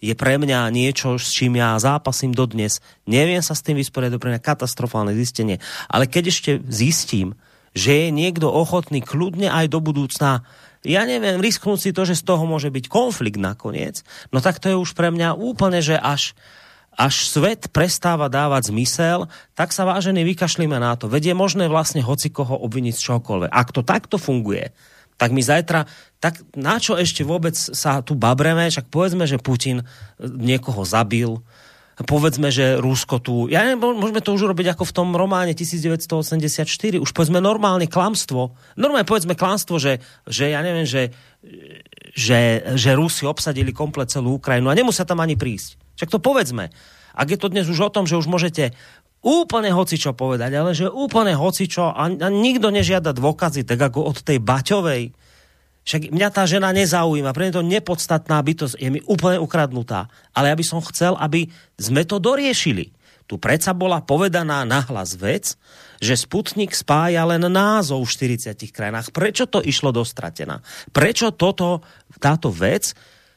[0.00, 2.80] je pre mňa niečo, s čím ja zápasím dodnes.
[3.08, 5.64] Neviem sa s tým vysporiadať, pre mňa katastrofálne zistenie.
[5.88, 7.36] Ale keď ešte zistím,
[7.72, 10.44] že je niekto ochotný kľudne aj do budúcna
[10.84, 14.68] ja neviem, risknúť si to, že z toho môže byť konflikt nakoniec, no tak to
[14.68, 16.36] je už pre mňa úplne, že až
[16.94, 19.26] až svet prestáva dávať zmysel,
[19.58, 21.10] tak sa vážený vykašlíme na to.
[21.10, 23.50] Vedie možné vlastne hoci koho obviniť z čokoľvek.
[23.50, 24.70] Ak to takto funguje,
[25.18, 25.86] tak my zajtra,
[26.18, 29.86] tak na čo ešte vôbec sa tu babreme, však povedzme, že Putin
[30.18, 31.38] niekoho zabil,
[32.02, 36.66] povedzme, že Rusko tu, ja neviem, môžeme to už urobiť ako v tom románe 1984,
[36.98, 41.14] už povedzme normálne klamstvo, normálne povedzme klamstvo, že, že ja neviem, že,
[42.18, 45.78] že, že Rusi obsadili komplet celú Ukrajinu a nemusia tam ani prísť.
[45.94, 46.74] Však to povedzme.
[47.14, 48.74] Ak je to dnes už o tom, že už môžete
[49.22, 54.18] úplne hocičo povedať, ale že úplne hocičo a, a nikto nežiada dôkazy, tak ako od
[54.20, 55.02] tej Baťovej,
[55.84, 60.08] však mňa tá žena nezaujíma, pre mňa to nepodstatná bytosť, je mi úplne ukradnutá.
[60.32, 62.88] Ale ja by som chcel, aby sme to doriešili.
[63.24, 65.56] Tu predsa bola povedaná nahlas vec,
[66.00, 69.12] že Sputnik spája len názov v 40 krajinách.
[69.12, 70.60] Prečo to išlo dostratená?
[70.92, 71.80] Prečo toto,
[72.20, 72.92] táto vec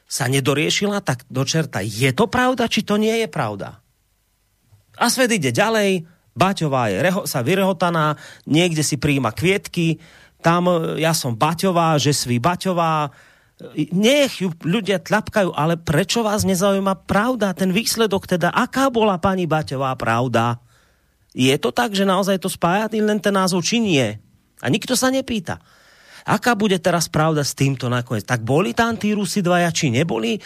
[0.08, 1.84] sa nedoriešila tak do čerta?
[1.84, 3.80] Je to pravda, či to nie je pravda?
[5.00, 6.04] A svet ide ďalej,
[6.38, 8.14] Baťová je reho, sa vyrehotaná,
[8.46, 9.98] niekde si príjima kvietky,
[10.42, 13.10] tam e, ja som Baťová, že sví Baťová,
[13.90, 19.50] nech ju ľudia tlapkajú, ale prečo vás nezaujíma pravda, ten výsledok teda, aká bola pani
[19.50, 20.62] Baťová pravda?
[21.34, 24.14] Je to tak, že naozaj to spája len ten názov, či nie?
[24.62, 25.58] A nikto sa nepýta.
[26.28, 28.26] Aká bude teraz pravda s týmto nakoniec?
[28.26, 30.36] Tak boli tam tí Rusi dvaja, či neboli?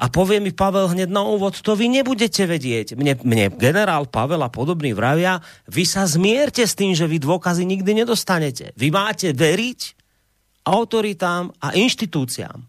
[0.00, 2.96] A povie mi Pavel hneď na úvod, to vy nebudete vedieť.
[2.96, 7.68] Mne, mne generál Pavel a podobný vravia, vy sa zmierte s tým, že vy dôkazy
[7.68, 8.72] nikdy nedostanete.
[8.80, 9.80] Vy máte veriť
[10.64, 12.64] autoritám a inštitúciám.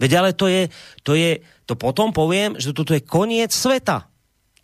[0.00, 0.72] Veď ale to je,
[1.04, 4.08] to je, to potom poviem, že toto je koniec sveta.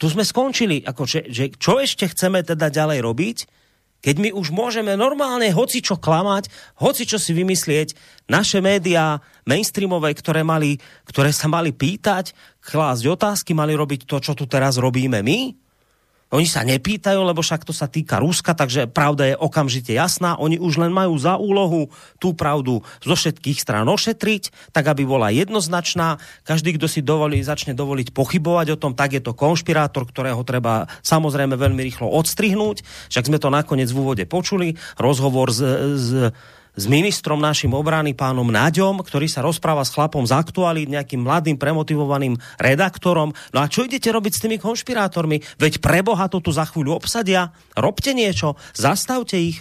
[0.01, 0.85] Tu sme skončili.
[0.85, 3.39] Ako, že, že čo ešte chceme teda ďalej robiť?
[4.03, 6.51] Keď my už môžeme normálne hoci čo klamať,
[6.83, 7.95] hoci čo si vymyslieť,
[8.27, 14.35] naše médiá mainstreamové, ktoré, mali, ktoré sa mali pýtať, klásť otázky, mali robiť to, čo
[14.35, 15.62] tu teraz robíme my,
[16.33, 20.41] Oni sa nepýtajú, lebo však to sa týka Ruska, takže pravda je okamžite jasná.
[20.41, 25.29] Oni už len majú za úlohu tú pravdu zo všetkých strán ošetriť, tak aby bola
[25.29, 26.17] jednoznačná.
[26.49, 30.89] Každý, kdo si dovolí, začne dovoliť pochybovať o tom, tak je to konšpirátor, ktorého treba
[31.05, 32.81] samozrejme veľmi rýchlo odstrihnúť.
[33.13, 34.81] Však sme to nakoniec v úvode počuli.
[34.97, 35.61] Rozhovor s,
[36.01, 36.33] s
[36.73, 41.61] s ministrom našim obrany, pánom Naďom, ktorý sa rozpráva s chlapom z aktuálí, nejakým mladým
[41.61, 43.37] premotivovaným redaktorom.
[43.53, 45.45] No a čo idete robiť s tými konšpirátormi?
[45.61, 47.53] Veď preboha to tu za chvíľu obsadia.
[47.77, 49.61] Robte niečo, zastavte ich.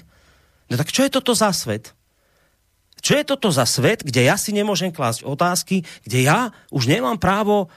[0.72, 1.92] No tak čo je toto za svet?
[3.04, 7.20] Čo je toto za svet, kde ja si nemôžem klásť otázky, kde ja už nemám
[7.20, 7.68] právo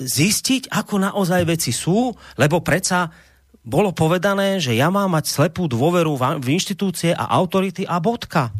[0.00, 3.12] zistiť, ako naozaj veci sú, lebo predsa
[3.62, 8.50] bolo povedané, že ja mám mať slepú dôveru v inštitúcie a autority a bodka.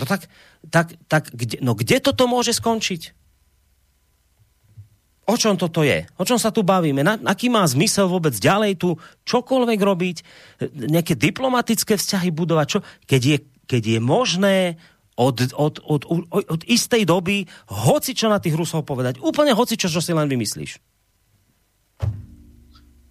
[0.00, 0.28] No tak,
[0.72, 3.12] tak, tak kde, no kde toto môže skončiť?
[5.22, 6.02] O čom toto je?
[6.18, 7.06] O čom sa tu bavíme?
[7.06, 10.16] Na, aký má zmysel vôbec ďalej tu čokoľvek robiť?
[10.90, 12.66] Nejaké diplomatické vzťahy budovať?
[12.66, 12.78] Čo?
[13.06, 13.36] Keď, je,
[13.70, 14.56] keď je možné
[15.14, 19.20] od, od, od, od, od istej doby hoci čo na tých Rusov povedať.
[19.20, 20.80] Úplne hoci čo, čo si len vymyslíš.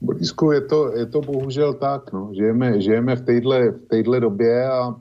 [0.01, 2.09] Borisku, je to, je to bohužel tak.
[2.09, 2.33] No.
[2.33, 3.59] Žijeme, žijeme v téhle
[4.01, 4.97] v době a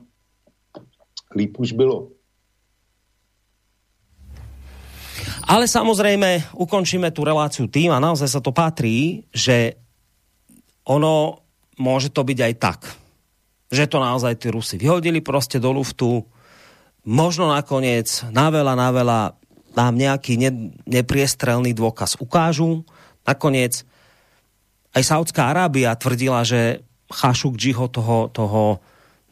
[1.35, 2.11] líp už bylo.
[5.45, 9.75] Ale samozrejme, ukončíme tú reláciu tým a naozaj sa to patrí, že
[10.87, 11.43] ono
[11.75, 12.79] môže to byť aj tak,
[13.67, 16.23] že to naozaj tí Rusy vyhodili proste do luftu,
[17.03, 19.19] možno nakoniec na veľa, na veľa
[19.71, 22.83] nám nejaký ne, nepriestrelný dôkaz ukážu.
[23.23, 23.87] Nakoniec
[24.91, 28.83] aj Saudská Arábia tvrdila, že Khashoggiho, toho, toho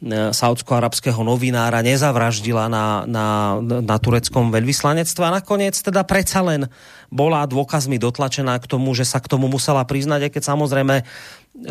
[0.08, 5.22] saudsko-arabského novinára nezavraždila na, na, na tureckom veľvyslanectve.
[5.28, 6.72] A nakoniec teda predsa len
[7.12, 10.96] bola dôkazmi dotlačená k tomu, že sa k tomu musela priznať, aj keď samozrejme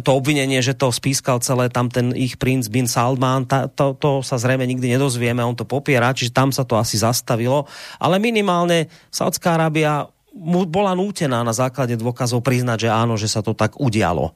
[0.06, 4.22] to obvinenie, že to spískal celé tam ten ich princ bin Salman, ta, to, to
[4.22, 7.66] sa zrejme nikdy nedozvieme, on to popiera, čiže tam sa to asi zastavilo,
[7.98, 10.06] ale minimálne Saudská Arábia
[10.70, 14.32] bola nútená na základe dôkazov priznať, že áno, že sa to tak udialo.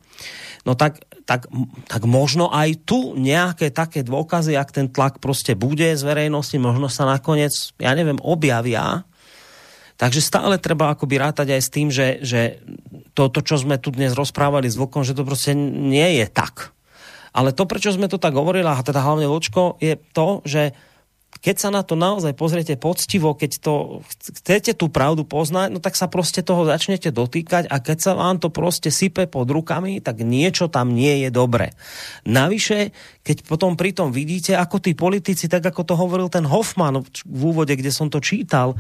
[0.64, 1.48] No tak tak,
[1.88, 6.92] tak možno aj tu nejaké také dôkazy, ak ten tlak prostě bude z verejnosti, možno
[6.92, 9.08] sa nakoniec, ja neviem, objavia.
[9.96, 12.60] Takže stále treba akoby rátať aj s tým, že, že
[13.16, 16.76] to, to, čo sme tu dnes rozprávali s Vokom, že to prostě nie je tak.
[17.34, 20.76] Ale to, prečo sme to tak hovorili, a teda hlavne Vočko, je to, že
[21.44, 23.74] keď sa na to naozaj pozriete poctivo, keď to
[24.40, 28.40] chcete tú pravdu poznať, no tak sa prostě toho začnete dotýkať a keď sa vám
[28.40, 31.76] to prostě sype pod rukami, tak niečo tam nie je dobre.
[32.24, 32.96] Navyše,
[33.28, 37.76] keď potom pritom vidíte, ako tí politici, tak ako to hovoril ten Hoffman v úvode,
[37.76, 38.80] kde som to čítal,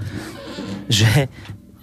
[0.88, 1.27] že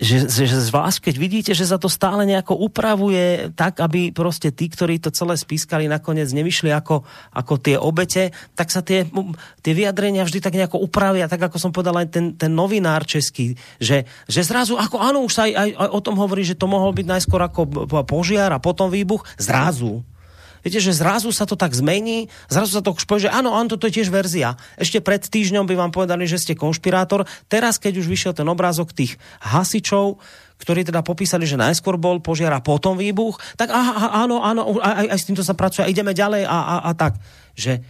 [0.00, 4.72] že, že zvlášť keď vidíte, že sa to stále nejako upravuje tak, aby proste tí,
[4.72, 7.04] ktorí to celé spískali, nakoniec nevyšli ako,
[7.36, 9.04] ako tie obete, tak sa tie,
[9.60, 13.60] tie vyjadrenia vždy tak nejako upravia, tak ako som povedal aj ten, ten novinár český,
[13.76, 16.64] že, že zrazu, ako áno, už sa aj, aj, aj o tom hovorí, že to
[16.64, 17.60] mohol byť najskôr ako
[18.08, 20.00] požiar a potom výbuch, zrazu
[20.60, 23.88] Viete, že zrazu sa to tak zmení, zrazu sa to povie, že áno, áno, toto
[23.88, 24.60] je tiež verzia.
[24.76, 27.24] Ešte pred týždňom by vám povedali, že ste konšpirátor.
[27.48, 30.20] Teraz, keď už vyšiel ten obrázok tých hasičov,
[30.60, 35.08] ktorí teda popísali, že najskôr bol požiar a potom výbuch, tak aha, áno, áno, aj,
[35.08, 37.16] aj s týmto sa pracuje ideme ďalej a, a, a tak.
[37.56, 37.80] Že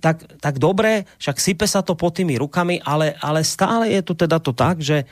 [0.00, 4.16] tak, tak dobre, však sype sa to pod tými rukami, ale, ale stále je tu
[4.16, 5.04] teda to tak, že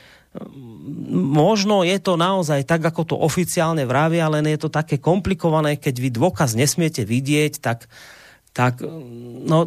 [1.11, 5.95] možno je to naozaj tak, ako to oficiálne vravia, len je to také komplikované, keď
[5.99, 7.91] vy dôkaz nesmiete vidieť, tak,
[8.55, 8.79] tak
[9.43, 9.67] no,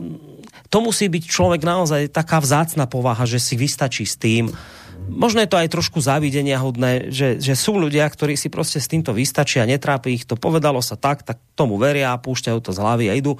[0.71, 4.55] to musí byť človek naozaj taká vzácna povaha, že si vystačí s tým.
[5.03, 8.87] Možno je to aj trošku závidenia hodné, že, že sú ľudia, ktorí si prostě s
[8.87, 13.05] týmto vystačia, netrápi ich to, povedalo sa tak, tak tomu veria, púšťajú to z hlavy
[13.11, 13.35] a idú.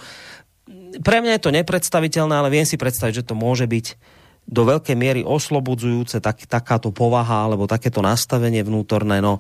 [1.00, 3.96] Pre mňa je to nepredstaviteľné, ale viem si predstaviť, že to môže byť
[4.44, 9.40] do veľkej miery oslobodzujúce tak, takáto povaha alebo takéto nastavenie vnútorné, no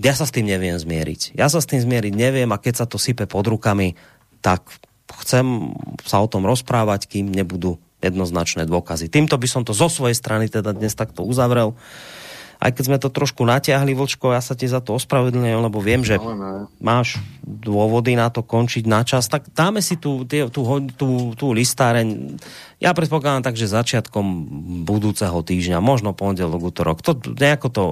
[0.00, 1.36] ja sa s tým neviem zmieriť.
[1.36, 3.98] Ja sa s tým zmieriť neviem a keď sa to sype pod rukami,
[4.40, 4.64] tak
[5.20, 5.74] chcem
[6.06, 9.12] sa o tom rozprávať, kým nebudú jednoznačné dôkazy.
[9.12, 11.76] Týmto by som to zo svojej strany teda dnes takto uzavrel
[12.60, 16.04] aj keď sme to trošku natiahli, Vlčko, ja sa ti za to ospravedlňujem, lebo viem,
[16.04, 21.08] že no, máš dôvody na to končiť na čas, tak dáme si tú, tú, tú,
[21.32, 22.36] tú listáreň,
[22.76, 24.24] ja predpokladám tak, že začiatkom
[24.84, 27.84] budúceho týždňa, možno pondelok, útorok, to nejako to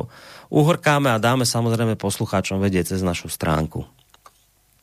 [0.52, 3.88] uhrkáme a dáme samozrejme poslucháčom vedieť cez našu stránku.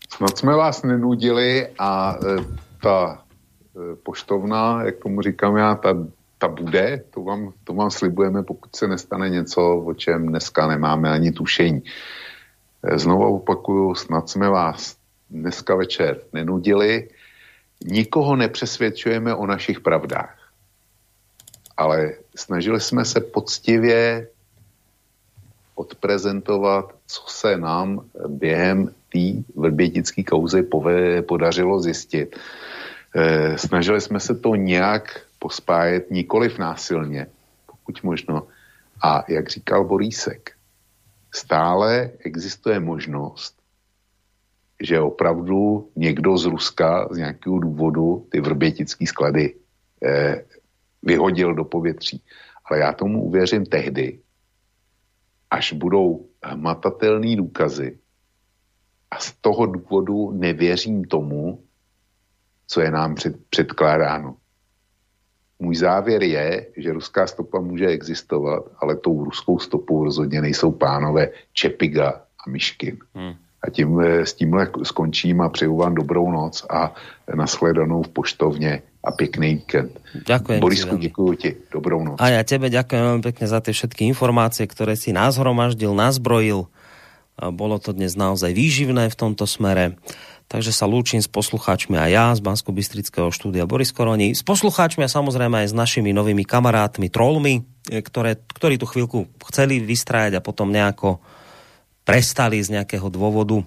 [0.09, 2.41] Snad jsme vás nenudili a e,
[2.81, 5.93] ta e, poštovna, jak tomu říkám já, ta
[6.37, 11.09] ta bude, to vám, to vám slibujeme, pokud se nestane něco, o čem dneska nemáme
[11.09, 11.83] ani tušení.
[12.83, 14.97] Eh, znovu opakuju, snad jsme vás
[15.29, 17.09] dneska večer nenudili,
[17.85, 20.51] nikoho nepřesvědčujeme o našich pravdách,
[21.77, 24.27] ale snažili jsme se poctivě
[25.75, 30.63] odprezentovat, co se nám během té vrbětické kauzy
[31.27, 32.35] podařilo zjistit.
[33.15, 37.29] Eh, snažili jsme se to nějak pospájet nikoliv násilně,
[37.69, 38.47] pokud možno.
[38.97, 40.57] A jak říkal Borísek,
[41.29, 43.53] stále existuje možnost,
[44.81, 49.53] že opravdu někdo z Ruska z nějakého důvodu ty vrbětické sklady
[50.01, 50.45] eh,
[51.03, 52.23] vyhodil do povětří.
[52.65, 54.19] Ale já tomu uvěřím tehdy,
[55.51, 57.99] až budou hmatatelné důkazy
[59.11, 61.61] a z toho důvodu nevěřím tomu,
[62.67, 64.41] co je nám před, předkládáno.
[65.59, 71.29] Můj závěr je, že ruská stopa může existovat, ale tou ruskou stopou rozhodně nejsou pánové
[71.53, 72.09] Čepiga
[72.45, 72.97] a Myškin.
[73.15, 73.33] Hmm.
[73.63, 76.93] A tím, eh, s tímhle skončím a přeju vám dobrou noc a
[77.35, 79.91] nashledanou v poštovně a pěkný víkend.
[80.25, 81.55] Ďakujem Borisku, děkuji ti.
[81.71, 82.17] Dobrou noc.
[82.17, 86.65] A ja tebe ďakujem veľmi pekne za tie všetky informácie, ktoré si nás hromaždil, nazbrojil.
[87.37, 89.99] Bolo to dnes naozaj výživné v tomto smere.
[90.45, 94.37] Takže sa lúčim s poslucháčmi a ja z bansko bystrického štúdia Boris Koroni.
[94.37, 99.25] S poslucháčmi a samozrejme aj s našimi novými kamarátmi, trolmi, e, ktoré, ktorí tu chvíľku
[99.49, 101.17] chceli vystrajať a potom nejako
[102.05, 103.65] prestali z nejakého dôvodu.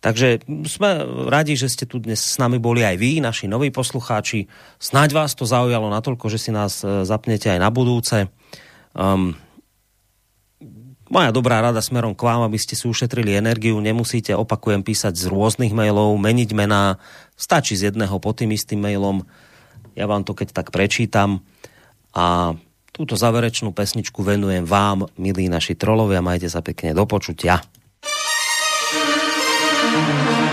[0.00, 4.48] Takže sme radi, že ste tu dnes s nami boli aj vy, naši noví poslucháči.
[4.80, 8.26] Snaď vás to zaujalo natoľko, že si nás e, zapnete aj na budúce.
[8.96, 9.38] Um,
[11.10, 15.26] moja dobrá rada smerom k vám, aby ste si ušetrili energiu, nemusíte, opakujem, písať z
[15.26, 17.02] rôznych mailov, meniť mená,
[17.34, 19.26] stačí z jedného pod tým istým mailom.
[19.98, 21.42] Ja vám to keď tak prečítam.
[22.14, 22.54] A
[22.94, 26.94] túto záverečnú pesničku venujem vám, milí naši trolovia, majte sa pekne.
[26.94, 27.60] Do počutia.
[30.00, 30.49] Zápasy